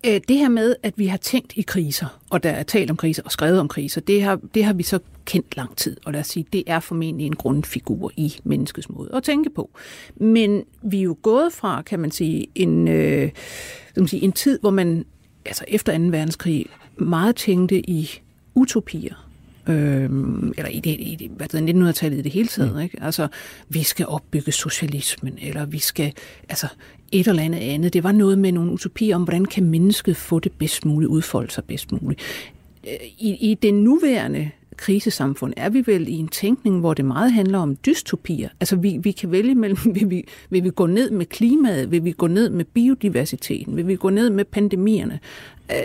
Øh, 0.06 0.20
det 0.28 0.38
her 0.38 0.48
med, 0.48 0.74
at 0.82 0.94
vi 0.96 1.06
har 1.06 1.16
tænkt 1.16 1.52
i 1.56 1.62
kriser, 1.62 2.20
og 2.30 2.42
der 2.42 2.50
er 2.50 2.62
talt 2.62 2.90
om 2.90 2.96
kriser 2.96 3.22
og 3.22 3.32
skrevet 3.32 3.60
om 3.60 3.68
kriser, 3.68 4.00
det 4.00 4.22
har, 4.22 4.40
det 4.54 4.64
har 4.64 4.72
vi 4.72 4.82
så 4.82 4.98
kendt 5.24 5.56
lang 5.56 5.76
tid. 5.76 5.96
Og 6.04 6.12
lad 6.12 6.20
os 6.20 6.26
sige, 6.26 6.46
det 6.52 6.62
er 6.66 6.80
formentlig 6.80 7.26
en 7.26 7.36
grundfigur 7.36 8.12
i 8.16 8.34
menneskets 8.44 8.88
måde 8.88 9.10
at 9.14 9.22
tænke 9.22 9.50
på. 9.50 9.70
Men 10.16 10.64
vi 10.82 10.98
er 10.98 11.02
jo 11.02 11.16
gået 11.22 11.52
fra, 11.52 11.82
kan 11.82 12.00
man 12.00 12.10
sige, 12.10 12.46
en, 12.54 12.88
øh, 12.88 13.30
man 13.96 14.08
sige, 14.08 14.22
en 14.22 14.32
tid, 14.32 14.58
hvor 14.60 14.70
man 14.70 15.04
altså 15.46 15.64
efter 15.68 15.98
2. 15.98 16.04
verdenskrig 16.04 16.66
meget 16.96 17.36
tænkte 17.36 17.90
i 17.90 18.20
utopier 18.54 19.31
øh, 19.66 20.04
eller 20.56 20.68
i, 20.68 20.80
det, 20.80 20.96
i 21.00 21.16
det, 21.18 21.30
hvad 21.30 21.48
det 21.48 21.90
1900-tallet 21.90 22.18
i 22.18 22.22
det 22.22 22.32
hele 22.32 22.48
taget. 22.48 22.74
Mm. 22.74 22.80
Ikke? 22.80 22.98
Altså, 23.02 23.28
vi 23.68 23.82
skal 23.82 24.06
opbygge 24.06 24.52
socialismen, 24.52 25.38
eller 25.42 25.64
vi 25.64 25.78
skal, 25.78 26.12
altså 26.48 26.66
et 27.12 27.28
eller 27.28 27.42
andet 27.42 27.58
andet. 27.58 27.92
Det 27.92 28.04
var 28.04 28.12
noget 28.12 28.38
med 28.38 28.52
nogle 28.52 28.72
utopier 28.72 29.16
om, 29.16 29.22
hvordan 29.22 29.44
kan 29.44 29.64
mennesket 29.64 30.16
få 30.16 30.38
det 30.38 30.52
bedst 30.52 30.84
muligt, 30.84 31.08
udfolde 31.08 31.50
sig 31.50 31.64
bedst 31.64 31.92
muligt. 31.92 32.20
Øh, 32.86 32.92
I, 33.18 33.50
i 33.50 33.54
det 33.62 33.74
nuværende 33.74 34.50
krisesamfund 34.76 35.52
er 35.56 35.68
vi 35.68 35.82
vel 35.86 36.08
i 36.08 36.12
en 36.12 36.28
tænkning, 36.28 36.80
hvor 36.80 36.94
det 36.94 37.04
meget 37.04 37.32
handler 37.32 37.58
om 37.58 37.76
dystopier. 37.76 38.48
Altså 38.60 38.76
vi, 38.76 38.98
vi 39.02 39.12
kan 39.12 39.30
vælge 39.30 39.54
mellem, 39.54 39.78
vil 39.94 40.10
vi, 40.10 40.24
vil 40.50 40.64
vi 40.64 40.70
gå 40.70 40.86
ned 40.86 41.10
med 41.10 41.26
klimaet, 41.26 41.90
vil 41.90 42.04
vi 42.04 42.12
gå 42.12 42.26
ned 42.26 42.50
med 42.50 42.64
biodiversiteten, 42.64 43.76
vil 43.76 43.88
vi 43.88 43.96
gå 43.96 44.10
ned 44.10 44.30
med 44.30 44.44
pandemierne. 44.44 45.20
Øh, 45.70 45.76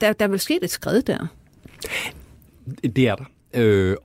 der, 0.00 0.12
der 0.12 0.24
er 0.24 0.28
vel 0.28 0.40
sket 0.40 0.58
et 0.62 0.70
skred 0.70 1.02
der. 1.02 1.26
Det 2.82 2.98
er 2.98 3.14
der. 3.14 3.24
Øh, 3.54 3.96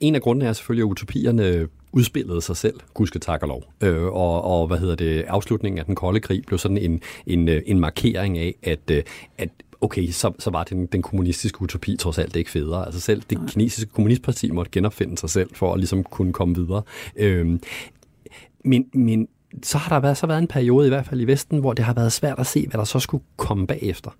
en 0.00 0.14
af 0.14 0.22
grundene 0.22 0.46
er 0.46 0.52
selvfølgelig, 0.52 0.82
at 0.82 0.90
utopierne 0.90 1.68
udspillede 1.92 2.42
sig 2.42 2.56
selv, 2.56 2.80
gudske 2.94 3.18
tak 3.18 3.42
og 3.42 3.48
lov. 3.48 3.64
Øh, 3.80 4.04
og, 4.04 4.42
og 4.42 4.66
hvad 4.66 4.78
hedder 4.78 4.94
det, 4.94 5.22
afslutningen 5.22 5.78
af 5.78 5.84
den 5.84 5.94
kolde 5.94 6.20
krig 6.20 6.42
blev 6.46 6.58
sådan 6.58 6.78
en, 6.78 7.00
en, 7.26 7.48
en 7.48 7.80
markering 7.80 8.38
af, 8.38 8.54
at, 8.62 8.90
øh, 8.90 9.02
at 9.38 9.48
okay, 9.80 10.10
så, 10.10 10.32
så 10.38 10.50
var 10.50 10.64
den, 10.64 10.86
den 10.86 11.02
kommunistiske 11.02 11.62
utopi 11.62 11.96
trods 11.96 12.18
alt 12.18 12.36
ikke 12.36 12.50
federe. 12.50 12.84
Altså 12.84 13.00
selv 13.00 13.22
det 13.30 13.38
kinesiske 13.48 13.90
kommunistparti 13.90 14.50
måtte 14.50 14.70
genopfinde 14.70 15.18
sig 15.18 15.30
selv 15.30 15.50
for 15.54 15.72
at 15.72 15.78
ligesom 15.78 16.04
kunne 16.04 16.32
komme 16.32 16.54
videre. 16.54 16.82
Øh, 17.16 17.58
men, 18.64 18.86
men 18.94 19.28
så 19.62 19.78
har 19.78 19.88
der 19.96 20.00
været, 20.00 20.16
så 20.16 20.26
været 20.26 20.38
en 20.38 20.46
periode, 20.46 20.86
i 20.86 20.88
hvert 20.88 21.06
fald 21.06 21.20
i 21.20 21.24
Vesten, 21.24 21.58
hvor 21.58 21.72
det 21.72 21.84
har 21.84 21.94
været 21.94 22.12
svært 22.12 22.38
at 22.38 22.46
se, 22.46 22.66
hvad 22.68 22.78
der 22.78 22.84
så 22.84 23.00
skulle 23.00 23.24
komme 23.36 23.66
bagefter. 23.66 24.10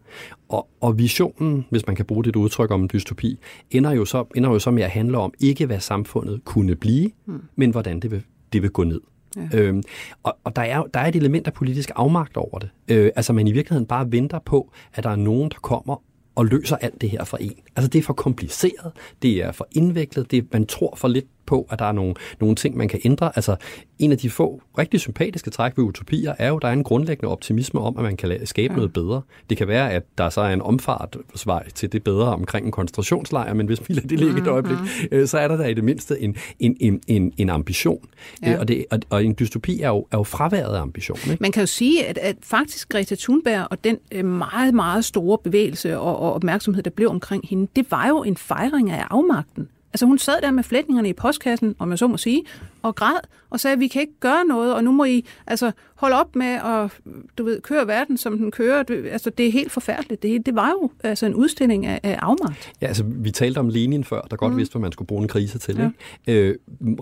Og, 0.48 0.68
og 0.80 0.98
visionen, 0.98 1.66
hvis 1.70 1.86
man 1.86 1.96
kan 1.96 2.04
bruge 2.04 2.24
det 2.24 2.36
udtryk 2.36 2.70
om 2.70 2.82
en 2.82 2.90
dystopi, 2.92 3.38
ender 3.70 3.90
jo, 3.90 4.04
så, 4.04 4.24
ender 4.34 4.50
jo 4.50 4.58
så 4.58 4.70
med 4.70 4.82
at 4.82 4.90
handle 4.90 5.18
om 5.18 5.32
ikke, 5.40 5.66
hvad 5.66 5.80
samfundet 5.80 6.44
kunne 6.44 6.76
blive, 6.76 7.10
mm. 7.26 7.42
men 7.56 7.70
hvordan 7.70 8.00
det 8.00 8.10
vil, 8.10 8.22
det 8.52 8.62
vil 8.62 8.70
gå 8.70 8.84
ned. 8.84 9.00
Ja. 9.36 9.58
Øhm, 9.58 9.82
og 10.22 10.36
og 10.44 10.56
der, 10.56 10.62
er, 10.62 10.82
der 10.82 11.00
er 11.00 11.06
et 11.06 11.16
element 11.16 11.46
af 11.46 11.52
politisk 11.52 11.90
afmagt 11.96 12.36
over 12.36 12.58
det. 12.58 12.70
Øh, 12.88 13.10
altså 13.16 13.32
man 13.32 13.46
i 13.46 13.52
virkeligheden 13.52 13.86
bare 13.86 14.12
venter 14.12 14.38
på, 14.38 14.72
at 14.94 15.04
der 15.04 15.10
er 15.10 15.16
nogen, 15.16 15.50
der 15.50 15.56
kommer 15.62 16.02
og 16.34 16.46
løser 16.46 16.76
alt 16.76 17.00
det 17.00 17.10
her 17.10 17.24
for 17.24 17.36
en. 17.36 17.54
Altså 17.76 17.88
det 17.88 17.98
er 17.98 18.02
for 18.02 18.12
kompliceret, 18.12 18.92
det 19.22 19.44
er 19.44 19.52
for 19.52 19.68
indviklet, 19.72 20.30
det, 20.30 20.52
man 20.52 20.66
tror 20.66 20.94
for 20.96 21.08
lidt 21.08 21.41
på, 21.46 21.66
at 21.70 21.78
der 21.78 21.84
er 21.84 21.92
nogle, 21.92 22.14
nogle 22.40 22.56
ting, 22.56 22.76
man 22.76 22.88
kan 22.88 23.00
ændre. 23.04 23.32
Altså, 23.34 23.56
en 23.98 24.12
af 24.12 24.18
de 24.18 24.30
få 24.30 24.62
rigtig 24.78 25.00
sympatiske 25.00 25.50
træk 25.50 25.72
ved 25.76 25.84
utopier 25.84 26.34
er 26.38 26.48
jo, 26.48 26.56
at 26.56 26.62
der 26.62 26.68
er 26.68 26.72
en 26.72 26.84
grundlæggende 26.84 27.32
optimisme 27.32 27.80
om, 27.80 27.96
at 27.96 28.02
man 28.02 28.16
kan 28.16 28.46
skabe 28.46 28.72
ja. 28.72 28.76
noget 28.76 28.92
bedre. 28.92 29.22
Det 29.50 29.58
kan 29.58 29.68
være, 29.68 29.92
at 29.92 30.02
der 30.18 30.30
så 30.30 30.40
er 30.40 30.52
en 30.52 30.62
omfartsvej 30.62 31.68
til 31.70 31.92
det 31.92 32.04
bedre 32.04 32.26
omkring 32.26 32.66
en 32.66 32.72
koncentrationslejr, 32.72 33.54
men 33.54 33.66
hvis 33.66 33.88
vi 33.88 33.94
lader 33.94 34.08
det 34.08 34.20
ligge 34.20 34.40
et 34.40 34.46
øjeblik, 34.46 34.78
mm-hmm. 34.78 35.26
så 35.26 35.38
er 35.38 35.48
der 35.48 35.56
da 35.56 35.64
i 35.64 35.74
det 35.74 35.84
mindste 35.84 36.20
en, 36.20 36.36
en, 36.58 36.76
en, 36.80 37.00
en, 37.06 37.32
en 37.36 37.50
ambition. 37.50 38.08
Ja. 38.42 38.52
Øh, 38.52 38.60
og, 38.60 38.68
det, 38.68 38.84
og, 38.90 38.98
og 39.10 39.24
en 39.24 39.34
dystopi 39.38 39.80
er 39.80 39.88
jo, 39.88 40.06
er 40.12 40.18
jo 40.18 40.22
fraværet 40.22 40.76
af 40.76 40.80
ambition. 40.80 41.18
Ikke? 41.30 41.36
Man 41.40 41.52
kan 41.52 41.62
jo 41.62 41.66
sige, 41.66 42.06
at, 42.06 42.18
at 42.18 42.36
faktisk 42.42 42.88
Greta 42.88 43.14
Thunberg 43.14 43.66
og 43.70 43.84
den 43.84 43.98
øh, 44.12 44.24
meget, 44.24 44.74
meget 44.74 45.04
store 45.04 45.38
bevægelse 45.44 45.98
og, 45.98 46.18
og 46.18 46.32
opmærksomhed, 46.32 46.82
der 46.82 46.90
blev 46.90 47.08
omkring 47.08 47.48
hende, 47.48 47.68
det 47.76 47.90
var 47.90 48.08
jo 48.08 48.22
en 48.22 48.36
fejring 48.36 48.90
af 48.90 49.04
afmagten. 49.10 49.68
Altså 49.94 50.06
hun 50.06 50.18
sad 50.18 50.34
der 50.42 50.50
med 50.50 50.62
flætningerne 50.62 51.08
i 51.08 51.12
postkassen, 51.12 51.74
om 51.78 51.90
jeg 51.90 51.98
så 51.98 52.06
må 52.06 52.16
sige, 52.16 52.42
og 52.82 52.94
græd 52.94 53.20
og 53.50 53.60
sagde, 53.60 53.78
vi 53.78 53.88
kan 53.88 54.00
ikke 54.00 54.20
gøre 54.20 54.44
noget, 54.44 54.74
og 54.74 54.84
nu 54.84 54.92
må 54.92 55.04
I 55.04 55.24
altså, 55.46 55.72
holde 55.94 56.16
op 56.16 56.36
med 56.36 56.46
at 56.46 56.90
du 57.38 57.44
ved, 57.44 57.60
køre 57.60 57.86
verden, 57.86 58.16
som 58.16 58.38
den 58.38 58.50
kører. 58.50 58.84
Altså, 59.10 59.30
det 59.30 59.46
er 59.46 59.52
helt 59.52 59.72
forfærdeligt. 59.72 60.22
Det, 60.22 60.46
det 60.46 60.54
var 60.54 60.68
jo 60.68 60.90
altså, 61.04 61.26
en 61.26 61.34
udstilling 61.34 61.86
af, 61.86 62.00
af 62.02 62.18
afmagt. 62.22 62.72
Ja, 62.80 62.86
altså, 62.86 63.04
vi 63.06 63.30
talte 63.30 63.58
om 63.58 63.68
Lenin 63.68 64.04
før, 64.04 64.20
der 64.20 64.36
godt 64.36 64.52
mm. 64.52 64.58
vidste, 64.58 64.72
hvad 64.72 64.80
man 64.80 64.92
skulle 64.92 65.06
bruge 65.06 65.22
en 65.22 65.28
krise 65.28 65.58
til. 65.58 65.76
Ja. 65.76 65.90
Ikke? 66.26 66.50
Øh, 66.50 66.56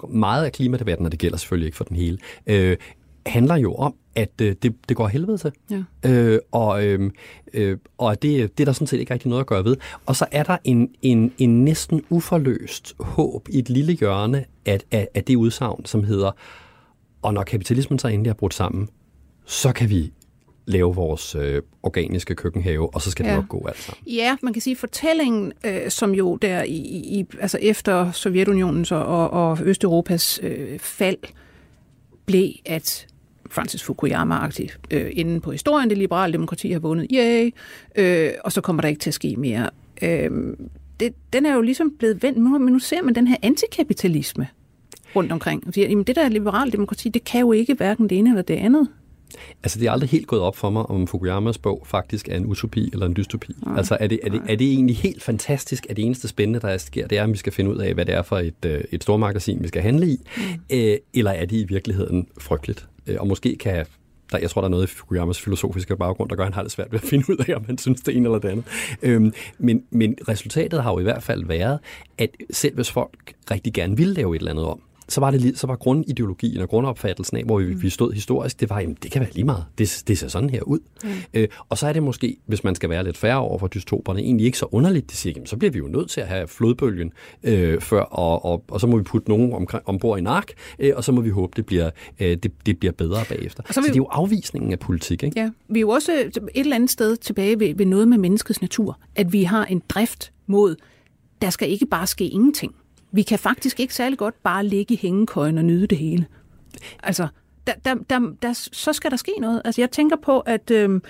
meget 0.09 0.45
af 0.45 0.53
klimadebatten, 0.53 1.07
og 1.07 1.13
det 1.13 1.21
gælder 1.21 1.37
selvfølgelig 1.37 1.67
ikke 1.67 1.77
for 1.77 1.85
den 1.85 1.97
hele, 1.97 2.19
øh, 2.47 2.77
handler 3.27 3.57
jo 3.57 3.75
om, 3.75 3.95
at 4.15 4.31
øh, 4.43 4.55
det, 4.63 4.75
det 4.89 4.97
går 4.97 5.09
helvede 5.09 5.39
til. 5.39 5.53
Ja. 5.71 6.11
Øh, 6.11 6.39
og 6.53 6.87
øh, 6.87 7.11
øh, 7.53 7.79
og 7.99 8.23
det, 8.23 8.59
det 8.59 8.65
er 8.65 8.65
der 8.65 8.73
sådan 8.73 8.87
set 8.87 9.01
ikke 9.01 9.15
rigtig 9.15 9.29
noget 9.29 9.41
at 9.41 9.47
gøre 9.47 9.65
ved. 9.65 9.77
Og 10.07 10.17
så 10.17 10.27
er 10.33 10.43
der 10.43 10.57
en, 10.65 10.91
en, 11.03 11.33
en 11.39 11.65
næsten 11.65 12.03
uforløst 12.11 12.95
håb 13.01 13.49
i 13.49 13.59
et 13.59 13.71
lille 13.71 13.93
hjørne 13.93 14.45
af, 14.67 14.81
af, 14.91 15.09
af 15.15 15.25
det 15.25 15.37
udsagn, 15.37 15.87
som 15.87 16.05
hedder, 16.05 16.31
og 17.23 17.35
når 17.35 17.43
kapitalismen 17.43 17.99
så 17.99 18.09
endelig 18.09 18.31
er 18.31 18.35
brudt 18.35 18.55
sammen, 18.55 18.89
så 19.45 19.73
kan 19.73 19.91
vi 19.91 20.13
lave 20.67 20.95
vores 20.95 21.35
øh, 21.35 21.63
organiske 21.83 22.35
køkkenhave, 22.35 22.95
og 22.95 23.03
så 23.03 23.11
skal 23.11 23.25
det 23.25 23.31
ja. 23.31 23.37
nok 23.37 23.49
gå 23.49 23.67
alt 23.69 23.79
sammen. 23.79 24.05
Ja, 24.07 24.37
man 24.43 24.53
kan 24.53 24.63
sige, 24.63 24.77
fortællingen, 24.77 25.53
øh, 25.65 25.91
som 25.91 26.15
jo 26.15 26.37
der 26.37 26.63
i, 26.63 26.77
i, 26.77 27.27
altså 27.41 27.59
efter 27.63 28.13
Sovjetunionens 28.13 28.93
og, 28.93 29.31
og 29.31 29.59
Østeuropas 29.63 30.41
øh, 30.43 30.79
fald, 30.79 31.19
blev, 32.27 32.51
at 32.67 33.07
Francis 33.51 33.83
Fukuyama-agtigt 33.83 34.79
øh, 34.91 35.11
inden 35.13 35.41
på 35.41 35.53
historien. 35.53 35.91
Det 35.91 35.99
liberale 35.99 36.33
demokrati 36.33 36.73
har 36.73 36.79
vundet, 36.79 37.07
yay, 37.15 37.51
øh, 37.97 38.31
og 38.45 38.53
så 38.53 38.61
kommer 38.61 38.83
der 38.83 38.89
ikke 38.89 38.99
til 38.99 39.11
at 39.11 39.15
ske 39.15 39.35
mere. 39.39 39.71
Øh, 40.03 40.31
det, 41.01 41.15
den 41.33 41.47
er 41.47 41.55
jo 41.55 41.61
ligesom 41.61 41.93
blevet 41.99 42.23
vendt, 42.23 42.39
men 42.39 42.73
nu 42.73 42.79
ser 42.79 43.03
man 43.03 43.15
den 43.15 43.27
her 43.27 43.37
antikapitalisme 43.43 44.49
rundt 45.17 45.33
omkring. 45.33 45.67
Og 45.67 45.75
siger, 45.75 45.89
jamen 45.89 46.05
det 46.05 46.17
der 46.17 46.29
liberale 46.29 46.73
demokrati, 46.73 47.09
det 47.09 47.25
kan 47.25 47.41
jo 47.41 47.53
ikke 47.53 47.75
hverken 47.75 48.09
det 48.09 48.19
ene 48.19 48.31
eller 48.31 48.43
det 48.43 48.55
andet. 48.55 48.89
Altså, 49.63 49.79
det 49.79 49.87
er 49.87 49.93
aldrig 49.93 50.11
helt 50.11 50.27
gået 50.27 50.43
op 50.43 50.57
for 50.57 50.71
mig, 50.71 50.87
om 50.87 51.07
Fukuyamas 51.07 51.59
bog 51.59 51.83
faktisk 51.87 52.29
er 52.29 52.37
en 52.37 52.47
utopi 52.47 52.91
eller 52.93 53.07
en 53.07 53.17
dystopi. 53.17 53.53
Nej. 53.67 53.77
Altså, 53.77 53.97
er 54.01 54.07
det, 54.07 54.21
er, 54.23 54.29
det, 54.29 54.43
er 54.49 54.57
det 54.57 54.73
egentlig 54.73 54.97
helt 54.97 55.23
fantastisk, 55.23 55.87
at 55.91 55.97
det 55.97 56.05
eneste 56.05 56.29
spændende, 56.29 56.61
der 56.61 56.79
sker, 56.79 57.07
det 57.07 57.19
er, 57.19 57.25
at 57.25 57.33
vi 57.33 57.37
skal 57.37 57.53
finde 57.53 57.71
ud 57.71 57.77
af, 57.77 57.95
hvad 57.95 58.07
det 58.07 58.15
er 58.15 58.23
for 58.23 58.39
et, 58.39 58.65
øh, 58.67 58.81
et 58.91 59.03
stormagasin, 59.03 59.63
vi 59.63 59.69
skal 59.69 59.83
handle 59.83 60.07
i? 60.07 60.17
Mm. 60.37 60.43
Øh, 60.77 60.97
eller 61.15 61.31
er 61.31 61.47
det 61.47 61.57
i 61.57 61.65
virkeligheden 61.65 62.27
frygteligt? 62.39 62.87
Øh, 63.11 63.17
og 63.21 63.27
måske 63.27 63.57
kan 63.57 63.87
der, 64.33 64.39
jeg 64.39 64.51
tror, 64.51 64.61
der 64.61 64.67
er 64.67 64.71
noget 64.71 64.85
i 64.85 64.95
Fukuyamas 64.95 65.41
filosofiske 65.41 65.97
baggrund, 65.97 66.31
der 66.31 66.37
gør, 66.37 66.43
at 66.43 66.47
han 66.47 66.55
har 66.55 66.63
det 66.63 66.73
svært 66.73 66.93
ved 66.93 67.01
at 67.03 67.09
finde 67.09 67.31
ud 67.31 67.45
af, 67.49 67.55
om 67.57 67.65
han 67.65 67.79
synes 67.79 68.01
det 68.01 68.17
ene 68.17 68.27
eller 68.29 68.39
det 68.39 68.49
andet. 68.49 68.65
Øhm, 69.03 69.33
men, 69.59 69.83
men 69.91 70.17
resultatet 70.29 70.83
har 70.83 70.93
jo 70.93 70.99
i 70.99 71.03
hvert 71.03 71.23
fald 71.23 71.45
været, 71.45 71.79
at 72.19 72.31
selv 72.51 72.75
hvis 72.75 72.91
folk 72.91 73.35
rigtig 73.51 73.73
gerne 73.73 73.97
vil 73.97 74.07
lave 74.07 74.37
et 74.37 74.39
eller 74.39 74.51
andet 74.51 74.67
om, 74.67 74.81
så 75.11 75.21
var, 75.21 75.31
det, 75.31 75.59
så 75.59 75.67
var 75.67 75.77
grundideologien 75.77 76.61
og 76.61 76.69
grundopfattelsen 76.69 77.37
af, 77.37 77.45
hvor 77.45 77.59
vi, 77.59 77.75
mm. 77.75 77.83
vi 77.83 77.91
stod 77.91 78.13
historisk, 78.13 78.61
det 78.61 78.71
var, 78.71 78.81
jamen, 78.81 78.97
det 79.03 79.11
kan 79.11 79.21
være 79.21 79.31
lige 79.33 79.45
meget. 79.45 79.65
Det, 79.79 80.03
det 80.09 80.19
ser 80.19 80.29
sådan 80.29 80.51
her 80.51 80.63
ud. 80.63 80.79
Mm. 81.05 81.11
Øh, 81.35 81.49
og 81.69 81.79
så 81.79 81.87
er 81.87 81.93
det 81.93 82.03
måske, 82.03 82.37
hvis 82.47 82.65
man 82.65 82.75
skal 82.75 82.91
være 82.91 83.05
lidt 83.05 83.17
færre 83.17 83.39
over 83.39 83.59
for 83.59 83.67
dystoperne, 83.67 84.21
egentlig 84.21 84.47
ikke 84.47 84.59
så 84.59 84.67
underligt, 84.73 85.11
de 85.11 85.17
siger, 85.17 85.33
jamen, 85.37 85.47
så 85.47 85.57
bliver 85.57 85.73
vi 85.73 85.79
jo 85.79 85.87
nødt 85.87 86.11
til 86.11 86.21
at 86.21 86.27
have 86.27 86.49
flodbølgen 86.49 87.13
øh, 87.43 87.81
før, 87.81 88.01
og, 88.01 88.45
og, 88.45 88.65
og 88.69 88.81
så 88.81 88.87
må 88.87 88.97
vi 88.97 89.03
putte 89.03 89.29
nogen 89.29 89.53
om, 89.53 89.69
ombord 89.85 90.19
i 90.19 90.23
nark, 90.23 90.53
øh, 90.79 90.93
og 90.97 91.05
så 91.05 91.13
må 91.13 91.21
vi 91.21 91.31
håbe, 91.31 91.53
det 91.57 91.67
bliver, 91.67 91.91
øh, 92.21 92.37
det, 92.37 92.53
det 92.67 92.79
bliver 92.79 92.93
bedre 92.93 93.25
bagefter. 93.29 93.63
Og 93.69 93.75
så, 93.75 93.81
vi, 93.81 93.87
så 93.87 93.93
det 93.93 93.97
er 93.97 94.03
jo 94.03 94.09
afvisningen 94.11 94.73
af 94.73 94.79
politik. 94.79 95.23
Ikke? 95.23 95.41
Ja, 95.41 95.51
vi 95.69 95.79
er 95.79 95.81
jo 95.81 95.89
også 95.89 96.13
et 96.13 96.39
eller 96.55 96.77
andet 96.77 96.91
sted 96.91 97.17
tilbage 97.17 97.61
ved, 97.61 97.75
ved 97.75 97.87
noget 97.87 98.09
med 98.09 98.19
menneskets 98.19 98.61
natur, 98.61 98.99
at 99.15 99.33
vi 99.33 99.43
har 99.43 99.65
en 99.65 99.83
drift 99.89 100.33
mod, 100.47 100.77
der 101.43 101.51
skal 101.51 101.71
ikke 101.71 101.87
bare 101.87 102.07
ske 102.07 102.29
ingenting 102.29 102.75
vi 103.13 103.23
kan 103.23 103.39
faktisk 103.39 103.81
ikke 103.81 103.95
særlig 103.95 104.19
godt 104.19 104.43
bare 104.43 104.67
ligge 104.67 104.95
i 104.95 104.99
hængekøjen 105.03 105.59
og 105.59 105.65
nyde 105.65 105.87
det 105.87 105.99
hele. 105.99 106.27
Altså, 107.03 107.29
der, 107.67 107.73
der, 107.85 107.95
der, 108.11 108.33
der, 108.43 108.53
så 108.73 108.93
skal 108.93 109.11
der 109.11 109.17
ske 109.17 109.33
noget. 109.41 109.63
Altså, 109.65 109.81
jeg 109.81 109.91
tænker 109.91 110.17
på, 110.17 110.41
at 110.41 110.71
øh, 110.71 111.01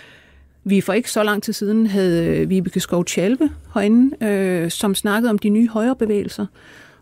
vi 0.65 0.81
for 0.81 0.93
ikke 0.93 1.11
så 1.11 1.23
lang 1.23 1.43
tid 1.43 1.53
siden 1.53 1.87
havde 1.87 2.27
øh, 2.27 2.51
Vibeke 2.51 2.81
Skov 2.81 3.05
Tjalve 3.05 3.51
herinde, 3.75 4.27
øh, 4.27 4.71
som 4.71 4.95
snakkede 4.95 5.31
om 5.31 5.39
de 5.39 5.49
nye 5.49 5.69
højrebevægelser 5.69 6.47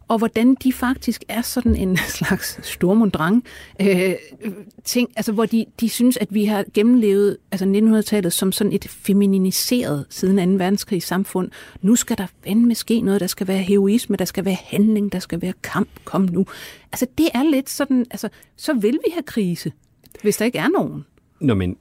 og 0.09 0.18
hvordan 0.18 0.55
de 0.55 0.73
faktisk 0.73 1.25
er 1.29 1.42
sådan 1.42 1.77
en 1.77 1.97
slags 2.18 2.61
stormundrang 2.62 3.44
øh, 3.81 4.14
ting, 4.85 5.09
altså 5.16 5.33
hvor 5.33 5.47
de, 5.47 5.66
de 5.81 5.88
synes, 5.88 6.16
at 6.16 6.35
vi 6.35 6.44
har 6.44 6.64
gennemlevet 6.75 7.37
altså 7.53 7.66
1900-tallet 7.66 8.33
som 8.33 8.53
sådan 8.53 8.73
et 8.73 8.88
feminiseret 8.88 10.07
siden 10.11 10.59
2. 10.59 10.64
verdenskrig 10.64 11.03
samfund. 11.03 11.51
Nu 11.83 11.97
skal 11.97 12.18
der 12.18 12.27
fandme 12.44 12.75
ske 12.75 13.01
noget, 13.01 13.21
der 13.21 13.27
skal 13.27 13.49
være 13.49 13.59
heroisme, 13.59 14.16
der 14.16 14.25
skal 14.25 14.44
være 14.44 14.59
handling, 14.64 15.12
der 15.12 15.18
skal 15.18 15.42
være 15.42 15.53
kamp, 15.62 15.88
kom 16.05 16.29
nu. 16.33 16.47
Altså 16.92 17.07
det 17.18 17.29
er 17.35 17.42
lidt 17.42 17.71
sådan, 17.71 18.07
altså 18.11 18.29
så 18.57 18.75
vil 18.75 18.99
vi 19.07 19.11
have 19.12 19.23
krise, 19.23 19.73
hvis 20.23 20.37
der 20.37 20.44
ikke 20.44 20.59
er 20.59 20.68
nogen. 20.68 21.05
Nå, 21.40 21.55
men 21.55 21.77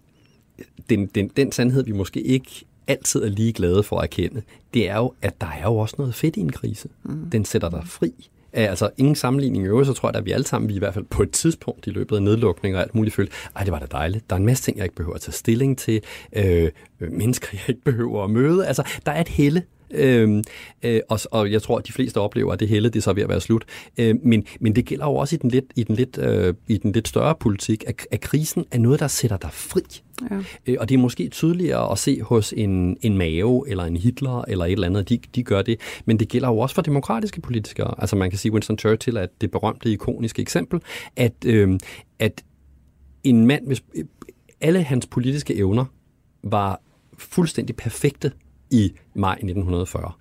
den, 0.89 1.05
den, 1.05 1.27
den 1.27 1.51
sandhed, 1.51 1.83
vi 1.83 1.91
måske 1.91 2.21
ikke 2.21 2.65
altid 2.87 3.23
er 3.23 3.29
lige 3.29 3.53
glade 3.53 3.83
for 3.83 3.97
at 3.97 4.03
erkende, 4.03 4.41
det 4.73 4.89
er 4.89 4.97
jo, 4.97 5.13
at 5.21 5.41
der 5.41 5.47
er 5.47 5.63
jo 5.63 5.77
også 5.77 5.95
noget 5.97 6.15
fedt 6.15 6.35
i 6.35 6.39
en 6.39 6.51
krise. 6.51 6.89
Mm. 7.03 7.29
Den 7.29 7.45
sætter 7.45 7.69
dig 7.69 7.83
fri. 7.85 8.29
Altså 8.53 8.89
ingen 8.97 9.15
sammenligning 9.15 9.65
i 9.65 9.67
øvrigt, 9.67 9.87
så 9.87 9.93
tror 9.93 10.09
jeg, 10.09 10.15
at 10.15 10.25
vi 10.25 10.31
alle 10.31 10.47
sammen, 10.47 10.69
vi 10.69 10.75
i 10.75 10.79
hvert 10.79 10.93
fald 10.93 11.05
på 11.05 11.23
et 11.23 11.31
tidspunkt 11.31 11.87
i 11.87 11.89
løbet 11.89 12.15
af 12.15 12.23
nedlukning 12.23 12.75
og 12.75 12.81
alt 12.81 12.95
muligt 12.95 13.15
følte, 13.15 13.33
ej, 13.55 13.63
det 13.63 13.71
var 13.71 13.79
da 13.79 13.85
dejligt. 13.91 14.29
Der 14.29 14.35
er 14.35 14.39
en 14.39 14.45
masse 14.45 14.63
ting, 14.63 14.77
jeg 14.77 14.85
ikke 14.85 14.95
behøver 14.95 15.15
at 15.15 15.21
tage 15.21 15.33
stilling 15.33 15.77
til. 15.77 16.01
Øh, 16.33 16.71
mennesker, 16.99 17.47
jeg 17.53 17.69
ikke 17.69 17.81
behøver 17.81 18.23
at 18.23 18.29
møde. 18.29 18.67
Altså, 18.67 18.83
der 19.05 19.11
er 19.11 19.21
et 19.21 19.27
helle 19.27 19.63
Øhm, 19.91 20.43
øh, 20.83 21.01
og, 21.09 21.19
og 21.31 21.51
jeg 21.51 21.61
tror, 21.61 21.77
at 21.77 21.87
de 21.87 21.93
fleste 21.93 22.17
oplever, 22.17 22.53
at 22.53 22.59
det 22.59 22.67
hele 22.67 22.89
det 22.89 22.95
er 22.95 23.01
så 23.01 23.13
ved 23.13 23.23
at 23.23 23.29
være 23.29 23.41
slut. 23.41 23.65
Øh, 23.97 24.15
men, 24.23 24.45
men 24.59 24.75
det 24.75 24.85
gælder 24.85 25.05
jo 25.05 25.15
også 25.15 25.35
i 25.35 25.39
den 25.41 25.49
lidt, 25.49 25.65
i 25.75 25.83
den 25.83 25.95
lidt, 25.95 26.17
øh, 26.17 26.53
i 26.67 26.77
den 26.77 26.91
lidt 26.91 27.07
større 27.07 27.35
politik, 27.39 27.83
at, 27.87 28.07
at 28.11 28.21
krisen 28.21 28.65
er 28.71 28.77
noget, 28.77 28.99
der 28.99 29.07
sætter 29.07 29.37
dig 29.37 29.49
fri. 29.53 29.81
Ja. 30.31 30.35
Øh, 30.67 30.77
og 30.79 30.89
det 30.89 30.95
er 30.95 30.99
måske 30.99 31.29
tydeligere 31.29 31.91
at 31.91 31.99
se 31.99 32.21
hos 32.21 32.53
en, 32.57 32.97
en 33.01 33.17
Mao 33.17 33.65
eller 33.67 33.83
en 33.83 33.97
Hitler 33.97 34.41
eller 34.47 34.65
et 34.65 34.71
eller 34.71 34.87
andet, 34.87 35.09
de, 35.09 35.19
de 35.35 35.43
gør 35.43 35.61
det. 35.61 35.79
Men 36.05 36.19
det 36.19 36.27
gælder 36.27 36.47
jo 36.47 36.57
også 36.57 36.75
for 36.75 36.81
demokratiske 36.81 37.41
politikere. 37.41 37.93
Altså 37.97 38.15
man 38.15 38.29
kan 38.29 38.39
sige, 38.39 38.51
Winston 38.51 38.77
Churchill 38.77 39.17
er 39.17 39.27
det 39.41 39.51
berømte, 39.51 39.91
ikoniske 39.91 40.41
eksempel, 40.41 40.81
at, 41.15 41.33
øh, 41.45 41.79
at 42.19 42.43
en 43.23 43.45
mand, 43.45 43.67
hvis 43.67 43.83
alle 44.61 44.83
hans 44.83 45.07
politiske 45.07 45.55
evner 45.55 45.85
var 46.43 46.81
fuldstændig 47.17 47.75
perfekte 47.75 48.31
i 48.71 48.93
maj 49.13 49.33
1940. 49.33 50.11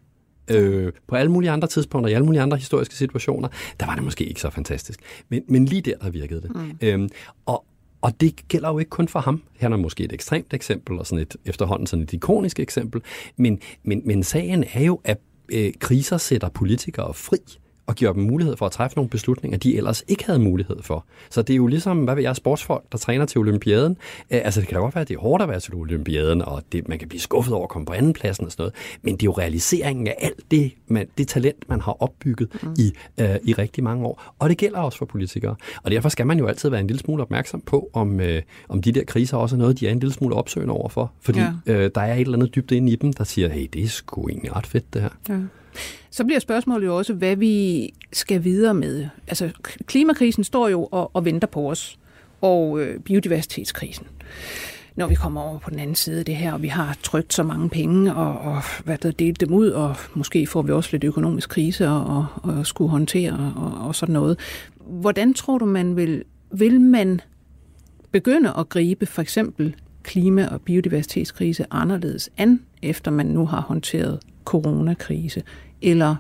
Øh, 0.50 0.92
på 1.08 1.16
alle 1.16 1.32
mulige 1.32 1.50
andre 1.50 1.68
tidspunkter, 1.68 2.10
i 2.10 2.14
alle 2.14 2.24
mulige 2.24 2.42
andre 2.42 2.56
historiske 2.56 2.94
situationer, 2.94 3.48
der 3.80 3.86
var 3.86 3.94
det 3.94 4.04
måske 4.04 4.24
ikke 4.24 4.40
så 4.40 4.50
fantastisk. 4.50 5.00
Men, 5.28 5.42
men 5.48 5.64
lige 5.64 5.82
der, 5.82 5.96
der 5.96 6.10
virkede 6.10 6.42
det. 6.42 6.56
Mm. 6.56 6.78
Øhm, 6.82 7.08
og, 7.46 7.64
og 8.00 8.20
det 8.20 8.48
gælder 8.48 8.68
jo 8.68 8.78
ikke 8.78 8.88
kun 8.88 9.08
for 9.08 9.20
ham. 9.20 9.42
Han 9.58 9.72
er 9.72 9.76
måske 9.76 10.04
et 10.04 10.12
ekstremt 10.12 10.54
eksempel, 10.54 10.98
og 10.98 11.06
sådan 11.06 11.22
et 11.22 11.36
efterhånden 11.44 11.86
sådan 11.86 12.02
et 12.02 12.12
ikonisk 12.12 12.60
eksempel. 12.60 13.02
Men, 13.36 13.60
men, 13.82 14.02
men 14.04 14.22
sagen 14.22 14.64
er 14.74 14.84
jo, 14.84 15.00
at 15.04 15.18
øh, 15.52 15.72
kriser 15.78 16.16
sætter 16.16 16.48
politikere 16.48 17.14
fri. 17.14 17.38
Og 17.86 17.94
giver 17.94 18.12
dem 18.12 18.22
mulighed 18.22 18.56
for 18.56 18.66
at 18.66 18.72
træffe 18.72 18.96
nogle 18.96 19.08
beslutninger, 19.08 19.58
de 19.58 19.76
ellers 19.76 20.04
ikke 20.08 20.26
havde 20.26 20.38
mulighed 20.38 20.82
for. 20.82 21.04
Så 21.30 21.42
det 21.42 21.52
er 21.52 21.56
jo 21.56 21.66
ligesom, 21.66 22.04
hvad 22.04 22.14
ved 22.14 22.22
jeg, 22.22 22.36
sportsfolk, 22.36 22.84
der 22.92 22.98
træner 22.98 23.26
til 23.26 23.38
olympiaden. 23.38 23.96
Øh, 24.30 24.40
altså 24.44 24.60
det 24.60 24.68
kan 24.68 24.74
da 24.74 24.80
godt 24.80 24.94
være, 24.94 25.02
at 25.02 25.08
det 25.08 25.14
er 25.14 25.18
hårdt 25.18 25.42
at 25.42 25.48
være 25.48 25.60
til 25.60 25.74
olympiaden, 25.74 26.42
og 26.42 26.62
det, 26.72 26.88
man 26.88 26.98
kan 26.98 27.08
blive 27.08 27.20
skuffet 27.20 27.54
over 27.54 27.62
at 27.62 27.68
komme 27.68 27.86
på 27.86 27.92
anden 27.92 28.12
pladsen 28.12 28.46
og 28.46 28.52
sådan 28.52 28.62
noget, 28.62 28.74
men 29.02 29.14
det 29.14 29.22
er 29.22 29.24
jo 29.24 29.32
realiseringen 29.32 30.06
af 30.06 30.14
alt 30.18 30.50
det, 30.50 30.72
man, 30.86 31.06
det 31.18 31.28
talent, 31.28 31.68
man 31.68 31.80
har 31.80 32.02
opbygget 32.02 32.48
mm. 32.62 32.74
i, 32.78 32.92
øh, 33.20 33.36
i 33.44 33.52
rigtig 33.52 33.84
mange 33.84 34.06
år. 34.06 34.34
Og 34.38 34.48
det 34.48 34.58
gælder 34.58 34.78
også 34.78 34.98
for 34.98 35.06
politikere. 35.06 35.54
Og 35.82 35.90
derfor 35.90 36.08
skal 36.08 36.26
man 36.26 36.38
jo 36.38 36.46
altid 36.46 36.68
være 36.68 36.80
en 36.80 36.86
lille 36.86 37.00
smule 37.00 37.22
opmærksom 37.22 37.60
på, 37.60 37.90
om, 37.92 38.20
øh, 38.20 38.42
om 38.68 38.82
de 38.82 38.92
der 38.92 39.04
kriser 39.04 39.36
også 39.36 39.56
er 39.56 39.58
noget, 39.58 39.80
de 39.80 39.86
er 39.88 39.92
en 39.92 40.00
lille 40.00 40.12
smule 40.12 40.34
opsøgende 40.34 40.74
overfor. 40.74 41.12
Fordi 41.20 41.38
ja. 41.38 41.52
øh, 41.66 41.90
der 41.94 42.00
er 42.00 42.14
et 42.14 42.20
eller 42.20 42.34
andet 42.38 42.54
dybt 42.54 42.72
inde 42.72 42.92
i 42.92 42.96
dem, 42.96 43.12
der 43.12 43.24
siger, 43.24 43.48
hey, 43.48 43.66
det 43.72 43.84
er 43.84 43.88
sgu 43.88 44.28
egentlig 44.28 44.56
ret 44.56 44.66
fedt 44.66 44.94
det 44.94 45.02
her. 45.02 45.10
Ja. 45.28 45.38
Så 46.10 46.24
bliver 46.24 46.40
spørgsmålet 46.40 46.86
jo 46.86 46.96
også, 46.96 47.12
hvad 47.12 47.36
vi 47.36 47.90
skal 48.12 48.44
videre 48.44 48.74
med. 48.74 49.06
Altså, 49.28 49.50
klimakrisen 49.86 50.44
står 50.44 50.68
jo 50.68 50.84
og, 50.84 51.10
og 51.14 51.24
venter 51.24 51.48
på 51.48 51.70
os, 51.70 51.98
og 52.40 52.80
øh, 52.80 53.00
biodiversitetskrisen. 53.00 54.06
Når 54.96 55.06
vi 55.06 55.14
kommer 55.14 55.40
over 55.40 55.58
på 55.58 55.70
den 55.70 55.78
anden 55.78 55.96
side 55.96 56.18
af 56.18 56.24
det 56.24 56.36
her, 56.36 56.52
og 56.52 56.62
vi 56.62 56.68
har 56.68 56.96
trygt 57.02 57.34
så 57.34 57.42
mange 57.42 57.68
penge, 57.68 58.14
og, 58.14 58.38
og 58.38 58.62
hvad 58.84 58.98
der 58.98 59.10
delt 59.10 59.40
dem 59.40 59.52
ud, 59.52 59.68
og 59.68 59.96
måske 60.14 60.46
får 60.46 60.62
vi 60.62 60.72
også 60.72 60.88
lidt 60.92 61.04
økonomisk 61.04 61.48
krise 61.48 61.88
og, 61.88 62.06
og, 62.06 62.26
og 62.42 62.66
skulle 62.66 62.90
håndtere 62.90 63.52
og, 63.56 63.86
og 63.86 63.94
sådan 63.94 64.12
noget. 64.12 64.38
Hvordan 64.80 65.34
tror 65.34 65.58
du, 65.58 65.64
man 65.64 65.96
vil, 65.96 66.24
vil 66.50 66.80
man 66.80 67.20
begynde 68.10 68.52
at 68.58 68.68
gribe 68.68 69.06
for 69.06 69.22
eksempel 69.22 69.76
klima- 70.02 70.48
og 70.48 70.60
biodiversitetskrise 70.60 71.66
anderledes 71.70 72.30
an, 72.36 72.60
efter 72.82 73.10
man 73.10 73.26
nu 73.26 73.46
har 73.46 73.60
håndteret 73.60 74.18
coronakrise? 74.44 75.42
Eller 75.82 76.16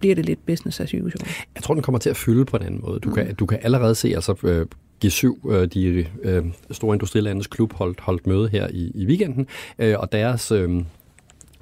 bliver 0.00 0.14
det 0.14 0.26
lidt 0.26 0.46
business 0.46 0.80
as 0.80 0.94
usual? 0.94 1.28
Jeg 1.54 1.62
tror, 1.62 1.74
den 1.74 1.82
kommer 1.82 1.98
til 1.98 2.10
at 2.10 2.16
fylde 2.16 2.44
på 2.44 2.56
en 2.56 2.62
anden 2.62 2.80
måde. 2.84 3.00
Du, 3.00 3.08
mm. 3.08 3.14
kan, 3.14 3.34
du 3.34 3.46
kan 3.46 3.58
allerede 3.62 3.94
se, 3.94 4.08
altså 4.08 4.34
øh, 4.42 4.66
G7, 5.04 5.50
øh, 5.50 5.68
de 5.68 6.06
øh, 6.22 6.44
store 6.70 6.94
industrilandets 6.94 7.46
klub, 7.46 7.72
holdt, 7.72 8.00
holdt 8.00 8.26
møde 8.26 8.48
her 8.48 8.68
i, 8.70 8.92
i 8.94 9.06
weekenden, 9.06 9.46
øh, 9.78 9.98
og 9.98 10.12
deres... 10.12 10.52
Øh, 10.52 10.84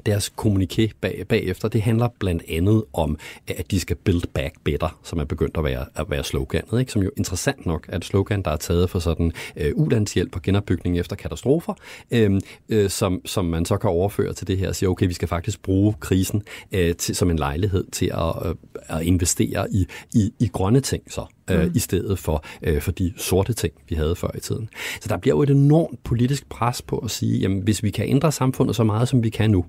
deres 0.06 0.32
kommuniké 0.36 0.90
bag, 1.00 1.24
bagefter, 1.28 1.68
det 1.68 1.82
handler 1.82 2.08
blandt 2.18 2.42
andet 2.48 2.84
om, 2.92 3.18
at 3.48 3.70
de 3.70 3.80
skal 3.80 3.96
build 3.96 4.22
back 4.34 4.54
better, 4.64 4.98
som 5.02 5.18
er 5.18 5.24
begyndt 5.24 5.56
at 5.56 5.64
være, 5.64 5.86
at 5.94 6.10
være 6.10 6.24
sloganet, 6.24 6.80
ikke? 6.80 6.92
som 6.92 7.02
jo 7.02 7.10
interessant 7.16 7.66
nok 7.66 7.86
er 7.88 7.96
et 7.96 8.04
slogan, 8.04 8.42
der 8.42 8.50
er 8.50 8.56
taget 8.56 8.90
for 8.90 8.98
sådan 8.98 9.32
øh, 9.56 9.72
ulandshjælp 9.74 10.36
og 10.36 10.42
genopbygning 10.42 10.98
efter 10.98 11.16
katastrofer, 11.16 11.74
øh, 12.10 12.40
øh, 12.68 12.90
som, 12.90 13.20
som 13.24 13.44
man 13.44 13.64
så 13.64 13.76
kan 13.76 13.90
overføre 13.90 14.32
til 14.32 14.46
det 14.46 14.58
her 14.58 14.68
og 14.68 14.76
sige, 14.76 14.88
okay, 14.88 15.06
vi 15.06 15.14
skal 15.14 15.28
faktisk 15.28 15.62
bruge 15.62 15.94
krisen 16.00 16.42
øh, 16.72 16.96
til, 16.96 17.16
som 17.16 17.30
en 17.30 17.36
lejlighed 17.36 17.84
til 17.92 18.06
at, 18.14 18.48
øh, 18.48 18.54
at 18.88 19.02
investere 19.02 19.66
i, 19.72 19.86
i, 20.14 20.32
i 20.38 20.48
grønne 20.52 20.80
ting 20.80 21.02
så 21.12 21.26
øh, 21.50 21.64
mm. 21.64 21.72
i 21.74 21.78
stedet 21.78 22.18
for, 22.18 22.44
øh, 22.62 22.80
for 22.80 22.92
de 22.92 23.12
sorte 23.16 23.52
ting, 23.52 23.72
vi 23.88 23.94
havde 23.94 24.16
før 24.16 24.30
i 24.36 24.40
tiden. 24.40 24.68
Så 25.00 25.08
der 25.08 25.16
bliver 25.16 25.36
jo 25.36 25.42
et 25.42 25.50
enormt 25.50 26.04
politisk 26.04 26.48
pres 26.48 26.82
på 26.82 26.98
at 26.98 27.10
sige, 27.10 27.38
jamen 27.38 27.62
hvis 27.62 27.82
vi 27.82 27.90
kan 27.90 28.08
ændre 28.08 28.32
samfundet 28.32 28.76
så 28.76 28.84
meget, 28.84 29.08
som 29.08 29.24
vi 29.24 29.30
kan 29.30 29.50
nu, 29.50 29.64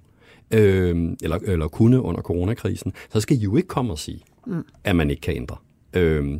øh, 0.52 1.12
eller, 1.24 1.38
eller 1.44 1.68
kunne 1.68 2.02
under 2.02 2.22
coronakrisen, 2.22 2.94
så 3.10 3.20
skal 3.20 3.38
I 3.38 3.40
jo 3.40 3.56
ikke 3.56 3.68
komme 3.68 3.94
og 3.94 4.00
sige, 4.00 4.22
mm. 4.48 4.64
at 4.84 4.96
man 4.96 5.10
ikke 5.10 5.22
kan 5.22 5.36
ændre. 5.36 5.56
Øh, 5.94 6.40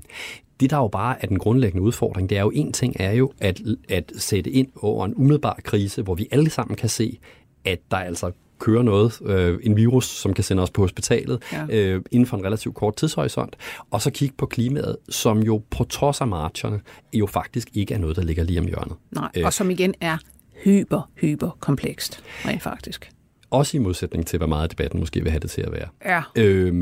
det, 0.60 0.70
der 0.70 0.78
jo 0.78 0.88
bare 0.88 1.24
er 1.24 1.28
den 1.28 1.40
grundlæggende 1.40 1.84
udfordring, 1.84 2.30
det 2.30 2.38
er 2.38 2.42
jo 2.42 2.52
en 2.54 2.74
ting 2.74 2.96
er 3.00 3.12
jo 3.12 3.32
at, 3.40 3.62
at 3.90 4.12
sætte 4.18 4.50
ind 4.50 4.68
over 4.82 5.06
en 5.06 5.16
umiddelbar 5.16 5.60
krise, 5.64 6.02
hvor 6.02 6.16
vi 6.16 6.28
alle 6.32 6.50
sammen 6.50 6.76
kan 6.76 6.90
se, 6.90 7.20
at 7.66 7.80
der 7.92 7.98
altså 7.98 8.32
kører 8.60 8.84
noget, 8.84 9.22
øh, 9.26 9.60
en 9.64 9.76
virus, 9.76 10.06
som 10.06 10.34
kan 10.34 10.44
sende 10.44 10.64
os 10.64 10.70
på 10.70 10.82
hospitalet 10.82 11.44
ja. 11.52 11.66
øh, 11.70 12.02
inden 12.12 12.26
for 12.26 12.38
en 12.38 12.46
relativt 12.46 12.76
kort 12.76 12.96
tidshorisont, 12.96 13.56
og 13.92 14.02
så 14.02 14.12
kigge 14.12 14.36
på 14.38 14.46
klimaet, 14.46 14.98
som 15.10 15.40
jo 15.40 15.62
på 15.70 15.84
trods 15.84 16.22
af 16.22 16.28
marcherne, 16.28 16.80
jo 17.14 17.26
faktisk 17.26 17.70
ikke 17.74 17.94
er 17.94 17.98
noget, 17.98 18.16
der 18.16 18.24
ligger 18.24 18.44
lige 18.44 18.60
om 18.60 18.66
hjørnet. 18.66 18.96
Nej, 19.12 19.30
øh, 19.38 19.46
og 19.46 19.54
som 19.54 19.70
igen 19.70 19.94
er 20.02 20.18
hyper, 20.64 21.12
hyper 21.16 21.58
komplekst, 21.60 22.24
rent 22.46 22.64
faktisk. 22.64 23.10
Også 23.54 23.78
i 23.78 23.80
modsætning 23.80 24.28
til, 24.28 24.38
hvor 24.38 24.48
meget 24.48 24.72
debatten 24.72 25.00
måske 25.00 25.22
vil 25.22 25.32
have 25.32 25.40
det 25.40 25.50
til 25.50 25.62
at 25.62 25.72
være. 25.72 25.88
Ja. 26.06 26.22
Øhm, 26.36 26.82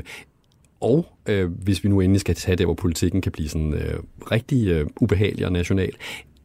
og 0.79 1.05
øh, 1.25 1.51
hvis 1.51 1.83
vi 1.83 1.89
nu 1.89 1.99
endelig 1.99 2.21
skal 2.21 2.35
tage 2.35 2.55
det, 2.55 2.65
hvor 2.65 2.73
politikken 2.73 3.21
kan 3.21 3.31
blive 3.31 3.49
sådan 3.49 3.73
øh, 3.73 3.99
rigtig 4.31 4.67
øh, 4.67 4.87
ubehagelig 5.01 5.45
og 5.45 5.51
national, 5.51 5.91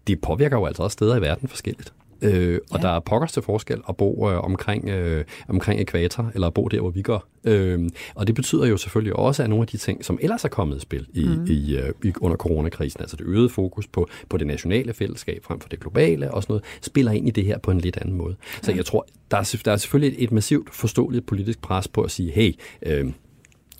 det 0.07 0.21
påvirker 0.21 0.57
jo 0.57 0.67
altså 0.67 0.83
også 0.83 0.93
steder 0.93 1.17
i 1.17 1.21
verden 1.21 1.49
forskelligt. 1.49 1.93
Øh, 2.27 2.61
og 2.71 2.79
ja. 2.79 2.87
der 2.87 2.95
er 2.95 3.01
pokkers 3.01 3.33
til 3.33 3.43
forskel 3.43 3.81
at 3.89 3.97
bo 3.97 4.31
øh, 4.31 4.45
omkring, 4.45 4.89
øh, 4.89 5.25
omkring 5.49 5.81
ekvator, 5.81 6.31
eller 6.35 6.47
at 6.47 6.55
bo 6.55 6.69
der, 6.69 6.81
hvor 6.81 6.91
vi 6.91 7.03
går. 7.03 7.25
Øh, 7.45 7.89
og 8.15 8.27
det 8.27 8.35
betyder 8.35 8.67
jo 8.67 8.77
selvfølgelig 8.77 9.17
også, 9.17 9.43
at 9.43 9.51
nogle 9.51 9.63
af 9.63 9.67
de 9.67 9.77
ting, 9.77 10.05
som 10.05 10.19
ellers 10.23 10.45
er 10.45 10.49
kommet 10.49 10.77
i 10.77 10.81
spil 10.81 11.07
i, 11.13 11.25
mm. 11.25 11.47
i, 11.49 11.77
øh, 11.77 11.93
i, 12.05 12.13
under 12.21 12.37
coronakrisen, 12.37 13.01
altså 13.01 13.17
det 13.17 13.25
øgede 13.27 13.49
fokus 13.49 13.87
på, 13.87 14.09
på 14.29 14.37
det 14.37 14.47
nationale 14.47 14.95
fællesskab 14.95 15.45
frem 15.45 15.61
for 15.61 15.69
det 15.69 15.81
globale 15.81 16.31
og 16.31 16.43
sådan 16.43 16.53
noget, 16.53 16.65
spiller 16.81 17.13
ind 17.13 17.29
i 17.29 17.31
det 17.31 17.45
her 17.45 17.59
på 17.59 17.71
en 17.71 17.79
lidt 17.79 17.97
anden 17.97 18.17
måde. 18.17 18.37
Så 18.63 18.71
ja. 18.71 18.77
jeg 18.77 18.85
tror, 18.85 19.07
der 19.31 19.37
er, 19.37 19.61
der 19.65 19.73
er 19.73 19.77
selvfølgelig 19.77 20.19
et, 20.19 20.25
et 20.25 20.33
massivt 20.33 20.75
forståeligt 20.75 21.27
politisk 21.27 21.61
pres 21.61 21.89
på 21.89 22.03
at 22.03 22.11
sige, 22.11 22.31
hey, 22.31 22.55
øh, 22.83 23.13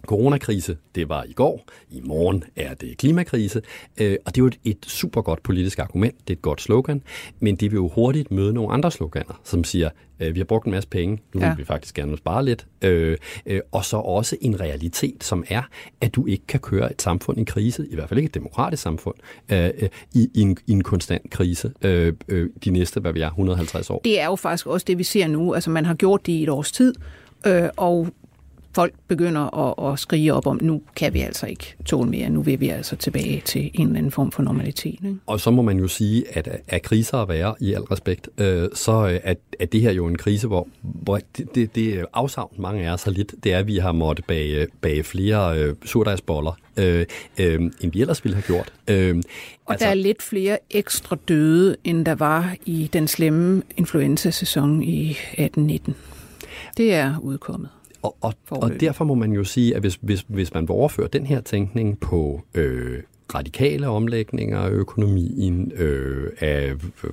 Coronakrise, 0.07 0.77
det 0.95 1.09
var 1.09 1.25
i 1.25 1.33
går. 1.33 1.65
I 1.91 2.01
morgen 2.05 2.45
er 2.57 2.75
det 2.75 2.97
klimakrise. 2.99 3.63
Øh, 4.01 4.17
og 4.27 4.35
det 4.35 4.41
er 4.41 4.43
jo 4.43 4.47
et, 4.47 4.59
et 4.65 4.87
super 4.87 5.23
godt 5.23 5.43
politisk 5.43 5.79
argument. 5.79 6.15
Det 6.21 6.35
er 6.35 6.37
et 6.39 6.43
godt 6.43 6.61
slogan. 6.61 7.03
Men 7.41 7.57
det 7.57 7.71
vil 7.71 7.77
jo 7.77 7.89
hurtigt 7.89 8.31
møde 8.31 8.53
nogle 8.53 8.73
andre 8.73 8.91
sloganer, 8.91 9.41
som 9.45 9.65
siger, 9.65 9.91
øh, 10.21 10.35
vi 10.35 10.41
har 10.41 10.45
brugt 10.45 10.67
en 10.67 10.71
masse 10.71 10.89
penge, 10.89 11.19
nu 11.35 11.41
vil 11.41 11.47
ja. 11.47 11.55
vi 11.55 11.65
faktisk 11.65 11.95
gerne 11.95 12.17
spare 12.17 12.45
lidt. 12.45 12.67
Øh, 12.83 13.17
og 13.73 13.85
så 13.85 13.97
også 13.97 14.37
en 14.41 14.61
realitet, 14.61 15.25
som 15.25 15.45
er, 15.49 15.63
at 16.01 16.15
du 16.15 16.27
ikke 16.27 16.47
kan 16.47 16.61
køre 16.61 16.91
et 16.91 17.03
samfund 17.03 17.41
i 17.41 17.45
krise, 17.45 17.87
i 17.91 17.95
hvert 17.95 18.09
fald 18.09 18.19
ikke 18.19 18.29
et 18.29 18.35
demokratisk 18.35 18.83
samfund, 18.83 19.15
i, 19.51 20.31
i, 20.35 20.41
en, 20.41 20.57
i 20.67 20.73
en 20.73 20.83
konstant 20.83 21.31
krise 21.31 21.73
de 22.65 22.71
næste, 22.71 23.01
hvad 23.01 23.13
vi 23.13 23.21
er, 23.21 23.27
150 23.27 23.91
år. 23.91 24.01
Det 24.05 24.21
er 24.21 24.27
jo 24.27 24.37
faktisk 24.37 24.67
også 24.67 24.85
det, 24.89 24.99
vi 24.99 25.05
ser 25.05 25.27
nu. 25.27 25.55
Altså 25.55 25.71
man 25.71 25.85
har 25.85 25.95
gjort 25.95 26.27
det 26.27 26.33
i 26.33 26.43
et 26.43 26.49
års 26.49 26.73
tid, 26.73 26.95
og 27.77 28.09
folk 28.77 28.95
begynder 29.09 29.45
at, 29.67 29.93
at 29.93 29.99
skrige 29.99 30.35
op 30.35 30.47
om, 30.47 30.59
nu 30.63 30.83
kan 30.97 31.15
vi 31.15 31.21
altså 31.21 31.47
ikke 31.47 31.77
tåle 31.85 32.11
mere, 32.11 32.31
nu 32.31 32.43
vil 32.43 32.61
vi 32.61 32.69
altså 32.69 32.97
tilbage 32.97 33.43
til 33.45 33.71
en 33.75 33.87
eller 33.87 33.99
anden 33.99 34.13
form 34.13 34.33
for 34.33 34.43
normalitet. 34.43 34.99
Ikke? 35.05 35.17
Og 35.27 35.41
så 35.41 35.51
må 35.51 35.63
man 35.63 35.79
jo 35.79 35.89
sige, 35.89 36.25
at 36.39 36.49
er 36.69 36.79
kriser 36.79 37.19
at 37.19 37.29
være, 37.29 37.55
i 37.61 37.75
al 37.75 37.83
respekt, 37.83 38.29
øh, 38.39 38.69
så 38.75 38.93
er, 38.93 39.35
er 39.61 39.67
det 39.67 39.81
her 39.81 39.93
jo 39.93 40.07
en 40.07 40.19
krise, 40.19 40.47
hvor, 40.47 40.69
hvor 40.83 41.21
det, 41.37 41.55
det, 41.55 41.75
det 41.75 42.05
afsavn 42.13 42.55
mange 42.59 42.89
af 42.89 42.93
os 42.93 43.03
har 43.03 43.11
lidt, 43.11 43.35
det 43.45 43.53
er, 43.53 43.59
at 43.59 43.67
vi 43.67 43.77
har 43.77 43.93
måttet 43.93 44.25
bage, 44.25 44.67
bage 44.81 45.03
flere 45.03 45.59
øh, 45.59 45.75
surdagsboller, 45.85 46.59
øh, 46.77 47.07
øh, 47.41 47.61
end 47.81 47.93
vi 47.93 48.01
ellers 48.01 48.25
ville 48.25 48.35
have 48.35 48.43
gjort. 48.47 48.73
Øh, 48.89 49.17
og 49.67 49.73
altså, 49.73 49.85
der 49.85 49.91
er 49.91 49.95
lidt 49.95 50.23
flere 50.23 50.59
ekstra 50.71 51.17
døde, 51.29 51.77
end 51.85 52.07
der 52.07 52.15
var 52.15 52.57
i 52.67 52.91
den 52.93 53.09
slemme 53.09 53.63
influenza-sæson 53.77 54.83
i 54.83 55.13
18-19. 55.13 55.93
Det 56.77 56.95
er 56.95 57.19
udkommet. 57.23 57.69
Og, 58.07 58.35
og, 58.51 58.63
og 58.63 58.81
derfor 58.81 59.05
må 59.05 59.15
man 59.15 59.33
jo 59.33 59.45
sige, 59.45 59.75
at 59.75 59.81
hvis, 59.81 59.99
hvis, 60.01 60.25
hvis 60.29 60.55
man 60.55 60.63
vil 60.63 60.71
overføre 60.71 61.09
den 61.13 61.27
her 61.27 61.41
tænkning 61.41 62.01
på 62.01 62.43
øh, 62.55 63.03
radikale 63.35 63.89
omlægninger 63.89 64.59
af 64.59 64.71
økonomien, 64.71 65.73
øh, 65.77 66.31
af 66.41 66.75
øh, 67.05 67.11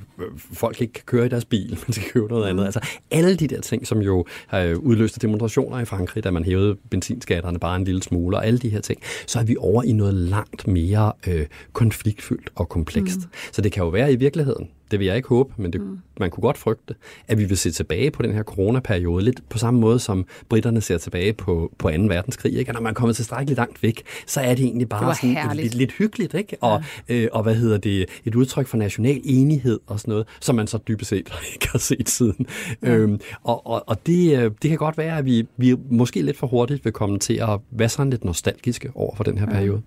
folk 0.53 0.81
ikke 0.81 0.93
kan 0.93 1.03
køre 1.05 1.25
i 1.25 1.29
deres 1.29 1.45
bil, 1.45 1.69
men 1.85 1.93
skal 1.93 2.09
købe 2.11 2.27
noget 2.27 2.43
andet. 2.43 2.63
Mm. 2.63 2.65
Altså 2.65 2.79
alle 3.11 3.35
de 3.35 3.47
der 3.47 3.61
ting, 3.61 3.87
som 3.87 4.01
jo 4.01 4.25
har 4.47 4.73
udløst 4.75 5.21
demonstrationer 5.21 5.79
i 5.79 5.85
Frankrig, 5.85 6.23
da 6.23 6.31
man 6.31 6.45
hævede 6.45 6.75
benzinskatterne 6.89 7.59
bare 7.59 7.75
en 7.75 7.83
lille 7.83 8.03
smule, 8.03 8.37
og 8.37 8.45
alle 8.45 8.59
de 8.59 8.69
her 8.69 8.81
ting, 8.81 9.01
så 9.27 9.39
er 9.39 9.43
vi 9.43 9.55
over 9.59 9.83
i 9.83 9.91
noget 9.91 10.13
langt 10.13 10.67
mere 10.67 11.11
øh, 11.27 11.45
konfliktfyldt 11.73 12.49
og 12.55 12.69
komplekst. 12.69 13.17
Mm. 13.17 13.31
Så 13.51 13.61
det 13.61 13.71
kan 13.71 13.83
jo 13.83 13.89
være 13.89 14.13
i 14.13 14.15
virkeligheden, 14.15 14.69
det 14.93 14.99
vil 14.99 15.07
jeg 15.07 15.15
ikke 15.15 15.29
håbe, 15.29 15.53
men 15.57 15.73
det, 15.73 15.81
mm. 15.81 15.99
man 16.19 16.29
kunne 16.29 16.41
godt 16.41 16.57
frygte, 16.57 16.95
at 17.27 17.37
vi 17.37 17.45
vil 17.45 17.57
se 17.57 17.71
tilbage 17.71 18.11
på 18.11 18.21
den 18.21 18.33
her 18.33 18.43
coronaperiode, 18.43 19.23
lidt 19.23 19.49
på 19.49 19.57
samme 19.57 19.79
måde 19.79 19.99
som 19.99 20.25
britterne 20.49 20.81
ser 20.81 20.97
tilbage 20.97 21.33
på, 21.33 21.71
på 21.77 21.89
2. 21.89 21.95
verdenskrig. 22.01 22.57
Ikke? 22.57 22.71
Og 22.71 22.73
når 22.73 22.81
man 22.81 22.93
kommer 22.93 23.13
tilstrækkeligt 23.13 23.57
langt 23.57 23.83
væk, 23.83 24.03
så 24.25 24.41
er 24.41 24.55
det 24.55 24.65
egentlig 24.65 24.89
bare 24.89 25.09
det 25.09 25.17
sådan 25.17 25.57
lidt, 25.57 25.75
lidt 25.75 25.91
hyggeligt, 25.91 26.33
ikke? 26.33 26.57
Og, 26.61 26.83
ja. 27.09 27.15
øh, 27.15 27.27
og 27.31 27.43
hvad 27.43 27.55
hedder 27.55 27.77
det, 27.77 28.05
et 28.25 28.35
udtryk 28.35 28.67
for 28.67 28.77
national 28.77 29.21
enighed 29.23 29.79
og 29.87 29.99
sådan 29.99 30.11
noget, 30.11 30.27
som 30.39 30.55
man 30.55 30.67
så 30.67 30.77
dybest 30.87 31.09
set 31.09 31.33
ikke 31.53 31.69
har 31.71 31.79
set 31.79 32.09
siden. 32.09 32.45
Ja. 32.81 32.89
Øhm, 32.89 33.19
og 33.43 33.63
og, 33.65 33.83
og 33.87 34.07
det, 34.07 34.37
øh, 34.37 34.51
det 34.61 34.69
kan 34.69 34.77
godt 34.77 34.97
være, 34.97 35.17
at 35.17 35.25
vi, 35.25 35.47
vi 35.57 35.75
måske 35.89 36.21
lidt 36.21 36.37
for 36.37 36.47
hurtigt 36.47 36.85
vil 36.85 36.93
komme 36.93 37.19
til 37.19 37.33
at 37.33 37.59
være 37.71 37.89
sådan 37.89 38.09
lidt 38.09 38.25
nostalgiske 38.25 38.91
over 38.95 39.15
for 39.15 39.23
den 39.23 39.37
her 39.37 39.45
ja. 39.49 39.53
periode. 39.53 39.81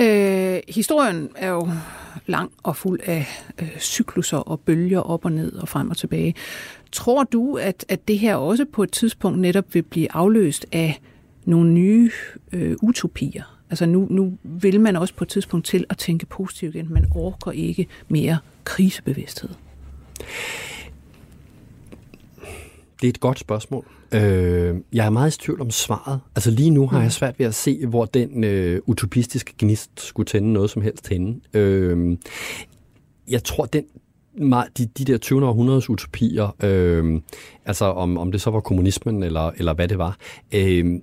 Øh, 0.00 0.60
historien 0.68 1.28
er 1.36 1.48
jo 1.48 1.68
lang 2.26 2.52
og 2.62 2.76
fuld 2.76 3.00
af 3.04 3.26
øh, 3.62 3.78
cykluser 3.78 4.36
og 4.36 4.60
bølger 4.60 5.00
op 5.00 5.24
og 5.24 5.32
ned 5.32 5.52
og 5.52 5.68
frem 5.68 5.90
og 5.90 5.96
tilbage. 5.96 6.34
Tror 6.92 7.24
du, 7.24 7.56
at, 7.56 7.84
at 7.88 8.08
det 8.08 8.18
her 8.18 8.36
også 8.36 8.64
på 8.72 8.82
et 8.82 8.92
tidspunkt 8.92 9.38
netop 9.38 9.74
vil 9.74 9.82
blive 9.82 10.12
afløst 10.12 10.66
af 10.72 11.00
nogle 11.44 11.72
nye 11.72 12.10
øh, 12.52 12.76
utopier? 12.82 13.58
Altså 13.70 13.86
nu, 13.86 14.06
nu 14.10 14.38
vil 14.42 14.80
man 14.80 14.96
også 14.96 15.14
på 15.14 15.24
et 15.24 15.28
tidspunkt 15.28 15.66
til 15.66 15.84
at 15.90 15.98
tænke 15.98 16.26
positivt 16.26 16.74
igen. 16.74 16.92
Man 16.92 17.06
orker 17.14 17.50
ikke 17.50 17.86
mere 18.08 18.38
krisebevidsthed 18.64 19.50
det 23.00 23.06
er 23.06 23.08
et 23.08 23.20
godt 23.20 23.38
spørgsmål. 23.38 23.84
Øh, 24.14 24.76
jeg 24.92 25.06
er 25.06 25.10
meget 25.10 25.36
i 25.36 25.38
tvivl 25.38 25.60
om 25.60 25.70
svaret. 25.70 26.20
Altså 26.36 26.50
lige 26.50 26.70
nu 26.70 26.86
har 26.86 27.02
jeg 27.02 27.12
svært 27.12 27.38
ved 27.38 27.46
at 27.46 27.54
se, 27.54 27.86
hvor 27.86 28.04
den 28.04 28.44
øh, 28.44 28.80
utopistiske 28.86 29.54
gnist 29.58 29.90
skulle 30.00 30.26
tænde 30.26 30.52
noget 30.52 30.70
som 30.70 30.82
helst 30.82 31.08
henne. 31.08 31.40
Øh, 31.54 32.16
jeg 33.28 33.44
tror, 33.44 33.64
den, 33.64 33.84
de, 34.78 34.86
de 34.86 35.04
der 35.04 35.18
20. 35.18 35.46
århundredes 35.46 35.90
utopier, 35.90 36.56
øh, 36.62 37.20
altså 37.64 37.84
om, 37.84 38.18
om 38.18 38.32
det 38.32 38.40
så 38.40 38.50
var 38.50 38.60
kommunismen 38.60 39.22
eller, 39.22 39.50
eller 39.56 39.74
hvad 39.74 39.88
det 39.88 39.98
var, 39.98 40.16
øh, 40.54 41.00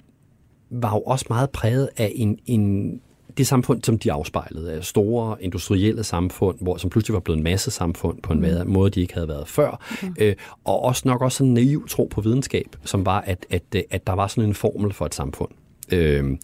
var 0.70 0.96
jo 0.96 1.02
også 1.02 1.26
meget 1.30 1.50
præget 1.50 1.90
af 1.98 2.12
en, 2.16 2.40
en 2.46 3.02
det 3.38 3.48
samfund, 3.48 3.84
som 3.84 4.00
de 4.00 4.12
afspejlede, 4.12 4.74
af 4.74 4.84
store 4.84 5.44
industrielle 5.44 6.04
samfund, 6.04 6.58
hvor 6.62 6.78
som 6.78 6.90
pludselig 6.90 7.14
var 7.14 7.20
blevet 7.20 7.38
en 7.38 7.44
masse 7.44 7.72
samfund 7.72 8.22
på 8.22 8.34
en 8.34 8.40
mm. 8.40 8.72
måde, 8.72 8.90
de 8.90 9.02
ikke 9.02 9.14
havde 9.14 9.28
været 9.28 9.48
før. 9.48 9.86
Mm. 10.02 10.16
Øh, 10.20 10.36
og 10.64 10.84
også 10.84 11.02
nok 11.06 11.22
også 11.22 11.44
en 11.44 11.54
naiv 11.54 11.88
tro 11.88 12.08
på 12.12 12.22
videnskab, 12.22 12.76
som 12.84 13.06
var, 13.06 13.22
at, 13.22 13.46
at, 13.50 13.76
at 13.90 14.08
der 14.08 14.14
var 14.14 14.28
sådan 14.28 14.50
en 14.50 14.56
formel 14.56 14.94
for 14.94 15.06
et 15.06 15.16
samfund. 15.16 15.52
Øh, 15.92 16.38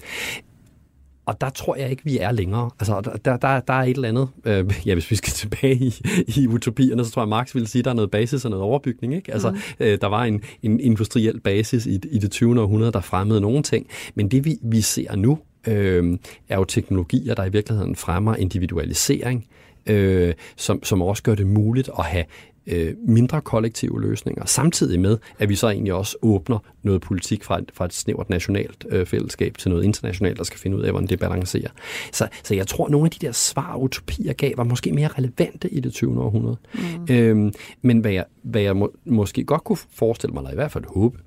og 1.25 1.41
der 1.41 1.49
tror 1.49 1.75
jeg 1.75 1.89
ikke, 1.89 2.03
vi 2.05 2.17
er 2.17 2.31
længere. 2.31 2.69
Altså, 2.79 3.17
der, 3.25 3.37
der, 3.37 3.59
der 3.59 3.73
er 3.73 3.83
et 3.83 3.95
eller 3.95 4.09
andet, 4.09 4.29
øh, 4.45 4.73
ja, 4.87 4.93
hvis 4.93 5.11
vi 5.11 5.15
skal 5.15 5.33
tilbage 5.33 5.75
i, 5.75 5.93
i 6.27 6.47
utopierne, 6.47 7.05
så 7.05 7.11
tror 7.11 7.21
jeg, 7.21 7.29
Marx 7.29 7.55
ville 7.55 7.67
sige, 7.67 7.79
at 7.79 7.85
der 7.85 7.91
er 7.91 7.95
noget 7.95 8.11
basis 8.11 8.45
og 8.45 8.51
noget 8.51 8.65
overbygning. 8.65 9.15
Ikke? 9.15 9.33
Altså, 9.33 9.51
mm. 9.51 9.57
øh, 9.79 9.97
der 10.01 10.07
var 10.07 10.23
en, 10.23 10.41
en 10.63 10.79
industriel 10.79 11.39
basis 11.39 11.85
i, 11.85 11.99
i 12.11 12.17
det 12.17 12.31
20. 12.31 12.61
århundrede, 12.61 12.91
der 12.91 13.01
fremmede 13.01 13.41
nogle 13.41 13.63
ting. 13.63 13.87
Men 14.15 14.31
det, 14.31 14.45
vi, 14.45 14.57
vi 14.63 14.81
ser 14.81 15.15
nu, 15.15 15.39
øh, 15.68 16.18
er 16.49 16.57
jo 16.57 16.64
teknologier, 16.64 17.36
der 17.36 17.45
i 17.45 17.51
virkeligheden 17.51 17.95
fremmer 17.95 18.36
individualisering, 18.36 19.47
øh, 19.86 20.34
som, 20.55 20.84
som 20.84 21.01
også 21.01 21.24
gør 21.24 21.36
det 21.36 21.47
muligt 21.47 21.89
at 21.99 22.05
have 22.05 22.26
øh, 22.68 22.93
mindre 23.07 23.41
kollektive 23.41 24.01
løsninger, 24.01 24.45
samtidig 24.45 24.99
med, 24.99 25.18
at 25.39 25.49
vi 25.49 25.55
så 25.55 25.70
egentlig 25.70 25.93
også 25.93 26.18
åbner 26.22 26.59
noget 26.84 27.01
politik 27.01 27.43
fra 27.43 27.57
et, 27.59 27.72
fra 27.74 27.86
et 27.86 27.93
snævert 27.93 28.30
nationalt 28.30 28.86
øh, 28.89 29.05
fællesskab 29.05 29.57
til 29.57 29.70
noget 29.70 29.84
internationalt, 29.84 30.38
der 30.38 30.43
skal 30.43 30.59
finde 30.59 30.78
ud 30.78 30.82
af, 30.82 30.91
hvordan 30.91 31.09
det 31.09 31.20
balancerer. 31.20 31.70
Så, 32.12 32.28
så 32.43 32.55
jeg 32.55 32.68
tror, 32.68 32.86
at 32.86 32.91
nogle 32.91 33.05
af 33.05 33.12
de 33.12 33.26
der 33.26 33.32
svar, 33.32 33.76
utopier 33.76 34.34
gav, 34.34 34.51
var 34.57 34.64
måske 34.64 34.91
mere 34.91 35.07
relevante 35.07 35.70
i 35.70 35.80
det 35.80 35.93
20. 35.93 36.22
århundrede. 36.22 36.57
Mm. 36.74 37.16
Øhm, 37.16 37.53
men 37.82 37.99
hvad 37.99 38.12
jeg, 38.12 38.26
hvad 38.43 38.62
jeg 38.62 38.78
må, 38.78 38.91
måske 39.05 39.43
godt 39.43 39.64
kunne 39.64 39.78
forestille 39.93 40.34
mig, 40.34 40.39
eller 40.41 40.51
i 40.51 40.55
hvert 40.55 40.72
fald 40.72 40.84
håbe, 40.88 41.18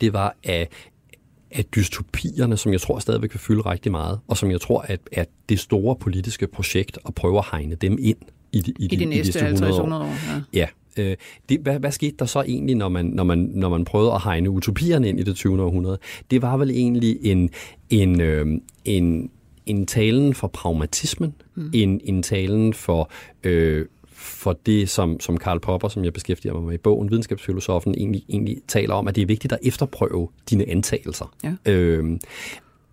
det 0.00 0.12
var, 0.12 0.36
at, 0.44 0.68
at 1.54 1.74
dystopierne, 1.74 2.56
som 2.56 2.72
jeg 2.72 2.80
tror 2.80 2.98
stadigvæk 2.98 3.34
vil 3.34 3.40
fylde 3.40 3.60
rigtig 3.60 3.92
meget, 3.92 4.20
og 4.28 4.36
som 4.36 4.50
jeg 4.50 4.60
tror, 4.60 4.80
at, 4.80 5.00
at 5.12 5.28
det 5.48 5.60
store 5.60 5.96
politiske 5.96 6.46
projekt 6.46 6.98
at 7.06 7.14
prøve 7.14 7.38
at 7.38 7.44
hegne 7.52 7.74
dem 7.74 7.98
ind 8.00 8.16
i 8.52 8.60
de, 8.60 8.72
i 8.78 8.86
de, 8.86 8.94
I 8.94 8.98
de 8.98 9.04
næste 9.04 9.40
50 9.40 9.78
år. 9.78 9.92
år 9.92 10.04
ja. 10.04 10.42
ja. 10.52 10.66
Øh, 10.96 11.16
det, 11.48 11.60
hvad, 11.60 11.78
hvad 11.78 11.92
skete 11.92 12.16
der 12.18 12.24
så 12.24 12.42
egentlig, 12.42 12.76
når 12.76 12.88
man, 12.88 13.06
når, 13.06 13.24
man, 13.24 13.38
når 13.38 13.68
man 13.68 13.84
prøvede 13.84 14.12
at 14.12 14.22
hegne 14.22 14.50
utopierne 14.50 15.08
ind 15.08 15.20
i 15.20 15.22
det 15.22 15.36
20. 15.36 15.62
århundrede? 15.62 15.98
Det 16.30 16.42
var 16.42 16.56
vel 16.56 16.70
egentlig 16.70 17.18
en, 17.22 17.50
en, 17.90 18.20
øh, 18.20 18.46
en, 18.84 19.30
en 19.66 19.86
talen 19.86 20.34
for 20.34 20.48
pragmatismen, 20.48 21.34
mm. 21.54 21.70
en, 21.74 22.00
en 22.04 22.22
talen 22.22 22.74
for 22.74 23.10
øh, 23.44 23.86
for 24.24 24.58
det, 24.66 24.88
som, 24.88 25.20
som 25.20 25.36
Karl 25.36 25.60
Popper, 25.60 25.88
som 25.88 26.04
jeg 26.04 26.12
beskæftiger 26.12 26.54
mig 26.54 26.62
med 26.62 26.74
i 26.74 26.78
bogen, 26.78 27.10
videnskabsfilosofen, 27.10 27.94
egentlig, 27.94 28.24
egentlig 28.28 28.58
taler 28.68 28.94
om, 28.94 29.08
at 29.08 29.16
det 29.16 29.22
er 29.22 29.26
vigtigt 29.26 29.52
at 29.52 29.58
efterprøve 29.62 30.28
dine 30.50 30.70
antagelser. 30.70 31.34
Ja. 31.44 31.54
Øhm, 31.66 32.20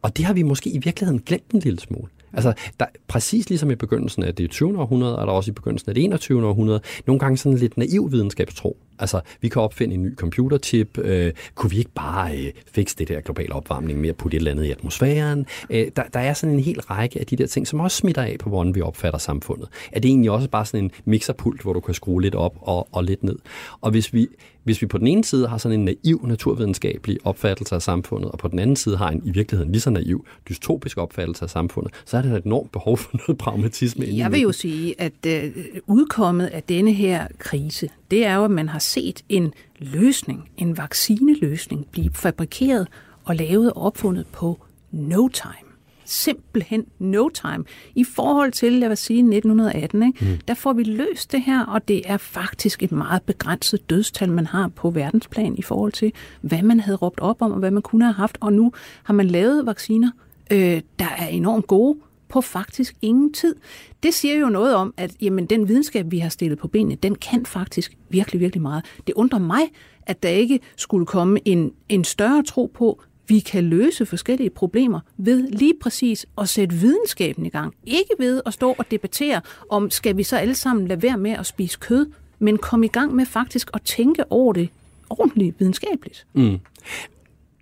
og 0.01 0.17
det 0.17 0.25
har 0.25 0.33
vi 0.33 0.43
måske 0.43 0.69
i 0.69 0.77
virkeligheden 0.77 1.21
glemt 1.21 1.51
en 1.51 1.59
lille 1.59 1.79
smule. 1.79 2.07
Altså, 2.33 2.53
der, 2.79 2.85
præcis 3.07 3.49
ligesom 3.49 3.71
i 3.71 3.75
begyndelsen 3.75 4.23
af 4.23 4.35
det 4.35 4.49
20. 4.49 4.79
århundrede, 4.79 5.13
er 5.13 5.25
der 5.25 5.31
også 5.33 5.51
i 5.51 5.53
begyndelsen 5.53 5.89
af 5.89 5.95
det 5.95 6.03
21. 6.03 6.47
århundrede, 6.47 6.81
nogle 7.07 7.19
gange 7.19 7.37
sådan 7.37 7.57
lidt 7.57 7.77
naiv 7.77 8.11
videnskabstro. 8.11 8.77
Altså, 8.99 9.21
vi 9.41 9.49
kan 9.49 9.61
opfinde 9.61 9.95
en 9.95 10.03
ny 10.03 10.15
computerchip. 10.15 10.97
Øh, 10.97 11.33
kunne 11.55 11.69
vi 11.69 11.77
ikke 11.77 11.91
bare 11.95 12.37
øh, 12.37 12.51
fikse 12.71 12.95
det 12.97 13.07
der 13.07 13.21
globale 13.21 13.53
opvarmning 13.53 14.01
med 14.01 14.09
at 14.09 14.15
putte 14.15 14.35
et 14.35 14.39
eller 14.39 14.51
andet 14.51 14.65
i 14.65 14.71
atmosfæren? 14.71 15.45
Øh, 15.69 15.87
der, 15.95 16.03
der 16.13 16.19
er 16.19 16.33
sådan 16.33 16.55
en 16.55 16.59
hel 16.59 16.81
række 16.81 17.19
af 17.19 17.25
de 17.25 17.35
der 17.35 17.47
ting, 17.47 17.67
som 17.67 17.79
også 17.79 17.97
smitter 17.97 18.21
af 18.21 18.35
på, 18.39 18.49
hvordan 18.49 18.75
vi 18.75 18.81
opfatter 18.81 19.19
samfundet. 19.19 19.69
Er 19.91 19.99
det 19.99 20.09
egentlig 20.09 20.31
også 20.31 20.49
bare 20.49 20.65
sådan 20.65 20.83
en 20.83 20.91
mixerpult, 21.05 21.61
hvor 21.61 21.73
du 21.73 21.79
kan 21.79 21.93
skrue 21.93 22.21
lidt 22.21 22.35
op 22.35 22.55
og, 22.61 22.87
og 22.91 23.03
lidt 23.03 23.23
ned? 23.23 23.35
Og 23.81 23.91
hvis 23.91 24.13
vi, 24.13 24.27
hvis 24.63 24.81
vi 24.81 24.87
på 24.87 24.97
den 24.97 25.07
ene 25.07 25.23
side 25.23 25.47
har 25.47 25.57
sådan 25.57 25.79
en 25.79 25.85
naiv 25.85 26.25
naturvidenskabelig 26.27 27.17
opfattelse 27.23 27.75
af 27.75 27.81
samfundet, 27.81 28.31
og 28.31 28.39
på 28.39 28.47
den 28.47 28.59
anden 28.59 28.75
side 28.75 28.97
har 28.97 29.09
en 29.09 29.21
i 29.25 29.31
virkeligheden 29.31 29.71
lige 29.71 29.81
så 29.81 29.89
naiv 29.89 30.25
dystopisk 30.49 30.97
opfattelse 30.97 31.43
af 31.43 31.49
samfundet, 31.49 31.93
så 32.05 32.17
er 32.17 32.21
der 32.21 32.35
et 32.35 32.43
enormt 32.43 32.71
behov 32.71 32.97
for 32.97 33.17
noget 33.27 33.37
pragmatisme. 33.37 34.05
Jeg 34.11 34.31
vil 34.31 34.41
jo 34.41 34.51
sige, 34.51 35.01
at 35.01 35.25
øh, 35.27 35.51
udkommet 35.87 36.45
af 36.45 36.63
denne 36.63 36.93
her 36.93 37.27
krise, 37.37 37.89
det 38.11 38.25
er 38.25 38.35
jo, 38.35 38.43
at 38.43 38.51
man 38.51 38.69
har 38.69 38.79
set 38.91 39.21
en 39.29 39.53
løsning, 39.79 40.49
en 40.57 40.77
vaccineløsning, 40.77 41.87
blive 41.91 42.09
fabrikeret 42.13 42.87
og 43.23 43.35
lavet 43.35 43.73
og 43.73 43.83
opfundet 43.83 44.27
på 44.27 44.65
no 44.91 45.27
time 45.27 45.71
simpelthen 46.11 46.85
no 46.99 47.29
time. 47.29 47.63
I 47.95 48.03
forhold 48.03 48.51
til, 48.51 48.73
lad 48.73 48.91
os 48.91 48.99
sige, 48.99 49.19
1918, 49.19 50.03
ikke? 50.03 50.25
Mm. 50.25 50.37
der 50.47 50.53
får 50.53 50.73
vi 50.73 50.83
løst 50.83 51.31
det 51.31 51.41
her, 51.41 51.65
og 51.65 51.87
det 51.87 52.01
er 52.05 52.17
faktisk 52.17 52.83
et 52.83 52.91
meget 52.91 53.21
begrænset 53.21 53.89
dødstal, 53.89 54.31
man 54.31 54.45
har 54.45 54.67
på 54.67 54.89
verdensplan 54.89 55.55
i 55.57 55.61
forhold 55.61 55.91
til, 55.91 56.13
hvad 56.41 56.61
man 56.61 56.79
havde 56.79 56.97
råbt 56.97 57.19
op 57.19 57.41
om, 57.41 57.51
og 57.51 57.59
hvad 57.59 57.71
man 57.71 57.81
kunne 57.81 58.05
have 58.05 58.13
haft. 58.13 58.37
Og 58.41 58.53
nu 58.53 58.71
har 59.03 59.13
man 59.13 59.27
lavet 59.27 59.65
vacciner, 59.65 60.11
øh, 60.51 60.81
der 60.99 61.09
er 61.17 61.27
enormt 61.27 61.67
gode, 61.67 61.97
på 62.31 62.41
faktisk 62.41 62.95
ingen 63.01 63.33
tid. 63.33 63.55
Det 64.03 64.13
siger 64.13 64.35
jo 64.35 64.49
noget 64.49 64.75
om, 64.75 64.93
at 64.97 65.11
jamen, 65.21 65.45
den 65.45 65.67
videnskab, 65.67 66.11
vi 66.11 66.19
har 66.19 66.29
stillet 66.29 66.59
på 66.59 66.67
benene, 66.67 66.95
den 66.95 67.15
kan 67.15 67.45
faktisk 67.45 67.97
virkelig, 68.09 68.41
virkelig 68.41 68.61
meget. 68.61 68.85
Det 69.07 69.13
undrer 69.13 69.39
mig, 69.39 69.61
at 70.01 70.23
der 70.23 70.29
ikke 70.29 70.59
skulle 70.75 71.05
komme 71.05 71.39
en, 71.45 71.73
en 71.89 72.03
større 72.03 72.43
tro 72.43 72.71
på, 72.73 73.01
vi 73.27 73.39
kan 73.39 73.63
løse 73.63 74.05
forskellige 74.05 74.49
problemer 74.49 74.99
ved 75.17 75.47
lige 75.47 75.73
præcis 75.81 76.25
at 76.37 76.49
sætte 76.49 76.75
videnskaben 76.75 77.45
i 77.45 77.49
gang. 77.49 77.73
Ikke 77.83 78.13
ved 78.19 78.41
at 78.45 78.53
stå 78.53 78.75
og 78.77 78.91
debattere 78.91 79.41
om, 79.69 79.89
skal 79.89 80.17
vi 80.17 80.23
så 80.23 80.37
alle 80.37 80.55
sammen 80.55 80.87
lade 80.87 81.01
være 81.01 81.17
med 81.17 81.31
at 81.31 81.45
spise 81.45 81.77
kød, 81.79 82.05
men 82.39 82.57
komme 82.57 82.85
i 82.85 82.89
gang 82.89 83.15
med 83.15 83.25
faktisk 83.25 83.69
at 83.73 83.81
tænke 83.81 84.31
over 84.31 84.53
det 84.53 84.69
ordentligt 85.09 85.59
videnskabeligt. 85.59 86.25
Mm. 86.33 86.59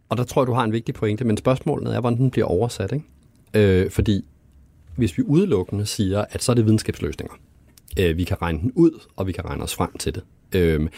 Og 0.10 0.18
der 0.18 0.24
tror 0.24 0.42
jeg, 0.42 0.48
du 0.48 0.54
har 0.54 0.64
en 0.64 0.72
vigtig 0.72 0.96
pointe, 0.96 1.24
men 1.24 1.38
spørgsmålet 1.38 1.96
er, 1.96 2.00
hvordan 2.00 2.20
den 2.20 2.32
bliver 2.32 2.46
oversat. 2.46 2.92
Ikke? 2.92 3.06
Øh, 3.84 3.92
fordi 3.92 4.26
hvis 5.00 5.18
vi 5.18 5.24
udelukkende 5.24 5.86
siger, 5.86 6.26
at 6.30 6.44
så 6.44 6.52
er 6.52 6.54
det 6.54 6.66
videnskabsløsninger, 6.66 7.34
øh, 8.00 8.18
vi 8.18 8.24
kan 8.24 8.42
regne 8.42 8.60
den 8.60 8.72
ud, 8.76 8.92
og 9.16 9.28
vi 9.28 9.32
kan 9.32 9.46
regne 9.46 9.64
os 9.64 9.76
frem 9.76 9.98
til 9.98 10.16
det, 10.16 10.24
øh, 10.56 10.90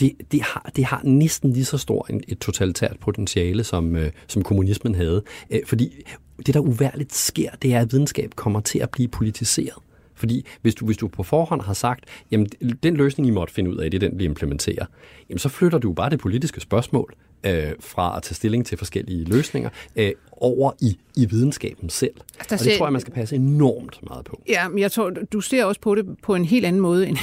det, 0.00 0.12
det, 0.32 0.42
har, 0.42 0.70
det 0.76 0.84
har 0.84 1.00
næsten 1.04 1.52
lige 1.52 1.64
så 1.64 1.78
stor 1.78 2.06
en, 2.10 2.22
et 2.28 2.38
totalitært 2.38 2.96
potentiale, 3.00 3.64
som, 3.64 3.96
øh, 3.96 4.12
som 4.26 4.42
kommunismen 4.42 4.94
havde. 4.94 5.22
Øh, 5.50 5.60
fordi 5.66 6.04
det, 6.46 6.54
der 6.54 6.60
uværligt 6.60 7.14
sker, 7.14 7.50
det 7.62 7.74
er, 7.74 7.80
at 7.80 7.92
videnskab 7.92 8.30
kommer 8.36 8.60
til 8.60 8.78
at 8.78 8.90
blive 8.90 9.08
politiseret. 9.08 9.82
Fordi 10.14 10.46
hvis 10.62 10.74
du, 10.74 10.86
hvis 10.86 10.96
du 10.96 11.08
på 11.08 11.22
forhånd 11.22 11.60
har 11.60 11.72
sagt, 11.72 12.04
jamen 12.30 12.46
den 12.82 12.96
løsning, 12.96 13.28
I 13.28 13.30
måtte 13.30 13.54
finde 13.54 13.70
ud 13.70 13.76
af, 13.76 13.90
det 13.90 14.02
er 14.02 14.08
den, 14.08 14.18
vi 14.18 14.24
implementerer, 14.24 14.86
jamen 15.28 15.38
så 15.38 15.48
flytter 15.48 15.78
du 15.78 15.92
bare 15.92 16.10
det 16.10 16.18
politiske 16.18 16.60
spørgsmål 16.60 17.14
øh, 17.44 17.72
fra 17.80 18.16
at 18.16 18.22
tage 18.22 18.34
stilling 18.34 18.66
til 18.66 18.78
forskellige 18.78 19.24
løsninger 19.24 19.70
øh, 19.96 20.12
over 20.32 20.72
i, 20.80 20.98
i 21.16 21.26
videnskaben 21.26 21.90
selv. 21.90 22.14
Altså, 22.38 22.54
og 22.54 22.58
det 22.58 22.60
ser, 22.60 22.76
tror 22.76 22.86
jeg, 22.86 22.92
man 22.92 23.00
skal 23.00 23.12
passe 23.12 23.36
enormt 23.36 23.98
meget 24.02 24.24
på. 24.24 24.42
Ja, 24.48 24.68
men 24.68 24.78
jeg 24.78 24.92
tror, 24.92 25.10
du 25.10 25.40
ser 25.40 25.64
også 25.64 25.80
på 25.80 25.94
det 25.94 26.06
på 26.22 26.34
en 26.34 26.44
helt 26.44 26.66
anden 26.66 26.82
måde, 26.82 27.06
end 27.08 27.18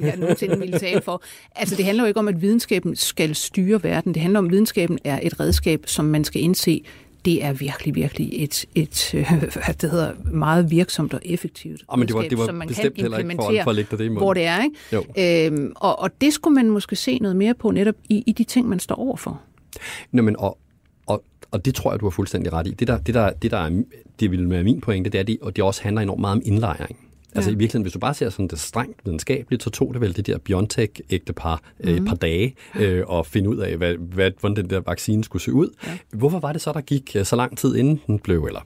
jeg 0.00 0.16
nogensinde 0.16 0.58
ville 0.58 0.78
tale 0.78 1.02
for. 1.02 1.22
Altså, 1.56 1.76
det 1.76 1.84
handler 1.84 2.04
jo 2.04 2.08
ikke 2.08 2.20
om, 2.20 2.28
at 2.28 2.42
videnskaben 2.42 2.96
skal 2.96 3.34
styre 3.34 3.82
verden. 3.82 4.14
Det 4.14 4.22
handler 4.22 4.38
om, 4.38 4.44
at 4.46 4.52
videnskaben 4.52 4.98
er 5.04 5.20
et 5.22 5.40
redskab, 5.40 5.82
som 5.86 6.04
man 6.04 6.24
skal 6.24 6.42
indse, 6.42 6.84
det 7.24 7.44
er 7.44 7.52
virkelig, 7.52 7.94
virkelig 7.94 8.44
et, 8.44 8.64
et 8.74 9.08
hvad 9.12 9.74
det 9.80 9.90
hedder, 9.90 10.12
meget 10.32 10.70
virksomt 10.70 11.14
og 11.14 11.20
effektivt 11.24 11.84
oh, 11.88 11.98
men 11.98 12.08
det 12.08 12.14
var, 12.14 12.22
det 12.22 12.38
var 12.38 12.46
som 12.46 12.54
man 12.54 12.68
kan 12.68 12.92
implementere, 12.96 13.64
for, 13.64 13.72
for 13.72 13.80
at 13.80 13.98
det 13.98 14.00
i 14.00 14.08
hvor 14.08 14.34
det 14.34 14.44
er. 14.44 14.58
Ikke? 14.62 15.46
Øhm, 15.46 15.72
og, 15.76 15.98
og 15.98 16.10
det 16.20 16.32
skulle 16.32 16.54
man 16.54 16.70
måske 16.70 16.96
se 16.96 17.18
noget 17.18 17.36
mere 17.36 17.54
på 17.54 17.70
netop 17.70 17.94
i, 18.08 18.24
i 18.26 18.32
de 18.32 18.44
ting, 18.44 18.68
man 18.68 18.78
står 18.78 18.94
overfor. 18.94 19.40
Nå, 20.12 20.22
men 20.22 20.36
og, 20.38 20.58
og, 21.06 21.24
og 21.50 21.64
det 21.64 21.74
tror 21.74 21.92
jeg, 21.92 22.00
du 22.00 22.06
har 22.06 22.10
fuldstændig 22.10 22.52
ret 22.52 22.66
i. 22.66 22.70
Det, 22.70 22.88
der, 22.88 22.98
det, 22.98 23.14
der, 23.14 23.30
det, 23.30 23.50
der 23.50 23.58
er, 23.58 23.82
det 24.20 24.30
vil 24.30 24.50
være 24.50 24.64
min 24.64 24.80
pointe, 24.80 25.10
det 25.10 25.18
er, 25.18 25.22
det, 25.22 25.38
og 25.42 25.56
det 25.56 25.64
også 25.64 25.82
handler 25.82 26.02
enormt 26.02 26.20
meget 26.20 26.36
om 26.36 26.42
indlejring. 26.44 26.98
Altså 27.34 27.50
ja. 27.50 27.56
i 27.56 27.58
virkeligheden, 27.58 27.82
hvis 27.82 27.92
du 27.92 27.98
bare 27.98 28.14
ser 28.14 28.30
sådan 28.30 28.48
det 28.48 28.60
strengt 28.60 29.00
videnskabeligt, 29.04 29.62
så 29.62 29.70
tog 29.70 29.94
det 29.94 30.00
vel 30.00 30.16
det 30.16 30.26
der 30.26 30.38
BioNTech-ægtepar 30.38 31.62
mm. 31.78 31.88
øh, 31.88 31.96
et 31.96 32.04
par 32.04 32.12
mhm. 32.12 32.18
dage 32.18 32.54
øh, 32.76 33.04
at 33.12 33.26
finde 33.26 33.48
ud 33.48 33.56
af, 33.56 33.76
hvad, 33.76 33.94
hvad, 33.94 34.30
hvordan 34.40 34.56
den 34.56 34.70
der 34.70 34.80
vaccine 34.80 35.24
skulle 35.24 35.42
se 35.42 35.52
ud. 35.52 35.68
Ja. 35.86 35.98
Hvorfor 36.12 36.38
var 36.38 36.52
det 36.52 36.60
så, 36.60 36.72
der 36.72 36.80
gik 36.80 37.16
øh, 37.16 37.24
så 37.24 37.36
lang 37.36 37.58
tid 37.58 37.76
inden 37.76 38.00
den 38.06 38.18
blev, 38.18 38.44
eller 38.44 38.60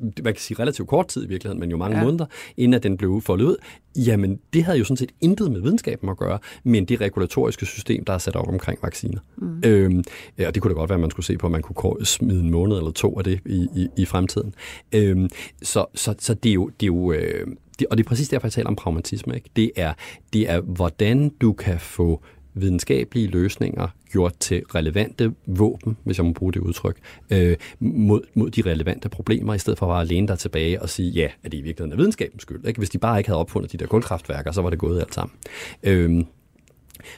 man 0.00 0.34
kan 0.34 0.40
sige 0.40 0.58
relativt 0.58 0.88
kort 0.88 1.08
tid 1.08 1.24
i 1.24 1.28
virkeligheden, 1.28 1.60
men 1.60 1.70
jo 1.70 1.76
mange 1.76 1.98
ja. 1.98 2.04
måneder, 2.04 2.26
inden 2.56 2.74
at 2.74 2.82
den 2.82 2.96
blev 2.96 3.20
foldet 3.20 3.44
ud, 3.44 3.56
jamen 3.96 4.38
det 4.52 4.64
havde 4.64 4.78
jo 4.78 4.84
sådan 4.84 4.96
set 4.96 5.12
intet 5.20 5.52
med 5.52 5.60
videnskaben 5.60 6.08
at 6.08 6.16
gøre, 6.16 6.38
men 6.64 6.84
det 6.84 7.00
regulatoriske 7.00 7.66
system, 7.66 8.04
der 8.04 8.12
er 8.12 8.18
sat 8.18 8.36
op 8.36 8.48
omkring 8.48 8.78
vacciner. 8.82 9.20
Mm. 9.36 9.60
Øhm, 9.64 10.04
ja, 10.38 10.46
og 10.46 10.54
det 10.54 10.62
kunne 10.62 10.74
da 10.74 10.78
godt 10.78 10.90
være, 10.90 10.96
at 10.96 11.00
man 11.00 11.10
skulle 11.10 11.26
se 11.26 11.38
på, 11.38 11.46
at 11.46 11.50
man 11.50 11.62
kunne 11.62 12.06
smide 12.06 12.40
en 12.40 12.50
måned 12.50 12.76
eller 12.76 12.90
to 12.90 13.18
af 13.18 13.24
det 13.24 13.40
i, 13.46 13.68
i, 13.76 13.88
i 13.96 14.04
fremtiden. 14.04 14.54
Øhm, 14.92 15.30
så, 15.62 15.84
så, 15.94 16.14
så 16.18 16.34
det 16.34 16.48
er 16.48 16.54
jo, 16.54 16.68
det 16.68 16.82
er 16.82 16.86
jo 16.86 17.12
øh, 17.12 17.46
det, 17.78 17.86
og 17.90 17.98
det 17.98 18.04
er 18.04 18.08
præcis 18.08 18.28
derfor, 18.28 18.46
jeg 18.46 18.52
taler 18.52 18.68
om 18.68 18.76
pragmatisme. 18.76 19.34
Ikke? 19.34 19.50
Det, 19.56 19.70
er, 19.76 19.92
det 20.32 20.50
er, 20.50 20.60
hvordan 20.60 21.28
du 21.28 21.52
kan 21.52 21.80
få 21.80 22.22
videnskabelige 22.56 23.26
løsninger 23.26 23.88
gjort 24.12 24.34
til 24.40 24.62
relevante 24.74 25.34
våben, 25.46 25.96
hvis 26.04 26.18
jeg 26.18 26.26
må 26.26 26.32
bruge 26.32 26.52
det 26.52 26.60
udtryk, 26.60 26.96
øh, 27.30 27.56
mod, 27.80 28.20
mod 28.34 28.50
de 28.50 28.62
relevante 28.62 29.08
problemer, 29.08 29.54
i 29.54 29.58
stedet 29.58 29.78
for 29.78 29.86
bare 29.86 30.00
at 30.00 30.06
læne 30.06 30.28
dig 30.28 30.38
tilbage 30.38 30.82
og 30.82 30.88
sige, 30.88 31.10
ja, 31.10 31.28
er 31.44 31.48
det 31.48 31.58
i 31.58 31.60
virkeligheden 31.60 31.92
er 31.92 31.96
videnskabens 31.96 32.42
skyld. 32.42 32.66
Ikke? 32.66 32.78
Hvis 32.78 32.90
de 32.90 32.98
bare 32.98 33.18
ikke 33.18 33.28
havde 33.30 33.40
opfundet 33.40 33.72
de 33.72 33.78
der 33.78 33.86
kulkraftværker, 33.86 34.52
så 34.52 34.62
var 34.62 34.70
det 34.70 34.78
gået 34.78 35.00
alt 35.00 35.14
sammen. 35.14 35.36
Øh, 35.82 36.24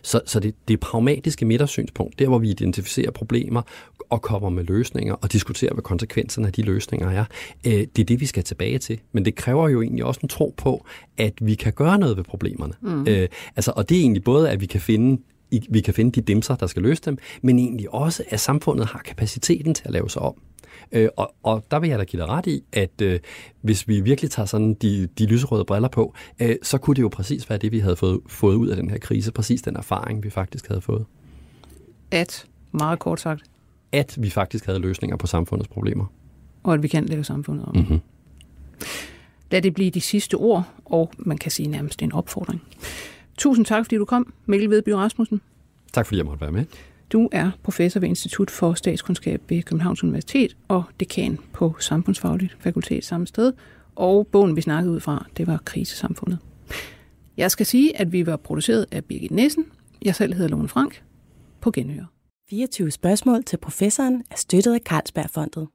så, 0.02 0.20
så 0.26 0.40
det, 0.40 0.54
det 0.68 0.80
pragmatiske 0.80 1.44
midtersynspunkt, 1.44 2.18
der 2.18 2.28
hvor 2.28 2.38
vi 2.38 2.50
identificerer 2.50 3.10
problemer 3.10 3.62
og 4.10 4.22
kommer 4.22 4.48
med 4.48 4.64
løsninger 4.64 5.14
og 5.14 5.32
diskuterer, 5.32 5.72
hvad 5.72 5.82
konsekvenserne 5.82 6.46
af 6.46 6.52
de 6.52 6.62
løsninger 6.62 7.10
er, 7.10 7.24
øh, 7.66 7.72
det 7.72 7.98
er 7.98 8.04
det, 8.04 8.20
vi 8.20 8.26
skal 8.26 8.44
tilbage 8.44 8.78
til. 8.78 9.00
Men 9.12 9.24
det 9.24 9.34
kræver 9.34 9.68
jo 9.68 9.82
egentlig 9.82 10.04
også 10.04 10.20
en 10.22 10.28
tro 10.28 10.54
på, 10.56 10.86
at 11.18 11.32
vi 11.40 11.54
kan 11.54 11.72
gøre 11.72 11.98
noget 11.98 12.16
ved 12.16 12.24
problemerne. 12.24 12.74
Mm. 12.80 13.06
Øh, 13.08 13.28
altså, 13.56 13.72
og 13.76 13.88
det 13.88 13.96
er 13.96 14.00
egentlig 14.00 14.24
både, 14.24 14.50
at 14.50 14.60
vi 14.60 14.66
kan 14.66 14.80
finde 14.80 15.22
vi 15.70 15.80
kan 15.80 15.94
finde 15.94 16.12
de 16.12 16.20
dimser, 16.20 16.56
der 16.56 16.66
skal 16.66 16.82
løse 16.82 17.02
dem, 17.04 17.18
men 17.42 17.58
egentlig 17.58 17.94
også, 17.94 18.24
at 18.28 18.40
samfundet 18.40 18.86
har 18.86 18.98
kapaciteten 18.98 19.74
til 19.74 19.82
at 19.86 19.92
lave 19.92 20.10
sig 20.10 20.22
om. 20.22 20.34
Øh, 20.92 21.08
og, 21.16 21.34
og 21.42 21.64
der 21.70 21.78
vil 21.78 21.90
jeg 21.90 21.98
da 21.98 22.04
give 22.04 22.22
dig 22.22 22.28
ret 22.28 22.46
i, 22.46 22.64
at 22.72 23.00
øh, 23.02 23.20
hvis 23.60 23.88
vi 23.88 24.00
virkelig 24.00 24.30
tager 24.30 24.46
sådan 24.46 24.74
de, 24.74 25.08
de 25.18 25.26
lyserøde 25.26 25.64
briller 25.64 25.88
på, 25.88 26.14
øh, 26.40 26.56
så 26.62 26.78
kunne 26.78 26.94
det 26.94 27.02
jo 27.02 27.08
præcis 27.08 27.50
være 27.50 27.58
det, 27.58 27.72
vi 27.72 27.78
havde 27.78 27.96
fået, 27.96 28.20
fået 28.26 28.54
ud 28.54 28.68
af 28.68 28.76
den 28.76 28.90
her 28.90 28.98
krise, 28.98 29.32
præcis 29.32 29.62
den 29.62 29.76
erfaring, 29.76 30.24
vi 30.24 30.30
faktisk 30.30 30.68
havde 30.68 30.80
fået. 30.80 31.04
At, 32.10 32.46
meget 32.72 32.98
kort 32.98 33.20
sagt. 33.20 33.42
At 33.92 34.16
vi 34.20 34.30
faktisk 34.30 34.66
havde 34.66 34.78
løsninger 34.78 35.16
på 35.16 35.26
samfundets 35.26 35.68
problemer. 35.68 36.04
Og 36.62 36.74
at 36.74 36.82
vi 36.82 36.88
kan 36.88 37.06
lave 37.06 37.24
samfundet 37.24 37.66
om. 37.66 37.76
Mm-hmm. 37.76 38.00
Lad 39.50 39.62
det 39.62 39.74
blive 39.74 39.90
de 39.90 40.00
sidste 40.00 40.34
ord, 40.34 40.64
og 40.84 41.12
man 41.18 41.38
kan 41.38 41.50
sige 41.50 41.68
nærmest 41.68 42.02
en 42.02 42.12
opfordring. 42.12 42.62
Tusind 43.38 43.66
tak, 43.66 43.84
fordi 43.84 43.96
du 43.96 44.04
kom, 44.04 44.32
Mikkel 44.46 44.70
Vedby 44.70 44.88
Rasmussen. 44.88 45.40
Tak, 45.92 46.06
fordi 46.06 46.18
jeg 46.18 46.26
måtte 46.26 46.40
være 46.40 46.52
med. 46.52 46.64
Du 47.12 47.28
er 47.32 47.50
professor 47.62 48.00
ved 48.00 48.08
Institut 48.08 48.50
for 48.50 48.74
Statskundskab 48.74 49.42
ved 49.48 49.62
Københavns 49.62 50.04
Universitet 50.04 50.56
og 50.68 50.84
dekan 51.00 51.38
på 51.52 51.76
Samfundsfagligt 51.80 52.56
Fakultet 52.60 53.04
samme 53.04 53.26
sted. 53.26 53.52
Og 53.94 54.26
bogen, 54.26 54.56
vi 54.56 54.60
snakkede 54.60 54.94
ud 54.94 55.00
fra, 55.00 55.26
det 55.36 55.46
var 55.46 55.62
Krisesamfundet. 55.64 56.38
Jeg 57.36 57.50
skal 57.50 57.66
sige, 57.66 58.00
at 58.00 58.12
vi 58.12 58.26
var 58.26 58.36
produceret 58.36 58.86
af 58.90 59.04
Birgit 59.04 59.30
Nissen. 59.30 59.64
Jeg 60.02 60.14
selv 60.14 60.34
hedder 60.34 60.48
Lone 60.48 60.68
Frank. 60.68 61.02
På 61.60 61.70
genhør. 61.70 62.04
24 62.50 62.90
spørgsmål 62.90 63.44
til 63.44 63.56
professoren 63.56 64.24
er 64.30 64.36
støttet 64.36 64.74
af 64.74 64.80
Carlsbergfondet. 64.80 65.68